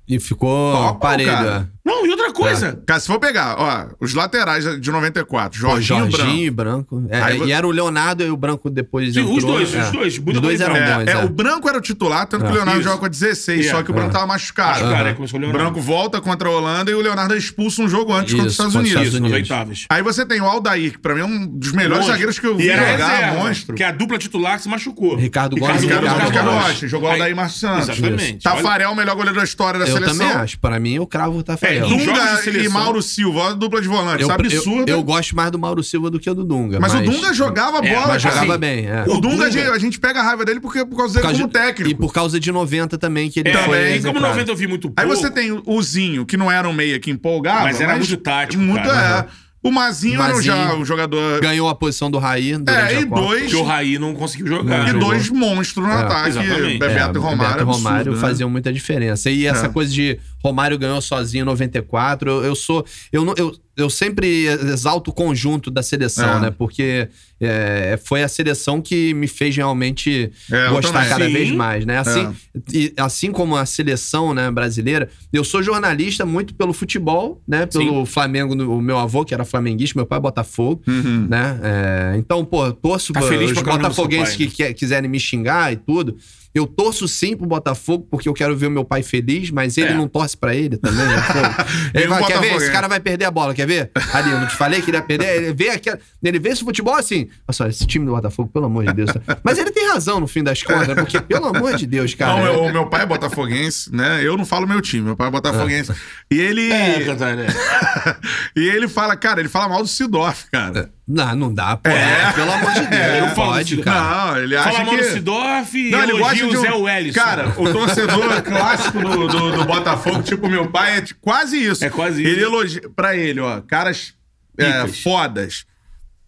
[0.06, 1.68] E ficou Top, parelho.
[1.86, 1.88] É.
[1.88, 2.82] Não, e outra coisa.
[2.86, 6.96] Cara, se for pegar, ó, os laterais de 94, Pô, Jorginho, Jorginho Branco.
[6.96, 7.42] e Branco.
[7.42, 9.36] É, E era o Leonardo e o Branco depois Sim, entrou.
[9.36, 9.82] os dois, é.
[9.82, 10.80] os dois, muito Os dois eram bom.
[10.80, 11.24] bons, É, é.
[11.24, 12.88] o Branco era o titular, tanto que o Leonardo Isso.
[12.88, 14.80] joga com 16, É, só que o Branco tava machucado.
[14.84, 15.64] Machucado, é, começou o O Leonardo.
[15.72, 18.52] Branco volta contra a Holanda e o Leonardo é expulso um jogo antes contra os
[18.54, 19.08] Isso, Estados contra os Unidos.
[19.14, 19.50] Isso, nos Unidos.
[19.50, 19.84] oitavas.
[19.90, 22.12] Aí você tem o Aldair, que pra mim é um dos melhores Monstro.
[22.12, 23.74] zagueiros que eu vi E era jogar, reserva, monstro.
[23.76, 25.16] Que é a dupla titular que se machucou.
[25.16, 26.68] Ricardo Gomes e Ricardo Ricardo Ricardo Rocha.
[26.68, 27.88] Rocha, jogou o Aldair Marcos Santos.
[27.90, 28.42] Exatamente.
[28.42, 30.16] Tafarel, o melhor goleiro da história da Eu seleção.
[30.18, 30.58] também acho.
[30.58, 31.73] Pra mim, eu cravo o Tafarel.
[31.80, 32.68] De Dunga e.
[32.68, 34.20] Mauro Silva, olha a dupla de volantes.
[34.20, 34.88] eu, Isso é absurdo.
[34.88, 36.78] eu, eu gosto mais do Mauro Silva do que do Dunga.
[36.80, 38.08] mas, o Dunga jogava É, bola.
[38.08, 38.34] mas cara.
[38.34, 38.86] jogava assim, bem.
[38.86, 39.04] É.
[39.06, 41.22] O O Dunga, Dunga- a gente- pega a raiva dele porque, por causa Por dele
[41.22, 41.90] causa como de- técnico.
[41.90, 43.62] E por causa de 90 também, que ele É, foi.
[43.62, 44.22] e como exemplar.
[44.30, 45.00] 90 eu vi muito pouco.
[45.00, 47.62] Aí você tem o Zinho, que não era um meia que empolgava.
[47.62, 49.28] Mas era muito tático, Muito, cara.
[49.30, 49.43] é.
[49.64, 50.42] O Mazinho, era Mazinho.
[50.42, 51.40] já um jogador.
[51.40, 53.50] Ganhou a posição do Raí É, e dois.
[53.50, 54.84] Que o Raí não conseguiu jogar.
[54.86, 55.08] E jogou.
[55.08, 56.28] dois monstros no É, ataque.
[56.28, 56.78] exatamente.
[56.78, 57.38] Bebeto É, e Romário.
[57.38, 58.18] Bebeto e absurdo, Romário né?
[58.20, 59.30] faziam muita diferença.
[59.30, 59.68] E essa É.
[59.70, 62.84] coisa de Romário ganhou sozinho em 94, eu, eu sou.
[63.10, 66.40] Eu, não- eu, eu sempre exalto o conjunto da seleção, É.
[66.42, 66.50] né?
[66.56, 67.08] Porque
[67.40, 71.32] é, foi a seleção que me fez realmente É, gostar cada Sim.
[71.32, 71.98] vez mais, né?
[71.98, 72.32] Assim,
[72.72, 77.66] e, assim como a seleção né, brasileira, eu sou jornalista muito pelo futebol, né?
[77.66, 81.26] Pelo Flamengo, o meu avô, que era flamenguista, meu pai é Botafogo, Uhum.
[81.28, 81.60] né?
[81.62, 85.76] É, então, pô, torço Tá pra- os botafoguenses pai, que que quiserem me xingar e
[85.76, 86.16] tudo.
[86.54, 89.88] Eu torço sim pro Botafogo, porque eu quero ver o meu pai feliz, mas ele
[89.92, 89.94] É.
[89.94, 91.04] não torce pra ele também.
[91.04, 91.14] né?
[91.94, 92.54] Ele vai, quer ver?
[92.56, 92.72] Esse é?
[92.72, 93.90] cara vai perder a bola, quer ver?
[94.12, 95.36] Ali, eu não te falei que ele ia perder.
[95.36, 97.28] Ele vê, aquela, ele vê esse futebol assim.
[97.46, 99.12] Nossa, esse time do Botafogo, pelo amor de Deus.
[99.12, 99.20] tá?
[99.42, 102.34] Mas ele tem razão no fim das contas, porque, pelo amor de Deus, cara.
[102.36, 104.20] Não, meu, o meu pai é botafoguense, né?
[104.22, 105.92] Eu não falo meu time, meu pai é botafoguense.
[106.30, 106.70] E ele.
[106.72, 106.98] É,
[108.56, 110.90] e ele fala, cara, ele fala mal do Sidorf, cara.
[111.06, 111.90] Não, não dá, pô.
[111.90, 113.02] é, Pelo amor de Deus.
[113.18, 114.00] Eu não pode, cara.
[114.32, 114.96] Não, ele acha Fala que.
[114.96, 116.62] do Sidorf e Não, ele gosta de o um...
[116.62, 117.20] Zé Wellison.
[117.20, 121.84] Cara, o torcedor clássico do, do, do Botafogo, tipo meu pai, é quase isso.
[121.84, 122.46] É quase ele isso.
[122.46, 124.14] elogia pra ele, ó, caras
[124.58, 125.66] é, fodas.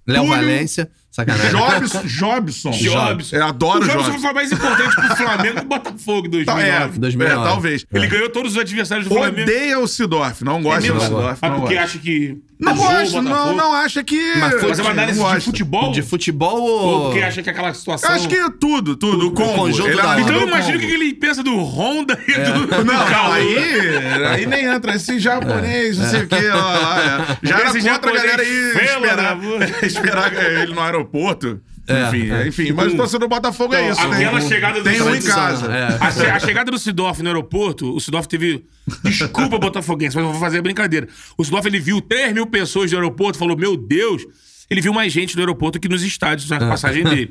[0.06, 1.50] Léo Túlio- Valência, sacanagem.
[1.50, 2.02] Jobson.
[2.04, 2.70] Jobson.
[2.70, 3.36] Jobson.
[3.36, 4.20] Eu adoro o o Jobson Jobson.
[4.20, 6.96] foi mais importante pro Flamengo que o Botafogo em Tá, 2009.
[6.96, 7.32] É, 2009.
[7.40, 7.86] é, talvez.
[7.92, 9.50] Ele ganhou todos os adversários do Flamengo.
[9.50, 11.38] Odeia o Sidorf, não gosta do Sidorf.
[11.42, 12.36] Ah, não porque acha que.
[12.58, 13.54] Não gosta, não, Botafogo?
[13.56, 14.34] não acha que.
[14.38, 15.92] Mas foi- Mas é uma análise de futebol?
[15.92, 17.04] De futebol Ou ou.
[17.10, 18.08] porque acha que aquela situação.
[18.08, 19.26] Eu acho que tudo, tudo.
[19.28, 19.52] O, combo.
[19.54, 20.88] conjunto Ele da analisa Então o eu imagino o combo.
[20.90, 22.66] que ele pensa do Honda e do.
[22.66, 23.32] Não, do não, Caô.
[23.32, 23.56] aí,
[24.34, 24.94] aí nem entra.
[24.96, 27.46] Esse japonês, não sei o que, lá, lá, é.
[27.46, 29.86] Já era Esse contra a japonês galera aí fela esperar, boca.
[29.86, 30.32] esperar
[30.62, 31.60] ele no aeroporto.
[31.88, 32.48] É, enfim, é.
[32.48, 32.72] enfim.
[32.72, 34.00] Mas o torcedor do Botafogo é isso.
[34.00, 35.66] Aquela tem, chegada do tem um em casa.
[35.72, 35.98] É.
[36.00, 38.64] A, che- a chegada do Sidorf no aeroporto, o Sidorf teve.
[39.02, 41.08] Desculpa, Botafoguense, mas eu vou fazer a brincadeira.
[41.38, 44.22] O Sidorf ele viu 3 mil pessoas no aeroporto falou: Meu Deus,
[44.68, 47.28] ele viu mais gente no aeroporto que nos estádios na passagem dele.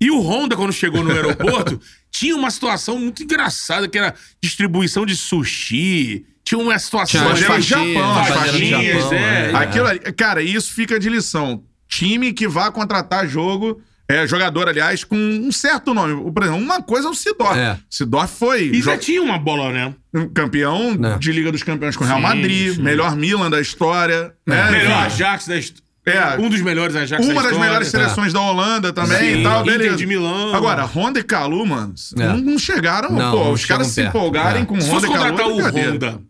[0.00, 1.78] E o Honda, quando chegou no aeroporto,
[2.10, 6.24] tinha uma situação muito engraçada que era distribuição de sushi.
[6.44, 7.20] Tinha uma situação.
[7.20, 7.64] Tinha faixinhas,
[7.94, 9.50] Japão, faixinhas, é.
[9.50, 9.54] é.
[9.54, 9.86] Aquilo
[10.16, 11.62] cara, isso fica de lição.
[11.98, 16.30] Time que vai contratar jogo, é, jogador, aliás, com um certo nome.
[16.32, 17.58] Por exemplo, uma coisa é o Sidorf.
[17.58, 17.76] É.
[17.90, 19.94] Sidorf foi E já tinha uma bola, né?
[20.34, 21.18] campeão Não.
[21.18, 22.82] de Liga dos Campeões com o Real Madrid, sim.
[22.82, 24.32] melhor Milan da história.
[24.46, 24.70] né?
[24.70, 26.36] Melhor Ajax da hist- É.
[26.38, 27.58] Um dos melhores Ajax da Uma das história.
[27.68, 29.96] melhores seleções da Holanda também Sim, e tal, Inter beleza.
[29.96, 30.54] de Milão.
[30.54, 32.26] Agora, Honda e Calu, mano, É.
[32.26, 33.12] não, não chegaram.
[33.12, 34.08] Não, pô, não os caras se perto.
[34.16, 34.66] empolgarem É.
[34.66, 35.22] com Se Honda e Calu.
[35.36, 35.90] contratar é o.
[35.92, 36.20] Honda.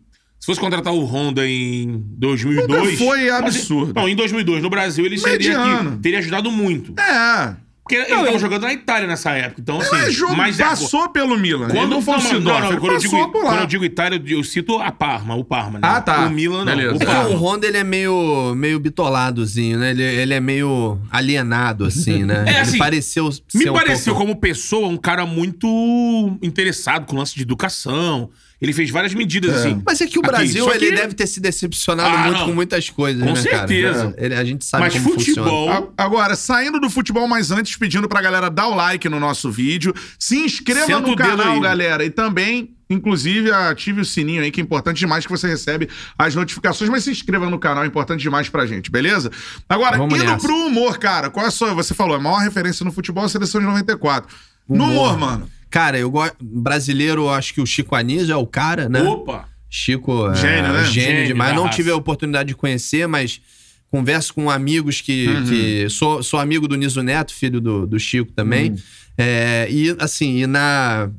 [0.43, 2.67] Se fosse contratar o Honda em 2002.
[2.67, 3.93] Nunca foi absurdo.
[3.95, 4.61] não, em 2002.
[4.61, 5.91] No Brasil, ele seria Mediano.
[5.91, 6.93] que teria ajudado muito.
[6.99, 7.55] É.
[7.81, 9.61] Porque ele tava jogando na Itália nessa época.
[9.61, 9.91] Então, assim.
[9.93, 11.67] Mas jogo mas é- passou pelo Milan.
[11.67, 13.85] Quando ele não foi o não, não, não, ele quando, eu digo, quando eu digo
[13.85, 15.87] Itália, eu, eu cito a Parma, o Parma, né?
[15.89, 16.25] Ah, tá.
[16.25, 16.75] O Milan, não.
[16.75, 16.93] Beleza.
[16.95, 17.29] O É, Parma.
[17.29, 19.91] o Honda, ele é meio, meio bitoladozinho, né?
[19.91, 22.43] Ele, ele é meio alienado, assim, né?
[22.47, 24.27] É, ele assim, pareceu ser Me um pareceu, pouco...
[24.27, 28.29] como pessoa, um cara muito interessado com o lance de educação.
[28.63, 29.81] Ele fez várias medidas, assim.
[29.85, 32.39] Mas é que o Aqui, Brasil, só ele que- deve ter se decepcionado Ah, muito
[32.39, 32.45] não.
[32.47, 34.05] com muitas coisas, Com né, certeza.
[34.11, 34.15] cara?
[34.17, 35.67] Ele- a gente sabe Mas como futebol.
[35.67, 35.87] funciona.
[35.97, 39.51] A- Agora, saindo do futebol, mas antes pedindo pra galera dar o like no nosso
[39.51, 41.59] vídeo, se inscreva Senta no o dedo canal, aí.
[41.59, 45.89] galera, e também, inclusive, ative o sininho aí, que é importante demais que você recebe
[46.17, 49.29] as notificações, mas se inscreva no canal, é importante demais pra gente, beleza?
[49.67, 50.37] Agora, Vamos indo nessa.
[50.47, 53.25] pro humor, cara, qual é a sua, você falou, a maior referência no futebol é
[53.25, 54.33] a seleção de 94.
[54.69, 55.49] No humor, mano.
[55.73, 56.37] Cara, eu gosto.
[56.39, 59.01] Brasileiro, eu acho que o Chico Anísio é o cara, né?
[59.01, 59.49] Opa!
[59.67, 60.85] Chico é Gênio, né?
[60.85, 61.55] gênio, Gênio demais.
[61.55, 61.75] Não raça.
[61.75, 63.41] tive a oportunidade de conhecer, mas
[63.89, 65.25] converso com amigos que.
[65.49, 68.75] que sou, sou amigo do Niso Neto, filho do, do Chico também.
[69.17, 71.09] É, e assim, e na.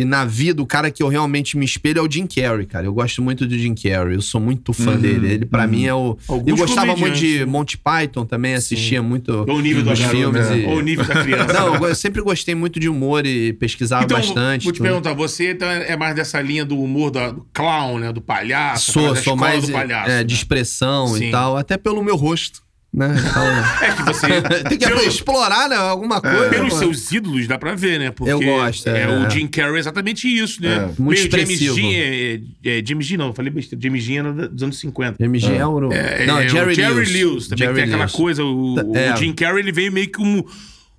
[0.00, 2.86] E na vida, o cara que eu realmente me espelho é o Jim Carrey, cara.
[2.86, 4.14] Eu gosto muito do Jim Carrey.
[4.14, 5.32] Eu sou muito fã dele.
[5.32, 6.16] Ele, pra mim, é o.
[6.26, 7.44] Alguns eu gostava muito de né?
[7.44, 10.46] Monty Python também, assistia muito Olha o nível os do filmes.
[10.46, 11.52] filmes, e- Olha o nível da criança.
[11.52, 14.64] Não, eu sempre gostei muito de humor e pesquisava Então, bastante.
[14.64, 14.86] vou te tudo.
[14.86, 18.12] perguntar, você então é mais dessa linha do humor da- do clown, né?
[18.12, 20.10] Do palhaço, Sou, sou mais do palhaço.
[20.10, 20.24] é, né?
[20.24, 21.28] de expressão Sim.
[21.28, 23.14] e tal, até pelo meu rosto, né?
[23.18, 23.44] Então,
[23.86, 24.26] É que você.
[24.68, 25.76] tem que pelo- explorar, né?
[25.76, 26.48] Alguma coisa.
[26.48, 26.78] Pelos pô.
[26.80, 28.10] seus ídolos dá pra ver, né?
[28.10, 29.08] Porque Eu gosto, É, é.
[29.08, 30.86] o Jim Carrey é exatamente isso, né?
[30.98, 31.76] Muito Meio expressivo.
[31.76, 32.40] James Dean, é,
[32.74, 33.82] é, é, James Dean não, eu falei besteira.
[33.82, 35.16] James Dean era dos anos 50.
[35.20, 35.92] James Dean é o...
[35.92, 37.12] É, Não, é, Jerry, o Jerry Lewis.
[37.12, 37.48] Lewis.
[37.48, 38.12] também Jerry tem aquela Lewis.
[38.12, 38.44] coisa.
[38.44, 39.16] O, o É.
[39.16, 40.44] Jim Carrey ele veio meio que um,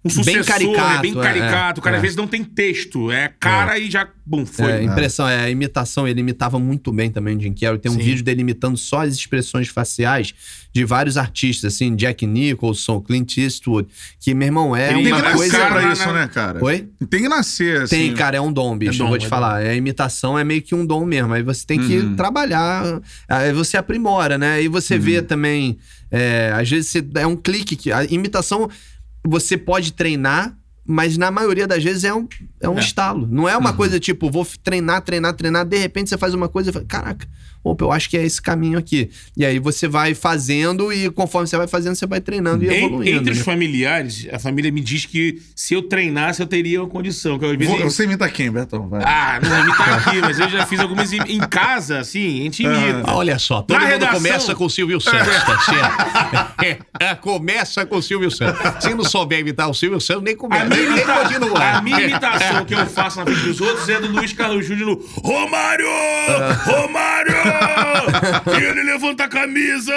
[0.03, 0.99] um sucessor, caricato, né?
[1.01, 1.79] Bem é, caricato.
[1.79, 1.97] o cara é.
[1.97, 3.11] às vezes não tem texto.
[3.11, 4.07] É cara e já.
[4.25, 4.71] Bum, foi.
[4.71, 7.77] É, impressão, é a imitação, ele imitava muito bem também o Jim Carrey.
[7.77, 8.01] Tem um Sim.
[8.01, 10.33] vídeo dele imitando só as expressões faciais
[10.73, 15.11] de vários artistas, assim, Jack Nicholson, Clint Eastwood, que, meu irmão, é Tem Tem que
[15.21, 15.57] uma coisa...
[15.57, 16.63] cara, pra isso, né, cara?
[16.63, 16.89] Oi?
[17.09, 17.95] Tem que nascer, assim.
[17.97, 18.93] Tem, cara, é um dom, bicho.
[18.93, 19.61] É dom, eu vou te é falar.
[19.63, 21.33] É, a imitação é meio que um dom mesmo.
[21.33, 22.15] Aí você tem que Uhum.
[22.15, 24.63] trabalhar, aí você aprimora, né?
[24.63, 25.01] E você Uhum.
[25.01, 25.77] vê também,
[26.09, 28.69] é, às vezes você, é um clique que a imitação
[29.25, 32.27] você pode treinar, mas na maioria das vezes é um,
[32.59, 33.27] é um estalo.
[33.27, 33.59] Não é Uhum.
[33.61, 36.85] uma coisa tipo, vou treinar, treinar, treinar, de repente você faz uma coisa e fala,
[36.85, 37.27] caraca,
[37.63, 39.09] opa, eu acho que é esse caminho aqui.
[39.37, 42.85] E aí você vai fazendo e conforme você vai fazendo, você vai treinando e En-
[42.85, 43.17] evoluindo.
[43.19, 43.43] entre os né?
[43.43, 47.37] familiares, a família me diz que se eu treinasse, eu teria uma condição.
[47.37, 48.87] Que eu, vezes, Vou- Você imita quem, Betão?
[48.89, 49.03] Vai.
[49.03, 52.43] Ah, não vou imitar aqui, mas eu já fiz algumas em, em casa, assim, a
[52.43, 53.03] gente imita.
[53.05, 54.15] Ah, Olha só, todo Na mundo redação.
[54.15, 56.51] começa com o Silvio Santos, tá certo?
[57.01, 58.61] É, começa com o Silvio Santos.
[58.83, 61.59] Se não souber imitar o Silvio Santos, nem começa, A minha, nem, nem imita- continua.
[61.77, 64.87] a minha imitação que eu faço na frente dos outros é do Luiz Carlos Júnior
[64.89, 65.85] no Romário!
[66.65, 67.33] Romário!
[68.59, 69.93] E ele levanta a camisa!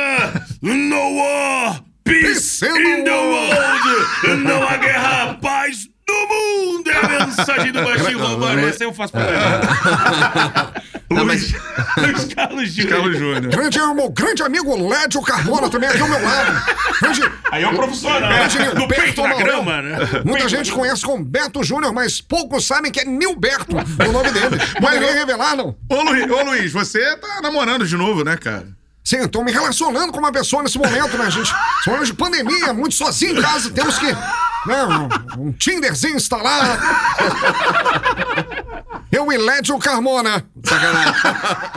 [0.63, 1.83] No war!
[2.05, 4.43] Peace in the world!
[4.43, 6.29] Não há guerra, paz no
[6.77, 6.91] mundo!
[6.91, 8.69] É a mensagem do baixinho Romário.
[8.69, 9.61] Essa eu faço pra galera.
[11.11, 12.89] Não, Luiz, mas- Luiz Carlos Júnior.
[12.93, 13.41] Carlos Júnior.
[13.43, 16.63] Grande, meu grande amigo Lédio Carmona também aqui ao meu lado.
[17.01, 18.21] Grande, Aí é um profissional.
[18.21, 19.39] Grande Do peito Maurão.
[19.39, 19.99] grama, né?
[20.25, 24.31] Muita Peito gente conhece como Beto Júnior, mas poucos sabem que é Nilberto o nome
[24.33, 24.57] dele.
[24.81, 25.77] Poderia revelar, não?
[25.89, 28.67] Ô, Luiz, ô, Luiz, você tá namorando de novo, né, cara?
[29.05, 31.53] Sim, tô me relacionando com uma pessoa nesse momento, né, gente?
[31.81, 34.07] Esse momento de pandemia, muito sozinho em casa, temos que.
[34.67, 34.85] Né,
[35.39, 36.81] um, um Tinderzinho instalado.
[39.13, 40.45] Eu e Lédio Carmona.
[40.65, 41.15] Sacanagem.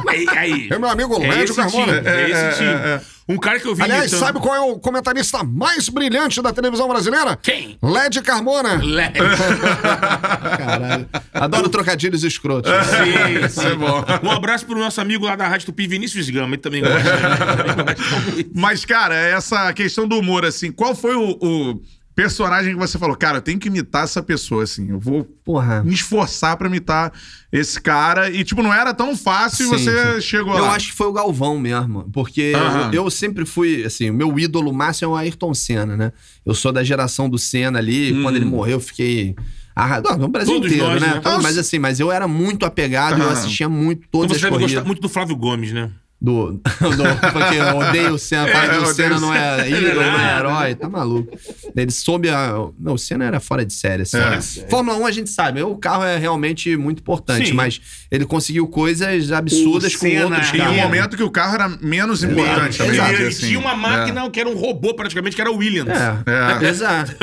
[0.09, 0.67] Aí, aí.
[0.71, 1.97] É meu amigo É Lédio esse Carmona.
[1.97, 3.17] time, é esse time.
[3.29, 6.53] Um cara que eu vi Aliás, imitando- sabe qual é o comentarista mais brilhante da
[6.53, 7.37] televisão brasileira?
[7.41, 7.77] Quem?
[7.83, 8.75] Led Carmona.
[8.75, 9.11] Le-
[10.57, 11.09] Caralho.
[11.33, 12.71] Adoro trocadilhos escrotos.
[12.71, 13.67] Sim, sim.
[13.67, 14.03] é bom.
[14.23, 16.55] Um abraço pro nosso amigo lá da Rádio Tupi, Vinícius Gama.
[16.55, 17.03] Ele também gosta.
[17.03, 18.49] Também gosta.
[18.55, 21.81] Mas, cara, essa questão do humor, assim, qual foi o, o
[22.17, 23.15] personagem que você falou?
[23.15, 24.89] Cara, eu tenho que imitar essa pessoa, assim.
[24.89, 25.83] Eu vou Porra.
[25.83, 27.13] me esforçar pra imitar
[27.51, 28.27] esse cara.
[28.31, 30.21] E, tipo, não era tão fácil e Sim, você sim.
[30.21, 30.73] chegou Eu lá.
[30.75, 32.89] acho que foi o Galvão mesmo, porque Aham.
[32.91, 36.11] eu, eu sempre fui, assim, o meu ídolo máximo é o Ayrton Senna, né?
[36.43, 38.23] Eu sou da geração do Senna ali, Hum.
[38.23, 39.35] quando ele morreu eu fiquei...
[39.75, 41.21] Ah, não, no Brasil Todos inteiro, nós, né?
[41.23, 41.37] né?
[41.43, 43.31] Mas assim, mas eu era muito apegado, eu Aham.
[43.33, 44.73] assistia muito Então todas você as deve corridas.
[44.73, 45.91] gostar muito do Flávio Gomes, né?
[46.19, 46.61] Do, do-
[47.31, 50.39] porque eu odeio o Senna, fala que o Senna não é ídolo, não é Nada.
[50.39, 51.37] herói, tá maluco.
[51.75, 52.53] Ele soube a.
[52.79, 54.17] Não, o Senna era fora de série, assim.
[54.17, 54.41] É.
[54.67, 57.53] Fórmula 1 a gente sabe, o carro é realmente muito importante, Sim.
[57.53, 57.79] mas
[58.09, 60.81] ele conseguiu coisas absurdas O com Senna outros Tinha um carros.
[60.81, 62.81] momento que o carro era menos importante.
[62.81, 63.13] Ele, também, Exato.
[63.13, 63.47] ele assim.
[63.49, 65.93] tinha uma máquina que era um robô praticamente, que era o Williams.
[65.95, 66.67] É, É.
[66.67, 67.15] exato.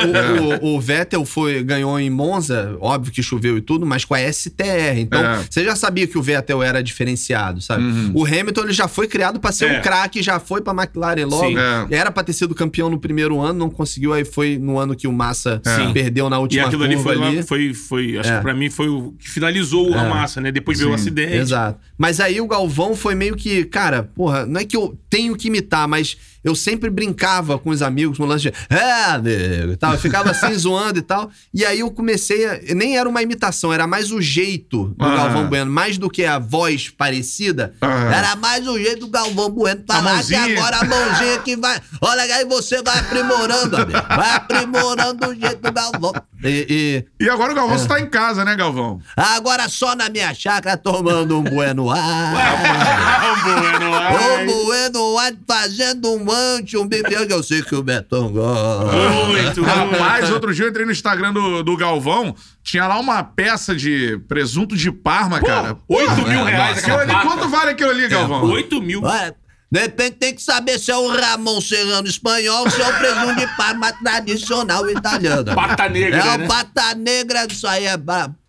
[0.62, 4.14] O, o- o Vettel foi, ganhou em Monza, óbvio que choveu e tudo, mas com
[4.14, 4.98] a STR.
[4.98, 5.40] Então, É.
[5.50, 7.82] você já sabia que o Vettel era diferenciado, sabe?
[8.14, 9.78] O Hamilton ele já foi criado pra ser É.
[9.78, 11.46] um craque, já foi pra McLaren logo.
[11.48, 11.56] Sim.
[11.58, 11.86] É.
[11.96, 15.06] Era pra ter sido campeão no primeiro ano, não conseguiu, aí foi no ano que
[15.06, 15.92] o Massa Sim.
[15.92, 17.42] perdeu na E última aquilo ali foi, lá- ali.
[17.42, 18.36] foi, foi acho É.
[18.36, 20.50] que pra mim foi o que finalizou a massa, né?
[20.52, 21.34] Depois veio o acidente.
[21.34, 21.78] Exato.
[21.98, 25.48] Mas aí o Galvão foi meio que, cara, porra, não é que eu tenho que
[25.48, 28.48] imitar, mas eu sempre brincava com os amigos com o lance de.
[28.68, 29.92] É, e tal.
[29.94, 31.30] Eu ficava assim zoando e tal.
[31.52, 32.60] E aí eu comecei a.
[32.74, 35.16] Nem era uma imitação, era mais o jeito do Ah.
[35.16, 37.74] Galvão Bueno, mais do que a voz parecida.
[37.80, 38.14] Ah.
[38.14, 39.82] Era mais o jeito do Galvão Bueno.
[39.86, 41.80] Falar que agora a mãozinha que vai.
[42.00, 43.98] Olha aí, você vai aprimorando, amigo.
[44.08, 46.12] Vai aprimorando o jeito do Galvão.
[46.42, 49.00] E- e E agora o Galvão, você tá em casa, né, Galvão?
[49.16, 52.34] Agora só na minha chácara tomando um bueno ar.
[53.44, 54.46] bueno, ai.
[54.46, 58.92] um bueno ar fazendo um manche, um bife que eu sei que o Betão gosta.
[59.26, 63.74] Muito, Rapaz, outro dia eu entrei no Instagram do, do Galvão, tinha lá uma peça
[63.74, 65.76] de presunto de Parma, cara.
[65.88, 68.44] 8 mil reais Aquilo ali, quanto vale aquilo ali, Galvão?
[68.44, 69.02] 8 mil.
[69.02, 69.34] Olha,
[69.70, 73.36] de repente tem que saber se é o Ramon Serrano espanhol, se é o presunto
[73.36, 75.54] de Parma tradicional italiano.
[75.54, 76.44] Pata negra, É né?
[76.44, 77.96] o pata negra, isso aí é,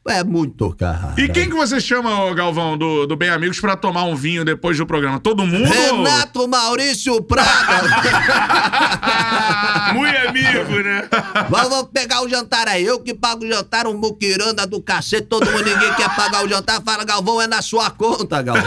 [0.07, 1.13] é muito caro.
[1.17, 4.45] E quem que você chama, ô, Galvão, do, do Bem Amigos pra tomar um vinho
[4.45, 5.19] depois do programa?
[5.19, 5.65] Todo mundo?
[5.65, 7.45] Renato Maurício Prada.
[9.93, 11.07] Muito amigo, né?
[11.49, 12.85] Vamos pegar o jantar aí.
[12.85, 15.27] Eu que pago o jantar, um muquiranda do cacete.
[15.27, 16.81] Todo mundo, ninguém quer pagar o jantar.
[16.83, 18.63] Fala, Galvão, é na sua conta, Galvão.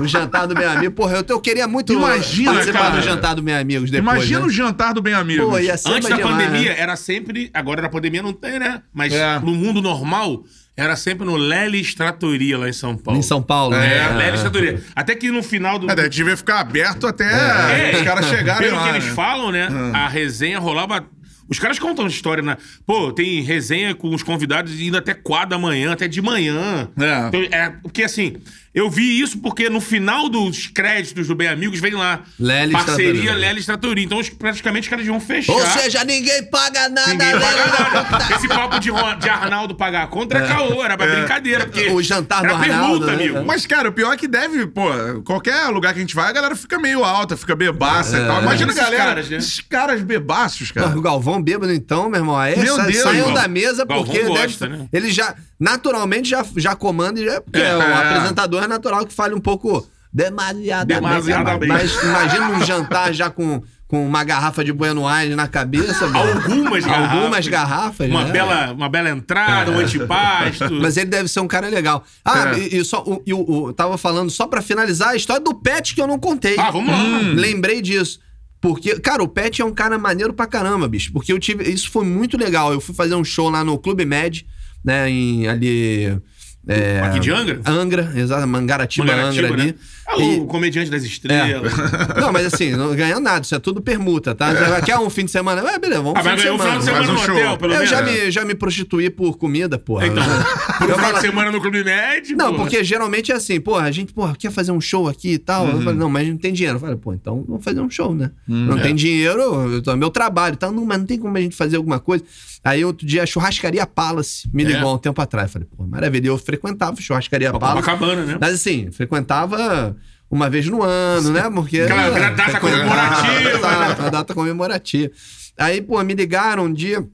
[0.00, 0.94] O jantar do meu amigo.
[0.94, 2.96] Porra, eu, eu queria muito Imagina, participar cara.
[2.96, 4.16] do jantar do meu amigos depois.
[4.16, 4.46] Imagina né?
[4.46, 5.46] o jantar do Bem Amigos.
[5.46, 6.76] Pô, ia ser Antes da demais, pandemia, né?
[6.80, 7.50] era sempre.
[7.54, 8.82] Agora na pandemia não tem, né?
[8.92, 9.38] Mas É.
[9.40, 10.44] no mundo normal,
[10.76, 13.18] era sempre no Lelis Tratoria lá em São Paulo.
[13.18, 13.78] Em São Paulo, É,
[14.12, 14.18] né?
[14.18, 14.82] Lelis Tratoria.
[14.94, 15.90] Até que no final do.
[15.90, 18.82] É, daí devia ficar aberto até É, os caras chegarem Pelo lá.
[18.84, 19.12] que eles né?
[19.14, 19.68] falam, né?
[19.92, 21.04] A resenha rolava.
[21.48, 22.56] Os caras contam história, né?
[22.86, 26.88] Pô, tem resenha com os convidados indo até 4 da manhã, até de manhã.
[26.98, 27.28] É.
[27.28, 28.36] Então, é porque assim,
[28.74, 32.22] eu vi isso porque no final dos créditos do Bem Amigos vem lá.
[32.40, 33.34] Lelis parceria Tratoria.
[33.34, 33.68] Lelis.
[33.98, 35.52] Então, praticamente os caras iam fechar.
[35.52, 37.66] Ou seja, ninguém paga nada, Ninguém paga
[38.02, 38.34] nada.
[38.36, 38.90] Esse papo de,
[39.20, 41.66] de Arnaldo pagar a conta é caô, era pra brincadeira.
[41.66, 42.66] Porque O jantar do Arnaldo,
[43.04, 43.12] permuta, né?
[43.14, 43.44] amigo.
[43.46, 44.88] Mas, cara, o pior é que deve, pô,
[45.24, 48.42] qualquer lugar que a gente vai, a galera fica meio alta, fica bebaça e tal.
[48.42, 49.04] Imagina a galera.
[49.04, 49.36] caras, né?
[49.36, 50.88] Esses caras bebaços, cara.
[50.96, 54.22] O Galvão bêbado, então, meu irmão, aí Meu sa- Deus, saiam da mesa Galvão porque
[54.24, 54.88] gosta, deve- né?
[54.92, 57.76] ele já, naturalmente, já, já comanda e já, porque É.
[57.76, 61.00] o apresentador é natural que fale um pouco demasiadamente.
[61.00, 61.66] Demasiadamente.
[61.68, 66.04] Mas imagina um jantar já com, com uma garrafa de Bueno Aires na cabeça.
[66.06, 67.18] Algumas garrafas.
[67.18, 68.32] Algumas garrafas, Uma, né?
[68.32, 70.72] bela, uma bela entrada, um antipasto.
[70.80, 72.04] Mas ele deve ser um cara legal.
[72.24, 72.58] Ah, É.
[72.58, 75.94] e, e só, o, e eu tava falando, só pra finalizar, a história do Pet
[75.94, 76.56] que eu não contei.
[76.58, 76.98] Ah, vamos lá.
[76.98, 78.20] Hum, Lembrei disso.
[78.60, 81.12] Porque, cara, o Pet é um cara maneiro pra caramba, bicho.
[81.12, 81.64] Porque eu tive.
[81.70, 82.72] Isso foi muito legal.
[82.72, 84.46] Eu fui fazer um show lá no Clube Med,
[84.82, 85.10] né?
[85.10, 86.18] Em, ali.
[86.66, 87.60] É, Aqui de Angra?
[87.66, 89.76] Angra, exato, Mangaratiba, Mangaratiba, Angra ali.
[90.06, 90.14] Né?
[90.16, 91.72] Ah, E- o comediante das estrelas.
[92.20, 94.80] Não, mas assim, não ganha nada, isso é tudo permuta, tá?
[94.82, 95.60] Quer um fim de semana?
[95.70, 97.34] É, beleza, vamos Ah, um fim de ganhou o final de semana um no show.
[97.34, 97.90] hotel, pelo Eu menos.
[97.90, 100.06] já me, já me prostituí por comida, porra.
[100.06, 100.40] Então, Eu
[100.78, 102.34] por final falo- de semana no Clube Med.
[102.36, 102.62] Não, pô.
[102.62, 105.64] porque geralmente é assim, porra, a gente, porra, quer fazer um show aqui e tal.
[105.64, 105.70] Uhum.
[105.72, 106.76] Eu falei, não, mas não tem dinheiro.
[106.76, 108.30] Eu falei, pô, então vamos fazer um show, né?
[108.48, 108.82] Hum, não é.
[108.82, 110.70] tem dinheiro, eu tô- é meu trabalho e tal.
[110.72, 112.22] Não, mas não tem como a gente fazer alguma coisa.
[112.62, 114.84] Aí outro dia a churrascaria Palace me ligou É.
[114.84, 115.48] há um tempo atrás.
[115.48, 116.28] Eu falei, pô, maravilha.
[116.28, 117.82] Eu frequentava churrascaria Palace.
[117.82, 118.38] Copacabana, né?
[118.40, 119.93] Mas assim, frequentava
[120.34, 121.48] uma vez no ano, né?
[121.48, 121.80] Porque.
[121.80, 125.12] Aquela né, data frequentava- comemorativa, Exato, a data comemorativa.
[125.56, 127.06] Aí, pô, me ligaram um dia.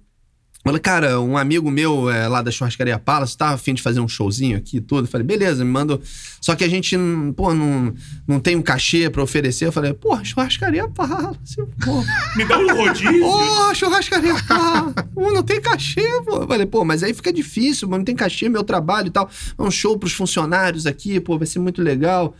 [0.62, 3.98] Falei, cara, um amigo meu é, lá da Churrascaria Palace tá a fim de fazer
[4.01, 5.09] um showzinho aqui e tudo.
[5.09, 5.98] Falei, beleza, me manda.
[6.38, 6.98] Só que a gente,
[7.34, 7.94] pô, não,
[8.28, 9.66] não tem um cachê pra oferecer.
[9.66, 12.05] Eu falei, pô, Churrascaria Palace, pô.
[12.36, 13.24] Me dá um rodízio.
[13.24, 16.42] Ô, churrascaria, pá, pô, não tem cachê, pô.
[16.42, 19.30] Eu falei, pô, mas aí fica difícil, mano, não tem cachê, meu trabalho e tal.
[19.59, 22.34] É um show pros funcionários aqui, pô, vai ser muito legal.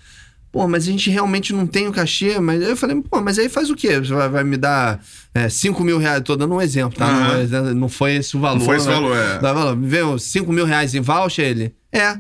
[0.53, 3.49] Pô, mas a gente realmente não tem o cachê, mas eu falei, pô, mas aí
[3.49, 3.99] faz o quê?
[4.01, 5.01] Você vai, vai me dar
[5.49, 6.23] 5 mil reais?
[6.25, 7.07] Tô dando um exemplo, tá?
[7.07, 7.71] Não, Aham.
[7.71, 8.59] é- não foi esse o valor.
[8.59, 8.93] Não foi esse né?
[8.95, 9.39] valor, é.
[9.39, 9.77] Dá valor.
[9.77, 11.73] Me veio 5 mil reais em voucher, ele?
[11.93, 12.17] É.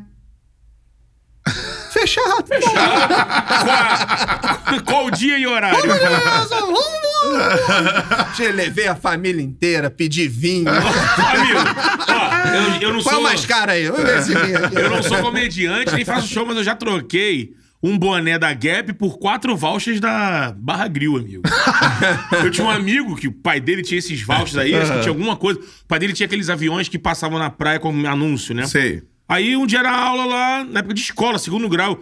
[1.90, 2.44] Fechado.
[4.64, 5.80] Qual, qual dia e horário?
[8.36, 10.68] Já levei a família inteira, pedi vinho.
[10.68, 11.58] Amigo,
[12.08, 13.20] ó, eu, eu não Qual é sou.
[13.20, 13.88] o mais caro aí?
[13.88, 14.76] Vamos ver esse vinho aqui.
[14.76, 18.92] Eu não sou comediante, nem faço show, mas eu já troquei um boné da Gap
[18.94, 21.42] por quatro vouchers da Barra Grill, amigo.
[22.44, 25.10] Eu tinha um amigo que o pai dele tinha esses vouchers aí, acho que tinha
[25.10, 25.58] alguma coisa.
[25.60, 28.66] O pai dele tinha aqueles aviões que passavam na praia como anúncio, né?
[28.66, 29.02] Sei.
[29.28, 32.00] Aí um dia era aula lá, na época de escola, segundo grau.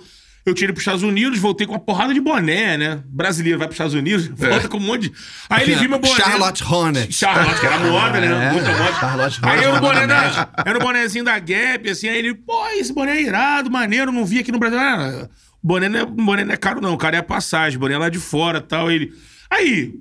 [0.48, 3.02] Eu tirei pros Estados Unidos, voltei com uma porrada de boné, né?
[3.05, 5.12] Brasileiro vai pros Estados Unidos, volta com um monte de.
[5.50, 6.14] Aí ele viu meu boné.
[6.14, 7.12] Charlotte Hornet.
[7.12, 8.46] Charlotte, que era moda, né?
[8.46, 8.92] É, Muita moda.
[8.94, 12.34] Charlotte aí Hornet, era o boné da, era o bonézinho da Gap, assim, aí ele,
[12.34, 14.78] pô, esse boné é irado, maneiro, não vi aqui no Brasil.
[14.78, 15.28] Ah,
[15.69, 18.09] boné não é, boné não é caro, não, cara, é a passagem, boné é lá
[18.09, 18.90] de fora tal.
[18.90, 19.12] Ele.
[19.51, 19.95] Aí,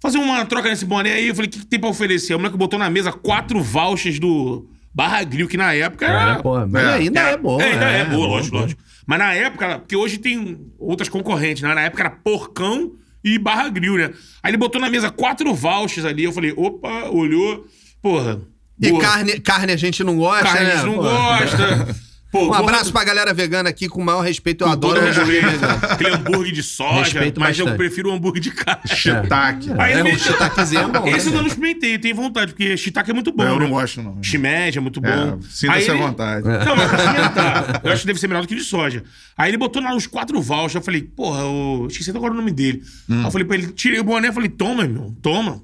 [0.00, 2.34] fazer uma troca nesse boné aí, eu falei, o que, que tem pra oferecer?
[2.34, 6.18] O moleque botou na mesa quatro vouchers do Barra Grill, que na época era.
[6.18, 6.94] Cara, pô, mas É.
[6.94, 7.60] ainda é, bom.
[7.60, 8.62] É, ainda é, boa, bom, lógico, bom.
[8.62, 8.80] lógico.
[9.06, 11.74] Mas na época, porque hoje tem outras concorrentes, né?
[11.74, 12.92] Na época era Porcão
[13.24, 14.10] e Barra Grill, né?
[14.42, 16.24] Aí ele botou na mesa quatro vouchers ali.
[16.24, 17.66] Eu falei, opa, olhou.
[18.00, 18.40] Porra.
[18.80, 19.02] E boa.
[19.02, 20.72] carne, carne a gente não gosta, Carne né?
[20.72, 21.02] a gente não Pô.
[21.02, 21.96] gosta.
[22.30, 24.62] Pô, Um abraço pra galera vegana aqui, com o maior respeito.
[24.62, 25.66] Eu com adoro hambúrguer vegano.
[25.88, 27.78] Aquele hambúrguer de soja, Respeito mas eu bastante.
[27.78, 28.94] prefiro o hambúrguer de caixa.
[28.94, 29.70] Shiitake.
[29.78, 31.36] Aí É, ele um shiitakezinho é bom, né, Esse eu velho?
[31.42, 33.44] não experimentei, tenho vontade, porque shiitake é muito bom.
[33.44, 33.68] Eu não né?
[33.68, 34.22] gosto, não.
[34.22, 35.08] Shimeji é muito bom.
[35.08, 36.46] É, Sinta-se à ele- vontade.
[36.46, 37.80] Não, mas pra experimentar.
[37.82, 39.02] Eu acho que deve ser melhor do que de soja.
[39.36, 40.74] Aí ele botou lá uns quatro vouchers.
[40.74, 42.82] Eu falei, porra, eu esqueci agora o nome dele.
[43.08, 43.20] Hum.
[43.20, 44.28] Aí eu falei pra ele, tirei o boné.
[44.28, 45.62] Eu falei, toma, irmão, toma.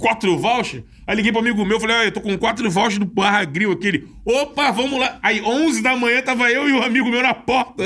[0.00, 0.82] Quatro vouchers?
[1.06, 3.70] Aí liguei pro amigo meu, falei, ah, eu tô com quatro vouchers do Barra Grill,
[3.70, 4.08] aquele.
[4.24, 5.18] Opa, vamos lá.
[5.22, 7.84] Aí, 11 da manhã, tava eu e o amigo meu na porta.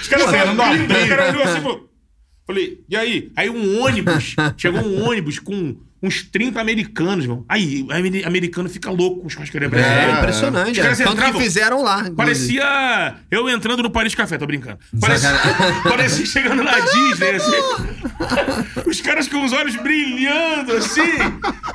[0.00, 1.04] Os caras saíram não abrindo, abriu.
[1.04, 1.90] o cara olhou assim, falou...
[2.46, 3.32] Falei, e aí?
[3.36, 7.44] Aí um ônibus, chegou um ônibus com uns 30 americanos, irmão.
[7.48, 7.86] Aí,
[8.24, 10.12] americano fica louco com churrascaria É, brasileira.
[10.18, 10.70] impressionante.
[10.72, 10.82] Os é.
[10.82, 11.94] caras Tanto que entravam- fizeram lá.
[12.08, 12.16] inclusive.
[12.16, 14.78] Parecia eu entrando no Paris Café, tô brincando.
[15.00, 15.30] Parecia,
[15.84, 18.88] parecia chegando na Disney, assim.
[18.88, 21.02] Os caras com os olhos brilhando, assim.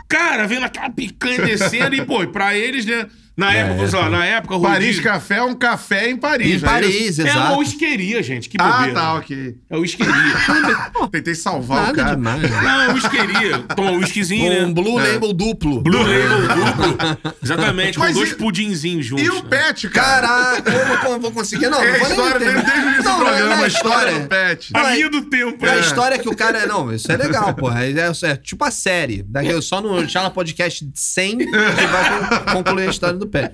[0.07, 1.95] Cara, vendo aquela picanha descendo.
[1.95, 3.05] E, pô, pra eles, né?
[3.37, 6.47] Na época, sei lá, na época, o Paris Café é um café em Paris.
[6.61, 6.69] Em é?
[6.69, 7.57] Paris, É uma exato.
[7.59, 8.47] whiskeria, gente.
[8.47, 8.93] Que Ah, bobeira.
[8.93, 9.55] tá, ok.
[9.69, 10.13] É whiskeria.
[11.11, 12.15] Tentei salvar o Nada cara.
[12.15, 12.41] demais.
[12.41, 12.61] né?
[12.87, 13.59] Não, whiskeria.
[13.75, 14.73] Toma um whiskyzinho, Um né?
[14.73, 15.81] Blue Label duplo.
[15.81, 17.33] Blue Label duplo.
[17.43, 19.25] Exatamente, com Mas dois e- pudinzinhos juntos.
[19.25, 19.49] E o né?
[19.49, 20.27] Pet, cara?
[20.27, 21.67] Caraca, eu não vou conseguir.
[21.67, 22.61] Não, É não vou nem história entender.
[22.63, 24.69] desde o início do Não, não, programa, não, a história do Pet.
[24.73, 25.65] A Não, é- linha do tempo.
[25.65, 26.65] É a história que o cara.
[26.65, 27.83] Não, isso é legal, porra.
[27.85, 29.23] É, é- é tipo a série.
[29.23, 31.45] Daqui, só no Chala Podcast 100 você
[31.87, 33.51] vai con- concluir a história do pé.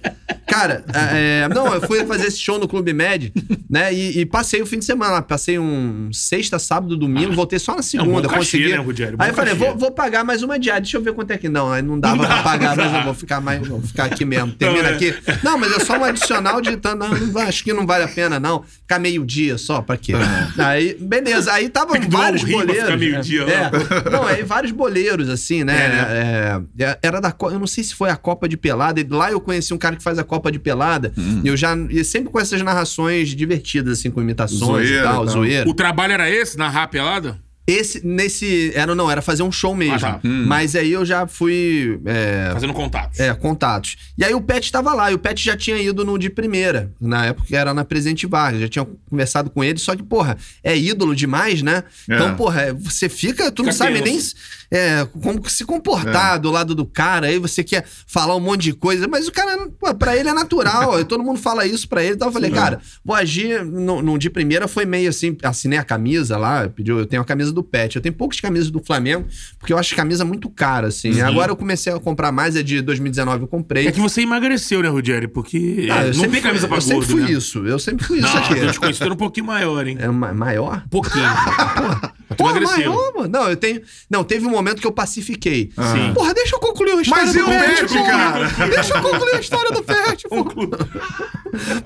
[0.47, 3.31] Cara, é, não, eu fui fazer esse show no Clube Med,
[3.69, 3.93] né?
[3.93, 5.21] E, e passei o fim de semana lá.
[5.21, 8.27] Passei um sexta, sábado, domingo, voltei só na segunda.
[8.27, 8.69] bom cachê, consegui.
[8.71, 9.17] né, Rogério?
[9.17, 9.65] Bom Aí eu falei, cachê.
[9.65, 10.81] vou, vou pagar mais uma diária.
[10.81, 11.47] Deixa eu ver quanto é que.
[11.47, 13.65] Não, aí não dava pra pagar, mas eu vou ficar mais.
[13.65, 14.51] Vou ficar aqui mesmo.
[14.53, 14.93] Termina Não, é.
[14.95, 15.15] aqui.
[15.43, 16.71] Não, mas é só um adicional de.
[16.71, 18.63] Não, não acho que não vale a pena, não.
[18.63, 20.13] Ficar meio-dia só, pra quê?
[20.57, 21.51] Aí, beleza.
[21.53, 22.83] Aí tava Tem vários um boleiros.
[22.83, 24.09] ficar meio-dia é.
[24.09, 26.61] Não, aí vários boleiros, assim, né?
[26.77, 27.33] É, é, era da.
[27.43, 29.01] Eu não sei se foi a Copa de Pelada.
[29.09, 31.13] Lá eu conheci um cara que faz a Copa de Pelada.
[31.43, 31.75] E eu já.
[31.89, 35.27] E sempre com essas narrações divertidas, assim, com imitações Zoeira e tal, e tal.
[35.27, 35.69] zoeira.
[35.69, 37.39] O trabalho era esse, narrar a pelada?
[37.71, 38.71] Esse, nesse.
[38.75, 39.95] Era, não, era fazer um show mesmo.
[39.95, 40.19] Ah, tá.
[40.23, 41.99] Mas aí eu já fui.
[42.05, 43.19] é, Fazendo contatos.
[43.19, 43.97] é, contatos.
[44.17, 46.91] E aí o Pet tava lá, e o Pet já tinha ido no de primeira,
[46.99, 50.37] na época que era na Presidente Vargas, já tinha conversado com ele, só que, porra,
[50.63, 51.83] é ídolo demais, né?
[52.09, 52.15] É.
[52.15, 54.35] Então, porra, você fica, tu não Fica sabe tenso.
[54.71, 58.61] nem é, como se comportar do lado do cara, aí você quer falar um monte
[58.63, 62.03] de coisa, mas o cara, pô, pra ele é natural, todo mundo fala isso pra
[62.03, 65.77] ele, então eu falei, cara, vou agir no, no de primeira, foi meio assim, assinei
[65.77, 68.81] a camisa lá, pediu, eu tenho a camisa do Pet, eu tenho poucas camisas do
[68.83, 69.25] Flamengo,
[69.59, 72.81] porque eu acho camisa muito cara, assim, agora eu comecei a comprar mais, é de
[72.81, 73.87] 2019 eu comprei.
[73.87, 75.29] É que você emagreceu, né, Rogério?
[75.29, 77.31] Porque Ah, eu não sempre tem camisa pra Eu sempre gordo, fui né?
[77.31, 77.65] isso.
[77.65, 78.57] Eu sempre fui isso Não, aqui.
[78.59, 79.97] eu te conheci era um pouquinho maior, hein?
[79.99, 80.83] É ma- maior?
[80.85, 81.23] Um pouquinho.
[82.20, 82.91] Tu Porra, emagreceu.
[82.93, 83.27] maior, mano.
[83.29, 83.81] Não, eu tenho.
[84.09, 85.71] Não, teve um momento que eu pacifiquei.
[85.75, 86.13] Sim.
[86.13, 88.05] Porra, deixa eu concluir a história Mas do e o porra.
[88.05, 88.67] cara?
[88.69, 90.51] Deixa eu concluir a história do Pet, porra.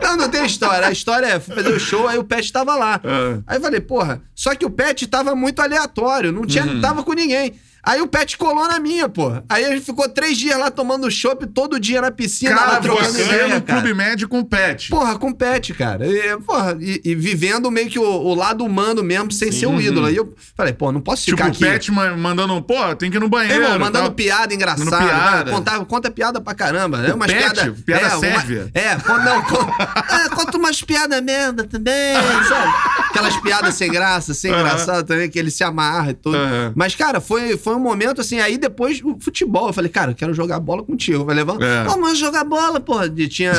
[0.01, 0.87] Não, não tem história.
[0.87, 3.01] A história é fui fazer o show, aí o Pet tava lá.
[3.03, 3.39] Ah.
[3.47, 6.81] Aí eu falei, porra, só que o Pet tava muito aleatório, não tinha, Uhum.
[6.81, 7.53] tava com ninguém.
[7.85, 9.43] Aí o Pet colou na minha, porra.
[9.47, 12.81] Aí a gente ficou três dias lá tomando chopp todo dia na piscina, lá Cara,
[12.81, 13.81] trocando você ideia, no cara.
[13.81, 14.89] Clube Médio com o Pet.
[14.89, 16.05] Porra, com pet, cara.
[16.07, 19.79] E, porra, e, e vivendo meio que o, o lado humano mesmo, sem ser o
[19.79, 20.07] ídolo.
[20.07, 21.63] Aí eu falei, pô, não posso tipo, ficar o aqui.
[21.63, 23.61] Pet ma- mandando, pô, tem que ir no banheiro.
[23.63, 24.11] Irmão, mandando tal.
[24.13, 24.85] piada engraçada.
[24.85, 25.43] Mandando piada.
[25.45, 25.51] né?
[25.51, 27.05] Conta, conta piada pra caramba.
[27.05, 27.53] É umas Pet?
[27.53, 28.71] piada, Piada é, uma- sérvia?
[28.73, 29.71] é, con- não, con-
[30.15, 32.15] é, conta umas piadas merda também,
[32.47, 32.73] sabe?
[33.09, 36.35] Aquelas piadas sem graça, sem engraçado também, que ele se amarra e tudo.
[36.37, 36.73] Aham.
[36.75, 38.39] Mas, cara, foi, foi um momento assim.
[38.39, 39.67] Aí depois o futebol.
[39.67, 41.25] Eu falei, cara, eu quero jogar bola contigo.
[41.25, 41.61] Vai levar.
[41.61, 41.83] É.
[41.85, 43.11] Pô, mas jogar bola, porra.
[43.15, 43.53] E, tinha,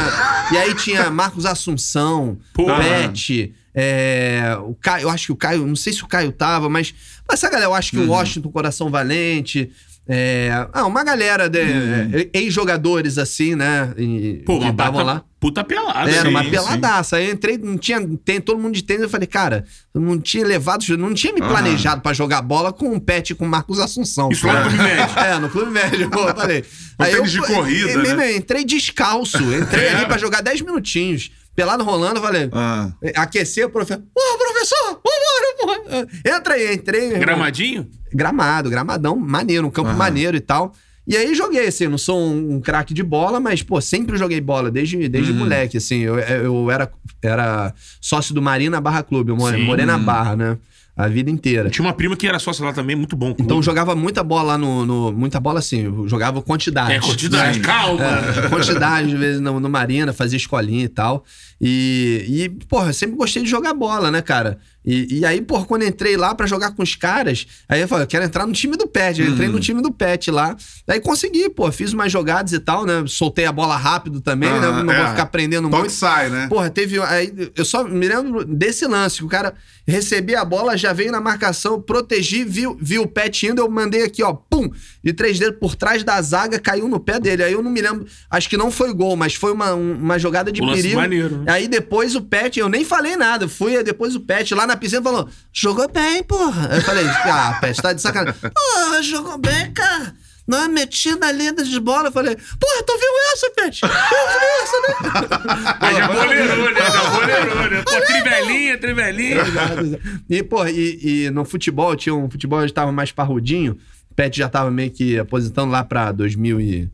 [0.52, 2.76] e aí tinha Marcos Assunção, Porra.
[2.78, 3.54] Pet.
[3.78, 6.94] É, o Caio, eu acho que o Caio, não sei se o Caio tava, mas,
[7.28, 8.06] mas essa galera, eu acho que Uhum.
[8.06, 9.70] o Washington Coração Valente,
[10.08, 12.10] é, ah, uma galera de Uhum.
[12.14, 13.92] é, ex-jogadores assim, né?
[13.96, 15.24] e- Pô, que uma estavam puta, lá.
[15.40, 16.08] puta pelada.
[16.10, 16.50] Era sim, uma sim.
[16.50, 17.16] peladaça.
[17.16, 19.02] Aí eu entrei, não tinha, tem todo mundo de tênis.
[19.02, 22.94] Eu falei, cara, eu não tinha levado, não tinha me planejado pra jogar bola com
[22.94, 24.28] o Pet com o Marcos Assunção.
[24.30, 25.06] Isso lá no Clube Médio.
[25.16, 26.64] É, no Clube Médio, pô, eu falei.
[27.00, 28.36] Um tênis de corrida, e- né?
[28.36, 31.30] Entrei descalço, entrei ali pra jogar 10 minutinhos.
[31.56, 32.48] Pelado rolando, eu falei.
[32.52, 32.92] Ah.
[33.16, 34.02] Aquecer o professor.
[34.14, 36.06] Ô, professor, vambora, porra.
[36.36, 37.18] Entra aí, entrei.
[37.18, 37.88] Gramadinho?
[38.12, 40.72] Gramado, gramadão, maneiro, um campo maneiro e tal.
[41.08, 44.40] E aí joguei, assim, não sou um, um craque de bola, mas, pô, sempre joguei
[44.40, 45.38] bola, desde, desde Uhum.
[45.38, 46.00] moleque, assim.
[46.00, 46.90] Eu, eu era,
[47.22, 49.64] era sócio do Marina Barra Clube, eu more- Sim.
[49.64, 50.58] morei na Barra, né?
[50.96, 51.68] A vida inteira.
[51.68, 53.34] Tinha uma prima que era sócia lá também, muito bom.
[53.38, 56.92] Então eu jogava muita bola lá no, no- Muita bola assim, jogava quantidade.
[56.92, 58.02] É, quantidade, calma.
[58.04, 61.22] É, quantidade, às vezes, no, no Marina, fazia escolinha e tal.
[61.60, 64.58] E, e, porra, eu sempre gostei de jogar bola, né, cara?
[64.86, 68.04] E, e aí, porra, quando entrei lá pra jogar com os caras, aí eu falei,
[68.04, 69.20] eu quero entrar no time do Pet.
[69.20, 70.56] Eu entrei no time do Pet lá.
[70.86, 73.02] Daí consegui, pô, fiz umas jogadas e tal, né?
[73.08, 74.66] Soltei a bola rápido também, né?
[74.68, 74.98] Aham, Não é.
[75.02, 75.92] vou ficar prendendo Toque muito.
[75.92, 76.46] sai, né?
[76.48, 77.00] Porra, teve.
[77.02, 79.54] Aí, eu só me lembro desse lance, que o cara
[79.86, 84.02] recebia a bola, já veio na marcação, protegi, viu, viu o pet indo, eu mandei
[84.02, 84.70] aqui, ó, pum,
[85.06, 87.44] de três dedos por trás da zaga, caiu no pé dele.
[87.44, 90.18] Aí eu não me lembro, acho que não foi gol, mas foi uma, um- uma
[90.18, 90.96] jogada de Um perigo.
[90.96, 91.52] maneiro, né?
[91.52, 95.00] Aí depois o pet, eu nem falei nada, fui depois o pet lá na piscina
[95.00, 96.70] falou: jogou bem, porra.
[96.74, 98.40] Eu falei: ah, pet, tá de sacanagem.
[98.52, 100.12] Porra, jogou bem, cara.
[100.48, 102.06] Não é metida ali de bola.
[102.08, 103.80] Eu falei, porra, tu viu essa, Pet?
[103.82, 105.74] Eu vi essa, né?
[105.80, 106.80] Aí já boleirou, né?
[106.80, 107.82] Já boleirou, né?
[107.84, 109.42] Pô, trivelinha, trivelinha.
[110.30, 113.76] E, pô, e, e no futebol, tinha um futebol que tava mais parrudinho.
[114.16, 116.90] O Pet já tava meio que aposentando lá pra 2000 e...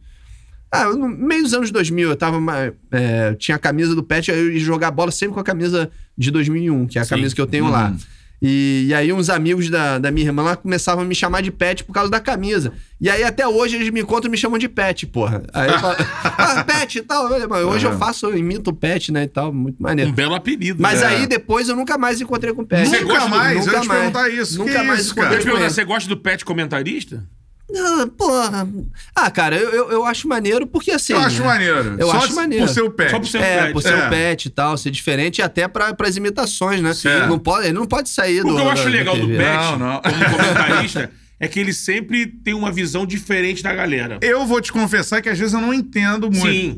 [0.72, 2.40] Ah, no meio dos anos 2000, eu tava...
[2.90, 5.88] é, tinha a camisa do Pet, aí eu ia jogar bola sempre com a camisa
[6.18, 7.10] de 2001, que é a Sim.
[7.10, 7.94] camisa que eu tenho lá.
[8.44, 11.52] E, e aí uns amigos da, da minha irmã lá começavam a me chamar de
[11.52, 12.72] Pet por causa da camisa.
[13.00, 15.44] E aí até hoje eles me encontram e me chamam de Pet, porra.
[15.52, 17.26] Aí eu falo, ah, Pet e tal.
[17.68, 20.10] Hoje eu faço, eu imito o Pet, né, e tal, muito maneiro.
[20.10, 20.82] Um belo apelido.
[20.82, 21.06] Mas né?
[21.06, 22.88] aí depois eu nunca mais encontrei com o Pet.
[22.88, 24.00] Você Nunca gosta do- mais, eu nunca ia te mais.
[24.00, 24.58] perguntar isso.
[24.58, 25.56] Nunca que mais isso, encontrei Deixa eu te cara?
[25.58, 27.24] perguntar, você gosta do pet comentarista?
[27.74, 28.68] Ah, porra.
[29.14, 31.12] Ah, cara, eu, eu, eu acho maneiro porque assim.
[31.12, 31.96] Eu acho maneiro.
[31.98, 32.66] Eu Só acho maneiro.
[32.66, 33.10] Por ser o pet.
[33.10, 33.72] Só por ser É, pet.
[33.72, 34.06] por ser É.
[34.06, 36.92] o pet e tal, ser diferente e até pra, pras imitações, né?
[36.94, 37.08] Sim.
[37.28, 38.48] Não pode, ele não pode sair do.
[38.52, 39.38] O que eu acho da legal do TV.
[39.38, 40.00] Pet, Não, não.
[40.02, 44.18] como comentarista, é que ele sempre tem uma visão diferente da galera.
[44.20, 46.40] Eu vou te confessar que às vezes eu não entendo muito.
[46.46, 46.76] Sim.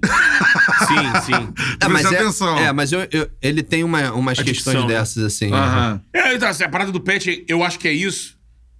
[0.86, 1.48] sim, sim.
[1.80, 2.58] É, mas Presta é, atenção.
[2.58, 4.86] é, mas eu, eu- ele tem uma, umas A questões né?
[4.86, 5.52] dessas, assim.
[5.52, 6.00] Aham.
[6.12, 8.33] É, então, assim, a parada do Pet, eu acho que é isso.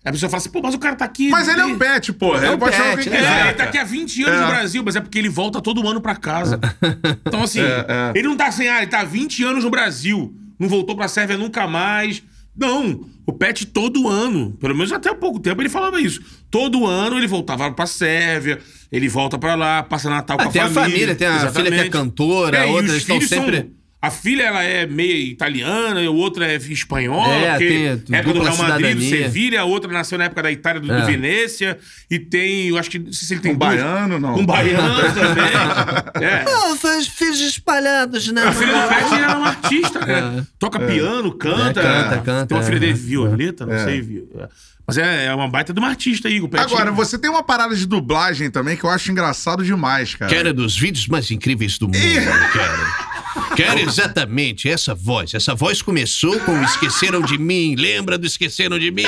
[0.05, 1.31] A pessoa fala assim, pô, mas o cara tá aqui.
[1.31, 2.40] Mas ele é um pet, porra.
[2.43, 3.16] É ele um pode pet, chamar o que né?
[3.16, 4.40] É, ele tá aqui há 20 anos É.
[4.43, 6.60] no Brasil, mas é porque ele volta todo ano pra casa.
[7.26, 8.18] Então, assim, É, é.
[8.18, 11.09] ele não tá assim, ah, ele tá há 20 anos no Brasil, não voltou pra
[11.09, 12.22] Sérvia nunca mais.
[12.56, 16.20] Não, o Pet todo ano, pelo menos até há pouco tempo ele falava isso.
[16.51, 18.60] Todo ano ele voltava pra Sérvia,
[18.93, 20.90] ele volta pra lá, passa Natal com Ah, a tem a família.
[20.93, 21.90] família, tem a filha que é Exatamente.
[21.90, 23.56] cantora, É, e outras estão sempre.
[23.56, 23.70] são-
[24.06, 28.35] A filha, ela é meio italiana, e a outra é espanhola, É, porque tem época
[28.35, 29.02] do Real Madrid, do.
[29.02, 31.05] Sevilha, a outra nasceu na época da Itália, do, do É.
[31.06, 31.78] Venécia,
[32.10, 34.36] e tem, eu acho que, não sei se ele tem Um baiano, não.
[34.36, 36.26] Um baiano também.
[36.28, 36.44] É.
[36.47, 38.43] Ah, faz filhos espalhados, né?
[38.44, 40.47] A filha do Pet é uma artista, né?
[40.59, 41.81] Toca piano, canta.
[41.81, 42.81] É, canta, canta, Tem uma filha é.
[42.81, 44.01] dele, Violeta, não sei.
[44.01, 44.48] vi- é.
[44.86, 46.62] Mas é, é uma baita de uma artista aí, o Pet.
[46.62, 50.31] Agora, você tem uma parada de dublagem também que eu acho engraçado demais, cara.
[50.31, 51.97] Quero dos vídeos mais incríveis do mundo,
[52.52, 53.14] quero.
[53.56, 55.35] Quero exatamente essa voz.
[55.35, 57.74] Essa voz começou com Esqueceram de Mim.
[57.77, 59.06] Lembra do Esqueceram de Mim?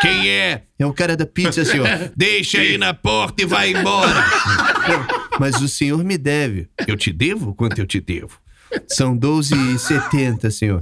[0.00, 0.62] Quem é?
[0.78, 1.88] É o cara da pizza, senhor.
[2.16, 4.24] Deixa aí na porta e vai embora.
[5.38, 6.68] Mas o senhor me deve.
[6.86, 7.54] Eu te devo?
[7.54, 8.38] Quanto eu te devo?
[8.88, 10.80] São 12,70, senhor.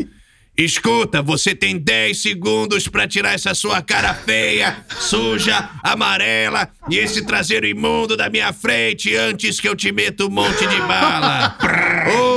[0.63, 7.25] Escuta, você tem 10 segundos para tirar essa sua cara feia, suja, amarela e esse
[7.25, 11.57] traseiro imundo da minha frente antes que eu te meta um monte de bala.
[12.15, 12.30] Ou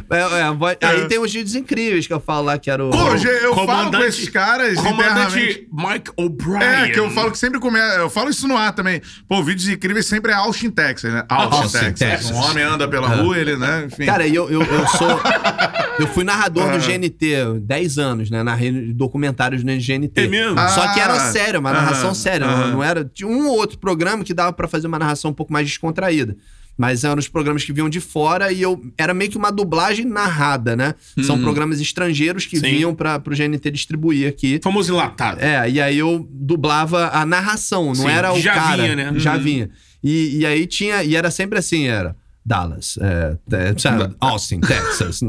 [0.09, 2.89] É, é, voz- Aí tem os vídeos incríveis que eu falo lá, que era o.
[2.89, 4.75] Pô, eu falo com Comandante- esses caras.
[4.79, 6.61] Comandante Mike O'Brien.
[6.63, 7.77] É, que eu falo que sempre come...
[7.97, 9.01] Eu falo isso no ar também.
[9.27, 11.23] Pô, vídeos incríveis sempre é Austin, Texas, né?
[11.27, 11.99] Austin, Austin, Texas.
[11.99, 12.31] Texas.
[12.31, 13.85] Um homem anda pela rua, ele, né?
[13.88, 14.05] Enfim.
[14.05, 15.07] Cara, eu, eu, eu sou.
[15.99, 18.43] Eu fui narrador do GNT 10 anos, né?
[18.43, 20.11] Narrei documentários no GNT.
[20.21, 20.55] É mesmo?
[20.69, 21.31] Só que era Ah.
[21.31, 22.45] sério, uma narração séria.
[22.45, 23.03] Não, não era.
[23.03, 26.38] Tinha um ou outro programa que dava pra fazer uma narração um pouco mais descontraída.
[26.77, 28.79] Mas eram os programas que vinham de fora e eu.
[28.97, 30.93] Era meio que uma dublagem narrada, né?
[31.23, 32.69] São programas estrangeiros que Sim.
[32.69, 34.59] vinham para pro GNT distribuir aqui.
[34.63, 35.39] Famoso enlatado.
[35.41, 38.83] É, e aí eu dublava a narração, não Sim, era o já cara.
[38.83, 39.13] vinha, né?
[39.19, 39.69] Já vinha.
[40.03, 41.03] E, e aí tinha.
[41.03, 42.15] E era sempre assim, era.
[42.47, 45.19] Dallas, é, é, sabe, Austin, Texas.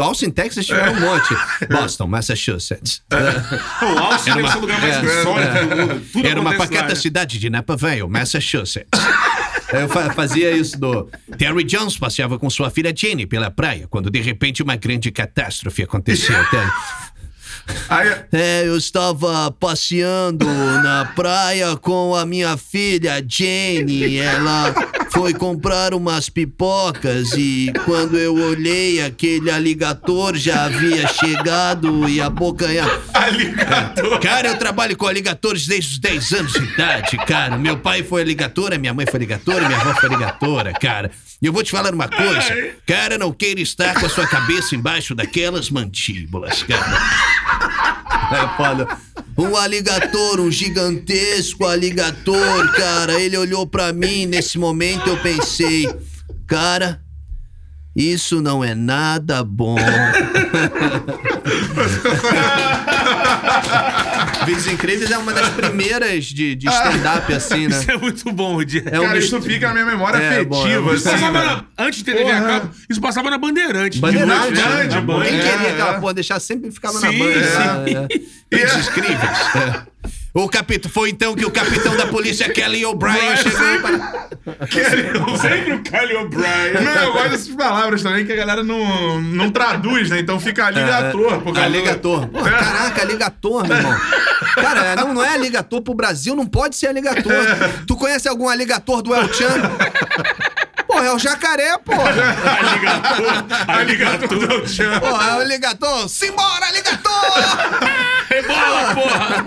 [0.00, 1.32] Austin, Texas tiveram um monte.
[1.70, 3.02] Boston, Massachusetts.
[3.82, 6.06] O Austin deve ser o lugar mais é, insólito do mundo.
[6.12, 6.94] Tudo Era uma acontece lá, né?
[6.96, 8.88] cidade de Napa Vale, Massachusetts.
[9.72, 11.08] Aí eu fa- fazia isso do.
[11.38, 15.82] Terry Jones passeava com sua filha Jenny pela praia quando de repente uma grande catástrofe
[15.82, 16.36] aconteceu.
[17.88, 24.16] Aí, É, eu estava passeando na praia com a minha filha Jenny.
[24.18, 24.72] Ela
[25.16, 33.00] foi comprar umas pipocas e quando eu olhei, aquele aligator já havia chegado e abocanhar.
[33.14, 34.20] Aligator.
[34.20, 37.56] Cara, eu trabalho com aligatores desde os 10 anos de idade, cara.
[37.56, 41.10] Meu pai foi aligatora, minha mãe foi aligatora, minha avó foi aligatora, cara.
[41.40, 42.74] E eu vou te falar uma coisa.
[42.86, 47.00] Cara, não queira estar com a sua cabeça embaixo daquelas mandíbulas, cara.
[48.32, 49.05] É foda.
[49.38, 53.20] Um aligator, um gigantesco aligator, cara.
[53.20, 55.86] Ele olhou pra mim nesse momento eu pensei,
[56.46, 57.02] cara,
[57.94, 59.76] isso não é nada bom.
[64.46, 67.78] Vídeos Incríveis é uma das primeiras de, de stand-up, assim, né?
[67.78, 68.84] Isso é muito bom, Dia.
[68.86, 71.18] É um Cara, misto- isso fica na minha memória É, bom, é afetiva, Isso assim,
[71.18, 71.62] passava né?
[71.78, 72.46] na- antes de ter TV a Porra.
[72.60, 73.98] cabo, isso passava na Bandeirante.
[73.98, 74.94] Bandeirante, de noite, né?
[74.94, 75.22] na Band.
[75.24, 75.72] Quem É, queria é.
[75.72, 77.34] aquela porra deixar sempre ficava na Sim, banda.
[77.40, 78.08] né?
[78.50, 78.56] É.
[78.56, 79.20] Vídeos Incríveis.
[79.20, 79.95] É.
[80.38, 84.28] O capitão, foi então que o capitão da polícia Kelly O'Brien Brian chegou para...
[85.38, 86.84] Sempre o Kelly O'Brien.
[86.84, 90.18] Não, eu gosto dessas palavras também que a galera não, não traduz, né?
[90.20, 91.40] Então fica aligator.
[91.40, 92.26] por causa do- Aligator.
[92.28, 93.98] Pô, caraca, aligator, meu irmão.
[94.56, 97.32] Cara, não, não é aligator pro Brasil, não pode ser aligator.
[97.86, 99.46] Tu conhece algum aligator do El Chan?
[100.96, 101.92] Pô, é o jacaré, pô.
[101.92, 103.44] Aligator.
[103.68, 104.60] Aligator Aligator.
[104.62, 104.98] do Chan.
[104.98, 106.08] Pô, é o aligator.
[106.08, 107.12] Simbora, aligator!
[108.30, 109.46] Rebola, porra.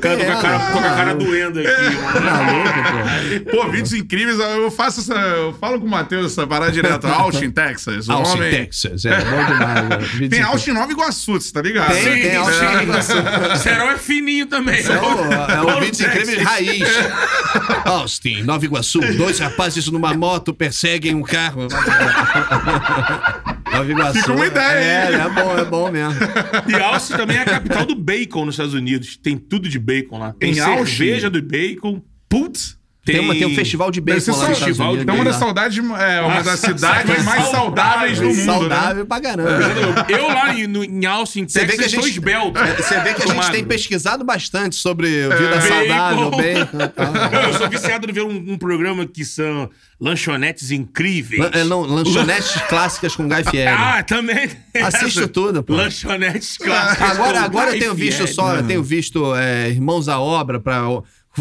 [0.00, 2.20] Cara, tô com a cara, tô com a cara doendo aqui, mano.
[2.24, 3.64] Maluco, pô.
[3.64, 4.38] Pô, vídeos incríveis.
[4.38, 5.14] Eu faço essa.
[5.14, 7.06] Eu falo com o Matheus essa parada direto.
[7.06, 8.08] Austin, Texas.
[8.08, 8.50] O Austin, homem.
[8.50, 9.04] Texas.
[9.04, 9.16] É.
[9.24, 9.98] Bom demais, né?
[9.98, 10.42] Vídeos Tem.
[10.42, 11.92] Austin Nova Iguaçu, você tá ligado?
[11.92, 12.36] Tem, tem sim.
[12.36, 13.56] Austin.
[13.62, 14.80] Serol é fininho também.
[14.80, 16.28] É o, é o Paulo Vídeos Texas.
[16.28, 16.88] Incríveis raiz.
[17.84, 19.00] Austin, Nova Iguaçu.
[19.16, 21.68] Dois rapazes numa moto perseguem um carro.
[23.72, 24.18] Nova Iguaçu.
[24.20, 25.20] Fica uma ideia, É, hein?
[25.20, 26.14] é bom, é bom mesmo.
[26.68, 29.16] E Austin também é a capital do bacon nos Estados Unidos.
[29.16, 30.32] Tem tudo de bacon lá.
[30.38, 30.84] Tem Em Austin?
[30.96, 32.00] cerveja do bacon.
[32.28, 32.78] Putz.
[33.04, 35.02] Tem, Tem, uma- tem um festival de bacon lá nos Estados Unidos.
[35.02, 35.30] Então, uma né?
[35.30, 38.44] das saudades, é, uma das cidades mais saudáveis do mundo, né?
[38.44, 39.50] Saudável pra caramba.
[40.08, 42.58] Eu lá em, no, em Austin, Você vê Texas, que a sou gente, esbelto.
[42.58, 46.78] é, você vê que a gente tem pesquisado bastante sobre vida saudável, Bacon.
[46.78, 47.12] bacon tal.
[47.12, 49.68] Não, eu sou viciado em ver um, um programa que são
[50.00, 51.40] lanchonetes incríveis.
[51.42, 53.68] Lan- é, não, lanchonetes clássicas com Guy Fieri.
[53.68, 54.48] Ah, também.
[54.72, 55.74] tem Assisto tudo, pô.
[55.74, 57.10] Lanchonetes clássicas.
[57.10, 58.32] Agora, com agora eu Guy tenho visto Fieri.
[58.34, 60.82] só, eu tenho visto é, Irmãos à Obra pra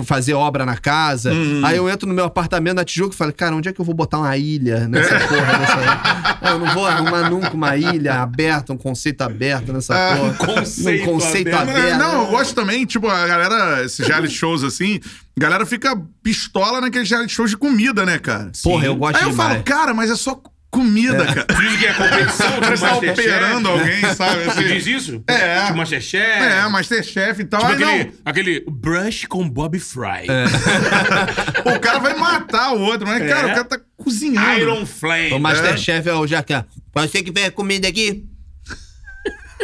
[0.04, 1.32] fazer obra na casa.
[1.64, 3.86] Aí eu entro no meu apartamento na Tijuca e falo, cara, onde é que eu
[3.86, 5.58] vou botar uma ilha nessa porra?
[5.60, 6.50] Nessa...
[6.52, 10.24] Eu não vou arrumar nunca uma ilha aberta, um conceito aberto nessa porra.
[10.24, 11.78] um conceito um conceito aberto.
[11.78, 12.00] aberto.
[12.00, 15.00] Não, eu gosto também, tipo, a galera, esses reality shows assim,
[15.38, 18.52] a galera fica pistola naqueles reality shows de comida, né, cara?
[18.64, 19.52] Porra, eu gosto Aí eu demais.
[19.52, 20.42] falo, cara, mas é só
[20.74, 21.46] comida, cara.
[21.56, 23.12] Finge que é competição de tá Masterchef.
[23.12, 24.44] operando alguém, sabe?
[24.44, 24.68] Você Assim.
[24.68, 25.24] diz isso?
[25.28, 25.66] É.
[25.66, 26.44] Tipo Masterchef.
[26.44, 27.60] É, Masterchef e tal.
[27.62, 30.26] Tipo Aí não, aquele, aquele brush com Bob Fry.
[31.64, 34.60] o cara vai matar o outro, mas, cara, o cara tá cozinhando.
[34.60, 35.34] Iron Flame.
[35.34, 36.66] O Masterchef é o Jacan.
[36.96, 38.26] Você que vê comida aqui?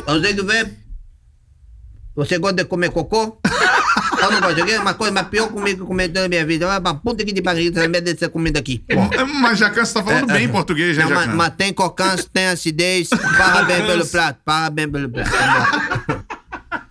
[0.05, 0.67] Você que vê?
[2.15, 3.39] Você gosta de comer cocô?
[4.21, 4.59] Eu não gosto.
[4.69, 6.65] É uma coisa mais pior comigo que eu comer toda a minha vida.
[6.65, 8.83] É uma puta que de barriga também dessa comida aqui.
[8.87, 9.25] Pô.
[9.41, 13.09] Mas Jacan, você tá falando bem português, né, mas, mas tem cocância, tem acidez.
[13.09, 14.39] Parabéns pelo prato.
[14.43, 15.29] Parabéns pelo prato.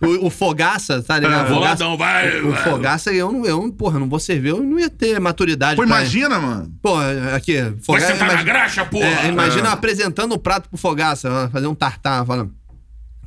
[0.01, 1.49] O, o Fogaça, tá ligado?
[1.79, 2.39] Não, vai.
[2.41, 2.63] o vai.
[2.63, 5.75] Fogaça, eu não, eu, porra, não vou servir, eu não ia ter maturidade.
[5.75, 6.71] Pô, imagina, mano.
[6.81, 6.95] Pô,
[7.35, 8.07] aqui, Vai Fogaça.
[8.07, 9.05] sentar na imagina- graxa, porra.
[9.05, 12.53] é, imagina eu apresentando o prato pro Fogaça, fazer um tartar, falando.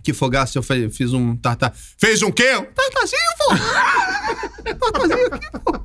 [0.03, 1.73] Que Fogaça, eu fiz um tartar.
[1.99, 2.57] Fez um quê?
[2.57, 3.55] Um tartarzinho, pô!
[4.91, 5.77] tartarzinho aqui, pô.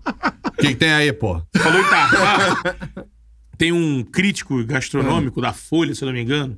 [0.48, 1.42] O que, que tem aí, pô?
[1.56, 3.08] Falou em tartar.
[3.58, 6.58] Tem um crítico gastronômico da Folha, se eu não me engano.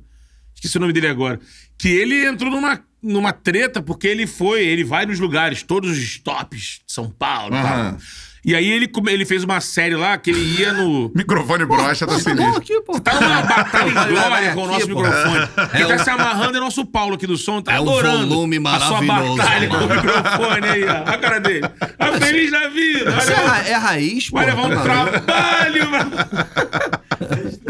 [0.54, 1.40] Esqueci o nome dele agora.
[1.78, 6.18] Que ele entrou numa, numa treta porque ele foi, ele vai nos lugares, todos os
[6.18, 7.98] tops de São Paulo tal.
[8.44, 11.12] E aí ele, ele fez uma série lá que ele ia no.
[11.14, 12.56] Microfone brocha tá Tá sinistro.
[12.56, 12.98] aqui, pô.
[12.98, 15.02] Tá numa batalha em vai glória com o nosso pô.
[15.02, 15.48] microfone.
[15.76, 18.28] Quem tá se amarrando é nosso Paulo aqui do som, tá É um adorando.
[18.28, 19.94] volume A sua maravilhoso, batalha com o mano.
[19.94, 20.86] microfone aí, ó.
[20.90, 21.68] Olha a cara dele.
[21.98, 23.10] Tá feliz da vida.
[23.18, 24.36] Isso é, Olha, ra- é raiz, pô.
[24.38, 26.10] vai levar um tá trabalho, mano.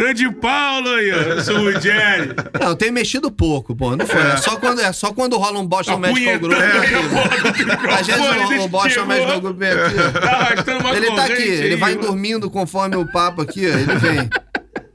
[0.01, 1.17] Grande Paulo aí, ó.
[1.17, 2.35] Eu sou o Jerry.
[2.59, 3.95] Não, eu tenho mexido pouco, pô.
[3.97, 4.21] Não foi.
[4.21, 6.57] É, só, quando, é só quando rola um Boston A Medical Group.
[6.57, 9.07] punhetando aqui, a Às vezes o, o desde Boston que chegou.
[9.07, 9.95] Medical Group vem aqui.
[9.99, 10.21] ó.
[10.21, 12.07] Tá Ele tá aqui, ele vai mano.
[12.07, 14.31] dormindo conforme o papo aqui, ó, ele vem.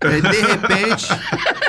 [0.01, 1.07] Aí, de repente,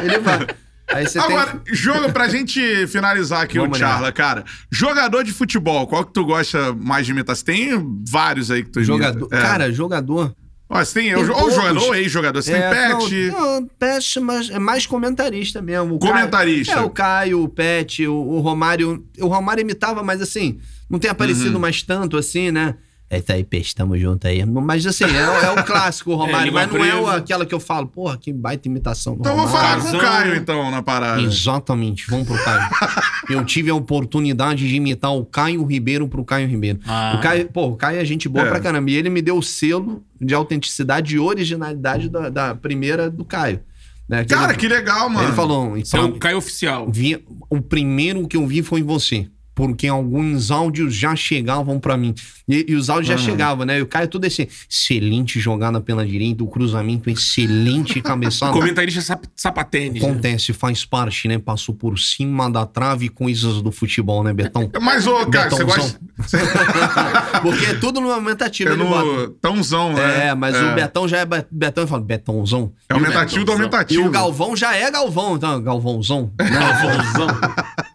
[0.03, 0.47] ele vai.
[0.89, 1.75] Aí você Agora, tem.
[1.75, 4.45] jogo pra gente finalizar aqui Vamos o Charla, cara.
[4.71, 7.35] Jogador de futebol, qual que tu gosta mais de imitar?
[7.35, 7.71] Você tem
[8.09, 8.93] vários aí que tu imita.
[8.93, 9.29] Jogador.
[9.33, 9.41] É.
[9.43, 10.35] Cara, jogador.
[10.69, 12.43] Você tem, tem ou jogador ex-jogador.
[12.43, 13.31] Você É, tem pet.
[13.31, 15.95] Não, não, pet, mas é mais comentarista mesmo.
[15.95, 16.75] O Comentarista.
[16.75, 19.05] Caio, é, o Caio, o Pet, o, o Romário.
[19.21, 20.59] O Romário imitava, mas assim,
[20.91, 21.61] não tem aparecido Uhum.
[21.61, 22.75] mais tanto assim, né?
[23.09, 24.45] É isso aí, peixe, tamo junto aí.
[24.45, 27.55] Mas assim, é, é o clássico, o Romário, língua mas não é o- aquela que
[27.55, 29.81] eu falo, porra, que baita imitação do Então eu vou Romário.
[29.83, 30.01] falar com o.
[30.01, 31.23] Caio, então, na parada.
[31.23, 32.69] Exatamente, vamos pro Caio.
[33.31, 36.81] eu tive a oportunidade de imitar o Caio Ribeiro pro Caio Ribeiro.
[36.85, 37.15] Ah.
[37.17, 38.49] O Caio, pô, o Caio é gente boa É.
[38.49, 38.91] pra caramba.
[38.91, 43.61] E ele me deu o selo de autenticidade e originalidade da, da primeira do Caio.
[44.09, 44.25] né?
[44.25, 45.29] Cara, ele, que legal, mano.
[45.29, 46.89] ele falou, Esse é então, o Caio Oficial.
[46.91, 49.29] vi- o primeiro que eu vi foi você.
[49.57, 52.15] Porque alguns áudios já chegavam pra mim.
[52.47, 53.79] E, e os áudios já chegavam, né?
[53.79, 58.53] E o Caio tudo assim, excelente jogada pela direita, o cruzamento excelente, cabeçada.
[58.55, 60.03] Comentarista sap sapatênis.
[60.03, 60.09] né?
[60.09, 61.39] Acontece, faz parte, né?
[61.39, 64.71] Passou por cima da trave coisas do futebol, né, Betão?
[64.81, 65.67] Mas, ô, Caio, você Betãozão.
[65.67, 66.01] gosta.
[67.41, 69.05] Porque é tudo no aumentativo, É bota.
[69.05, 70.29] no tãozão, né?
[70.29, 72.73] É, mas o Betão já é Be- Betão e fala Betãozão.
[72.91, 74.07] É aumentativo do E aumentativo.
[74.07, 76.31] o Galvão já é Galvão, então, Galvãozão.
[76.39, 76.47] né?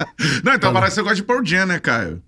[0.43, 2.21] Não, então parece que você gosta de Pearl Jam, né, Caio?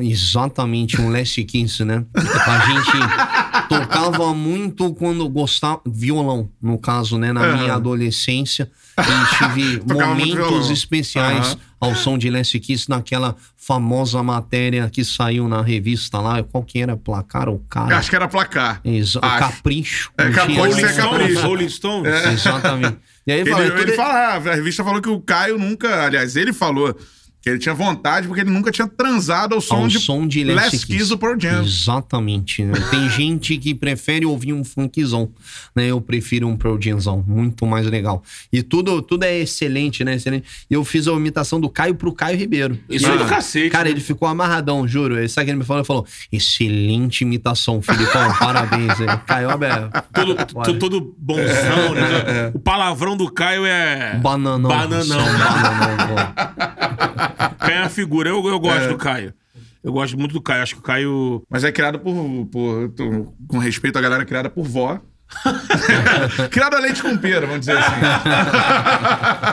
[0.00, 2.04] Exatamente, um Last Kiss, né?
[2.14, 2.92] A gente
[3.68, 5.80] tocava muito quando gostava.
[5.84, 7.32] Violão, no caso, né?
[7.32, 7.56] Na Aham.
[7.56, 8.70] minha adolescência.
[8.98, 11.58] E tive momentos especiais Aham.
[11.80, 16.42] ao som de Last Kiss naquela famosa matéria que saiu na revista lá.
[16.44, 16.96] Qual que era?
[16.96, 17.96] Placar ou cara?
[17.98, 18.80] Acho que era placar.
[18.84, 19.38] Exa- Acho.
[19.38, 20.12] Capricho.
[20.16, 21.18] É, Não cap- tinha pode Rolling ser essa- Stones.
[21.22, 21.42] capricho.
[21.46, 22.26] Rolling Stones.
[22.26, 22.98] Exatamente.
[23.26, 26.34] E aí Ele, fala, ele, tudo- fala, a revista falou que o Caio nunca, aliás,
[26.36, 26.96] ele falou
[27.42, 30.44] que ele tinha vontade porque ele nunca tinha transado ao som ao de, som de
[30.44, 31.64] Last Kiss do Pearl Jam.
[31.64, 32.64] Exatamente.
[32.64, 32.74] né?
[32.88, 35.28] Tem gente que prefere ouvir um funkzão,
[35.74, 35.88] né?
[35.88, 38.22] Eu prefiro um Pearl Jamzão, muito mais legal.
[38.52, 40.14] E tudo, tudo é excelente, né?
[40.14, 40.46] Excelente.
[40.70, 42.78] E eu fiz a imitação do Caio pro Caio Ribeiro.
[42.88, 43.70] Isso é do cacete.
[43.70, 43.90] Cara, né?
[43.90, 45.18] ele ficou amarradão, juro.
[45.18, 45.80] Ele sabe o que ele me falou?
[45.80, 49.00] Ele falou: excelente imitação, Filipão, parabéns.
[49.00, 50.02] Ele, Caio, é.
[50.12, 52.52] Todo, todo bonzão, né?
[52.54, 54.16] O palavrão do Caio é.
[54.22, 54.70] Bananão.
[54.70, 55.18] Bananão.
[55.18, 57.02] Bananão, pô.
[57.58, 58.28] Caio é uma figura.
[58.30, 58.58] Eu, eu É.
[58.58, 59.34] gosto do Caio.
[59.82, 60.62] Eu gosto muito do Caio.
[60.62, 61.42] Acho que o Caio.
[61.50, 62.14] Mas é criado por,
[62.46, 65.00] por- tu- com respeito à galera criada por vó.
[66.50, 68.00] criado a leite com pera, vamos dizer assim.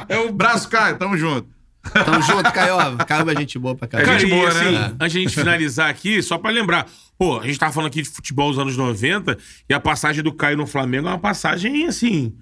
[0.10, 1.48] é o braço, Caio, tamo junto.
[1.94, 2.76] Tamo junto, Caio.
[3.08, 4.08] Caio é gente boa pra caralho.
[4.08, 4.94] Cara, gente e boa, assim, né?
[5.00, 6.86] antes de a gente finalizar aqui, só pra lembrar.
[7.18, 9.38] Pô, a gente tava falando aqui de futebol dos anos 90
[9.70, 12.34] e a passagem do Caio no Flamengo é uma passagem, assim,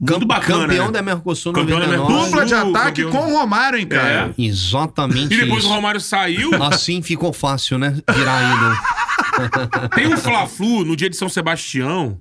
[0.00, 0.66] muito bacana.
[0.66, 0.92] Campeão né?
[0.92, 2.12] da Mercosul Campeão da 99.
[2.12, 2.30] Mercosul.
[2.30, 3.22] Dupla de ataque campeão.
[3.22, 4.34] com o Romário, hein, Caio?
[4.36, 4.42] É.
[4.42, 5.70] Exatamente E depois isso.
[5.70, 6.50] o Romário saiu.
[6.62, 7.96] Assim ficou fácil, né?
[8.14, 8.76] Virar ídolo.
[9.94, 12.18] Tem um Fla-Flu no dia de São Sebastião,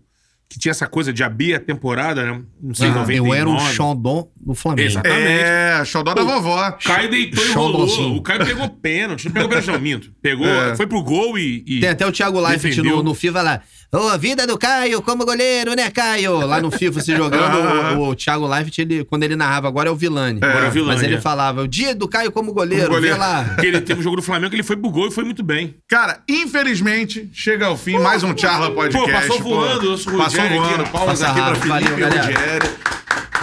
[0.49, 2.41] que tinha essa coisa de abrir a temporada, né?
[2.59, 3.19] Não sei, 99.
[3.29, 4.89] Eu era o xodó do Flamengo.
[4.89, 5.21] Exatamente.
[5.21, 6.71] É, xodó da vovó.
[6.83, 8.01] Caio deitou e Xodózinho.
[8.07, 8.17] rolou.
[8.17, 9.25] O Caio pegou pênalti.
[9.25, 10.11] Não pegou pênalti, não, minto.
[10.21, 10.75] Pegou, É.
[10.75, 11.63] foi pro gol e.
[11.67, 13.61] e- Tem até o Thiago Leifert no, no FIFA lá.
[13.91, 16.45] Ô, vida do Caio como goleiro, né, Caio?
[16.45, 19.91] Lá no FIFA, se jogando, o, o Thiago Leifert, ele, quando ele narrava, agora é
[19.91, 20.39] o Vilani.
[20.43, 21.21] Agora é o Vilani, Mas ele é.
[21.21, 23.15] falava, o dia do Caio como goleiro, Como goleiro.
[23.15, 23.55] vê lá.
[23.63, 25.73] Ele teve um jogo do Flamengo que ele foi pro gol e foi muito bem.
[25.87, 29.07] Cara, infelizmente, chega ao fim mais um Charla Podcast.
[29.07, 30.81] Pô, passou voando o nosso Passou Voando.
[30.81, 30.91] aqui.
[30.91, 32.79] Palmas Passa aqui pra rápido, Felipe valeu.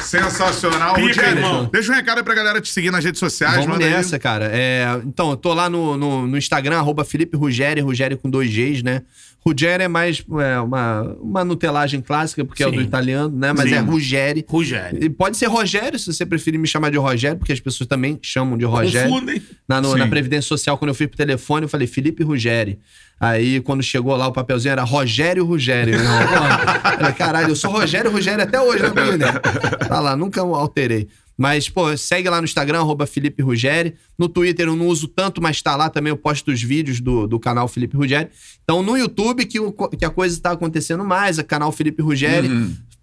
[0.01, 0.95] Sensacional.
[0.95, 1.69] Pica, irmão.
[1.73, 3.57] deixa um recado aí pra galera te seguir nas redes sociais.
[3.57, 3.91] Vamos manda aí.
[3.91, 4.49] nessa, cara.
[4.53, 8.49] É, então, eu tô lá no, no, no Instagram, arroba Felipe Ruggeri, Ruggeri com dois
[8.51, 9.03] Gs, né?
[9.47, 12.77] Ruggeri é mais é, uma, uma nutelagem clássica, porque é o Sim.
[12.77, 13.53] do italiano, né?
[13.53, 13.77] Mas Sim.
[13.77, 14.45] é Ruggeri.
[14.49, 15.05] Rogério.
[15.05, 18.19] E pode ser Rogério, se você preferir me chamar de Rogério, porque as pessoas também
[18.21, 19.09] chamam de Rogério.
[19.09, 19.41] Confundem.
[19.69, 22.79] Na, no- na Previdência Social, quando eu fui pro telefone, eu falei Felipe Ruggeri.
[23.21, 25.93] Aí, quando chegou lá, o papelzinho era Rogério Ruggeri.
[25.93, 26.19] irmão.
[26.99, 29.33] Falei, caralho, eu sou Rogério Ruggeri até hoje, né?
[29.89, 31.09] Tá lá, nunca alterei.
[31.37, 33.95] Mas, pô, segue lá no Instagram, arroba Felipe Ruggeri.
[34.19, 37.27] No Twitter eu não uso tanto, mas tá lá também, eu posto os vídeos do,
[37.27, 38.31] do canal Felipe Ruggeri.
[38.65, 42.49] Então, no YouTube, que, o que a coisa tá acontecendo mais, é canal Felipe Ruggeri.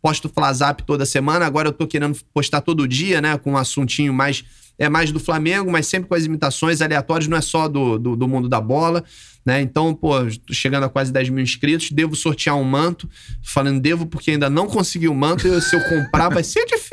[0.02, 1.46] Posto Flazap toda semana.
[1.46, 3.38] Agora eu tô querendo postar todo dia, né?
[3.38, 4.44] Com um assuntinho mais.
[4.78, 8.16] É mais do Flamengo, mas sempre com as imitações aleatórias, não é só do, do,
[8.16, 9.04] do mundo da bola,
[9.46, 9.62] né?
[9.62, 10.14] Então, pô,
[10.46, 13.10] tô chegando a quase 10 mil inscritos, devo sortear um manto.
[13.44, 16.92] Falando devo porque ainda não consegui o manto, e se eu comprar vai ser difícil.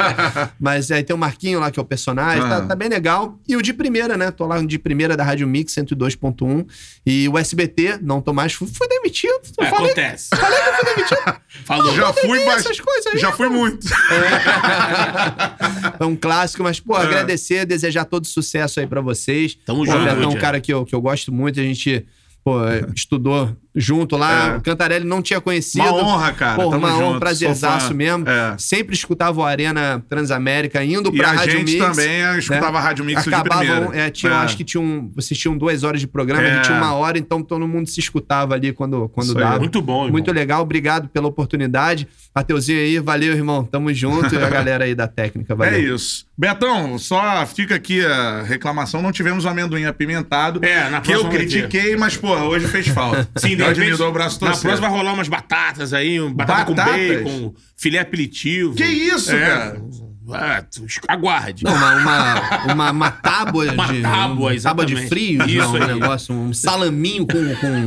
[0.60, 2.62] mas aí tem o Marquinho lá, que é o personagem, tá, Ah.
[2.66, 3.38] tá bem legal.
[3.48, 4.30] E o de primeira, né?
[4.30, 6.66] Tô lá no de primeira da Rádio Mix 102.1.
[7.06, 9.40] E o SBT, não tô mais, fui, fui demitido.
[9.60, 10.28] É, falei, acontece.
[10.34, 11.34] falei que eu fui demitido.
[11.64, 11.94] Falou.
[11.94, 12.60] Já fui, mas.
[12.66, 13.86] essas coisas aí, Já fui muito.
[15.98, 19.56] É um clássico, mas, pô, agradecer, desejar todo sucesso aí pra vocês.
[19.64, 21.53] Tamo junto, Betão é um cara que eu, que eu gosto muito.
[21.58, 22.06] A gente,
[22.42, 24.54] pô, é, estudou junto lá.
[24.54, 24.56] É.
[24.56, 25.84] O Cantarelli não tinha conhecido.
[25.84, 26.54] Uma honra, cara.
[26.62, 28.28] Pô, Tamo uma honra, prazerzaço mesmo.
[28.28, 28.54] É.
[28.58, 31.84] Sempre escutava o Arena Transamérica, indo E pra a Rádio gente Mix.
[31.86, 34.06] também é, escutava a Rádio Mix de Acabavam, primeira.
[34.06, 34.38] é, tinham, É.
[34.38, 36.54] acho que tinham, vocês tinham duas horas de programa, a É.
[36.56, 39.58] gente tinha uma hora, então todo mundo se escutava ali quando, quando Isso dava.
[39.58, 40.12] Muito bom, irmão.
[40.12, 42.06] Muito legal, obrigado pela oportunidade.
[42.34, 43.64] Mateuzinho aí, valeu, irmão.
[43.64, 44.34] Tamo junto.
[44.34, 45.74] e a galera aí da técnica, valeu.
[45.74, 46.26] É isso.
[46.36, 50.58] Betão, só fica aqui a reclamação, não tivemos o amendoim apimentado.
[50.64, 53.28] É, na Que eu critiquei, mas, porra, hoje fez falta.
[53.36, 53.56] Sim,
[54.08, 57.22] o braço na próxima vai rolar umas batatas aí, um batata Batatas?
[57.22, 58.74] com bacon, filé aperitivo.
[58.74, 59.40] Que isso, É.
[59.46, 59.82] cara?
[60.32, 60.64] Ah,
[61.08, 61.64] aguarde.
[61.64, 64.00] Não, uma, uma, uma, uma tábua Uma de.
[64.00, 65.08] tábua, um- tábua de exatamente.
[65.08, 67.84] frios, Isso não, um negócio, um salaminho com, com,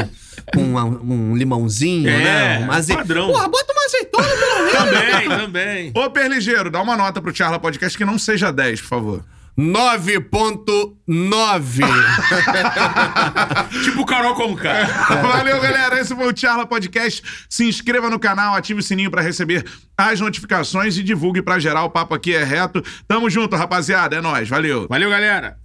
[0.54, 2.60] com uma- um limãozinho, É, né?
[2.68, 3.28] Um aze- padrão.
[3.32, 4.72] Porra, bota uma azeitona, pelo menos.
[4.74, 5.92] Também, também.
[5.96, 9.26] Ô, Perligeiro, dá uma nota pro Charla Podcast que não seja 10, por favor.
[9.58, 11.82] 9.9.
[13.84, 14.86] tipo Carol com cara.
[15.22, 16.00] Valeu, galera.
[16.00, 17.24] Esse foi o Charla Podcast.
[17.50, 19.66] Se inscreva no canal, ative o sininho pra receber
[19.98, 21.88] as notificações e divulgue pra geral.
[21.88, 22.84] O papo aqui é reto.
[23.08, 24.16] Tamo junto, rapaziada.
[24.16, 24.48] É nóis.
[24.48, 24.88] Valeu.
[24.88, 25.58] Valeu, galera.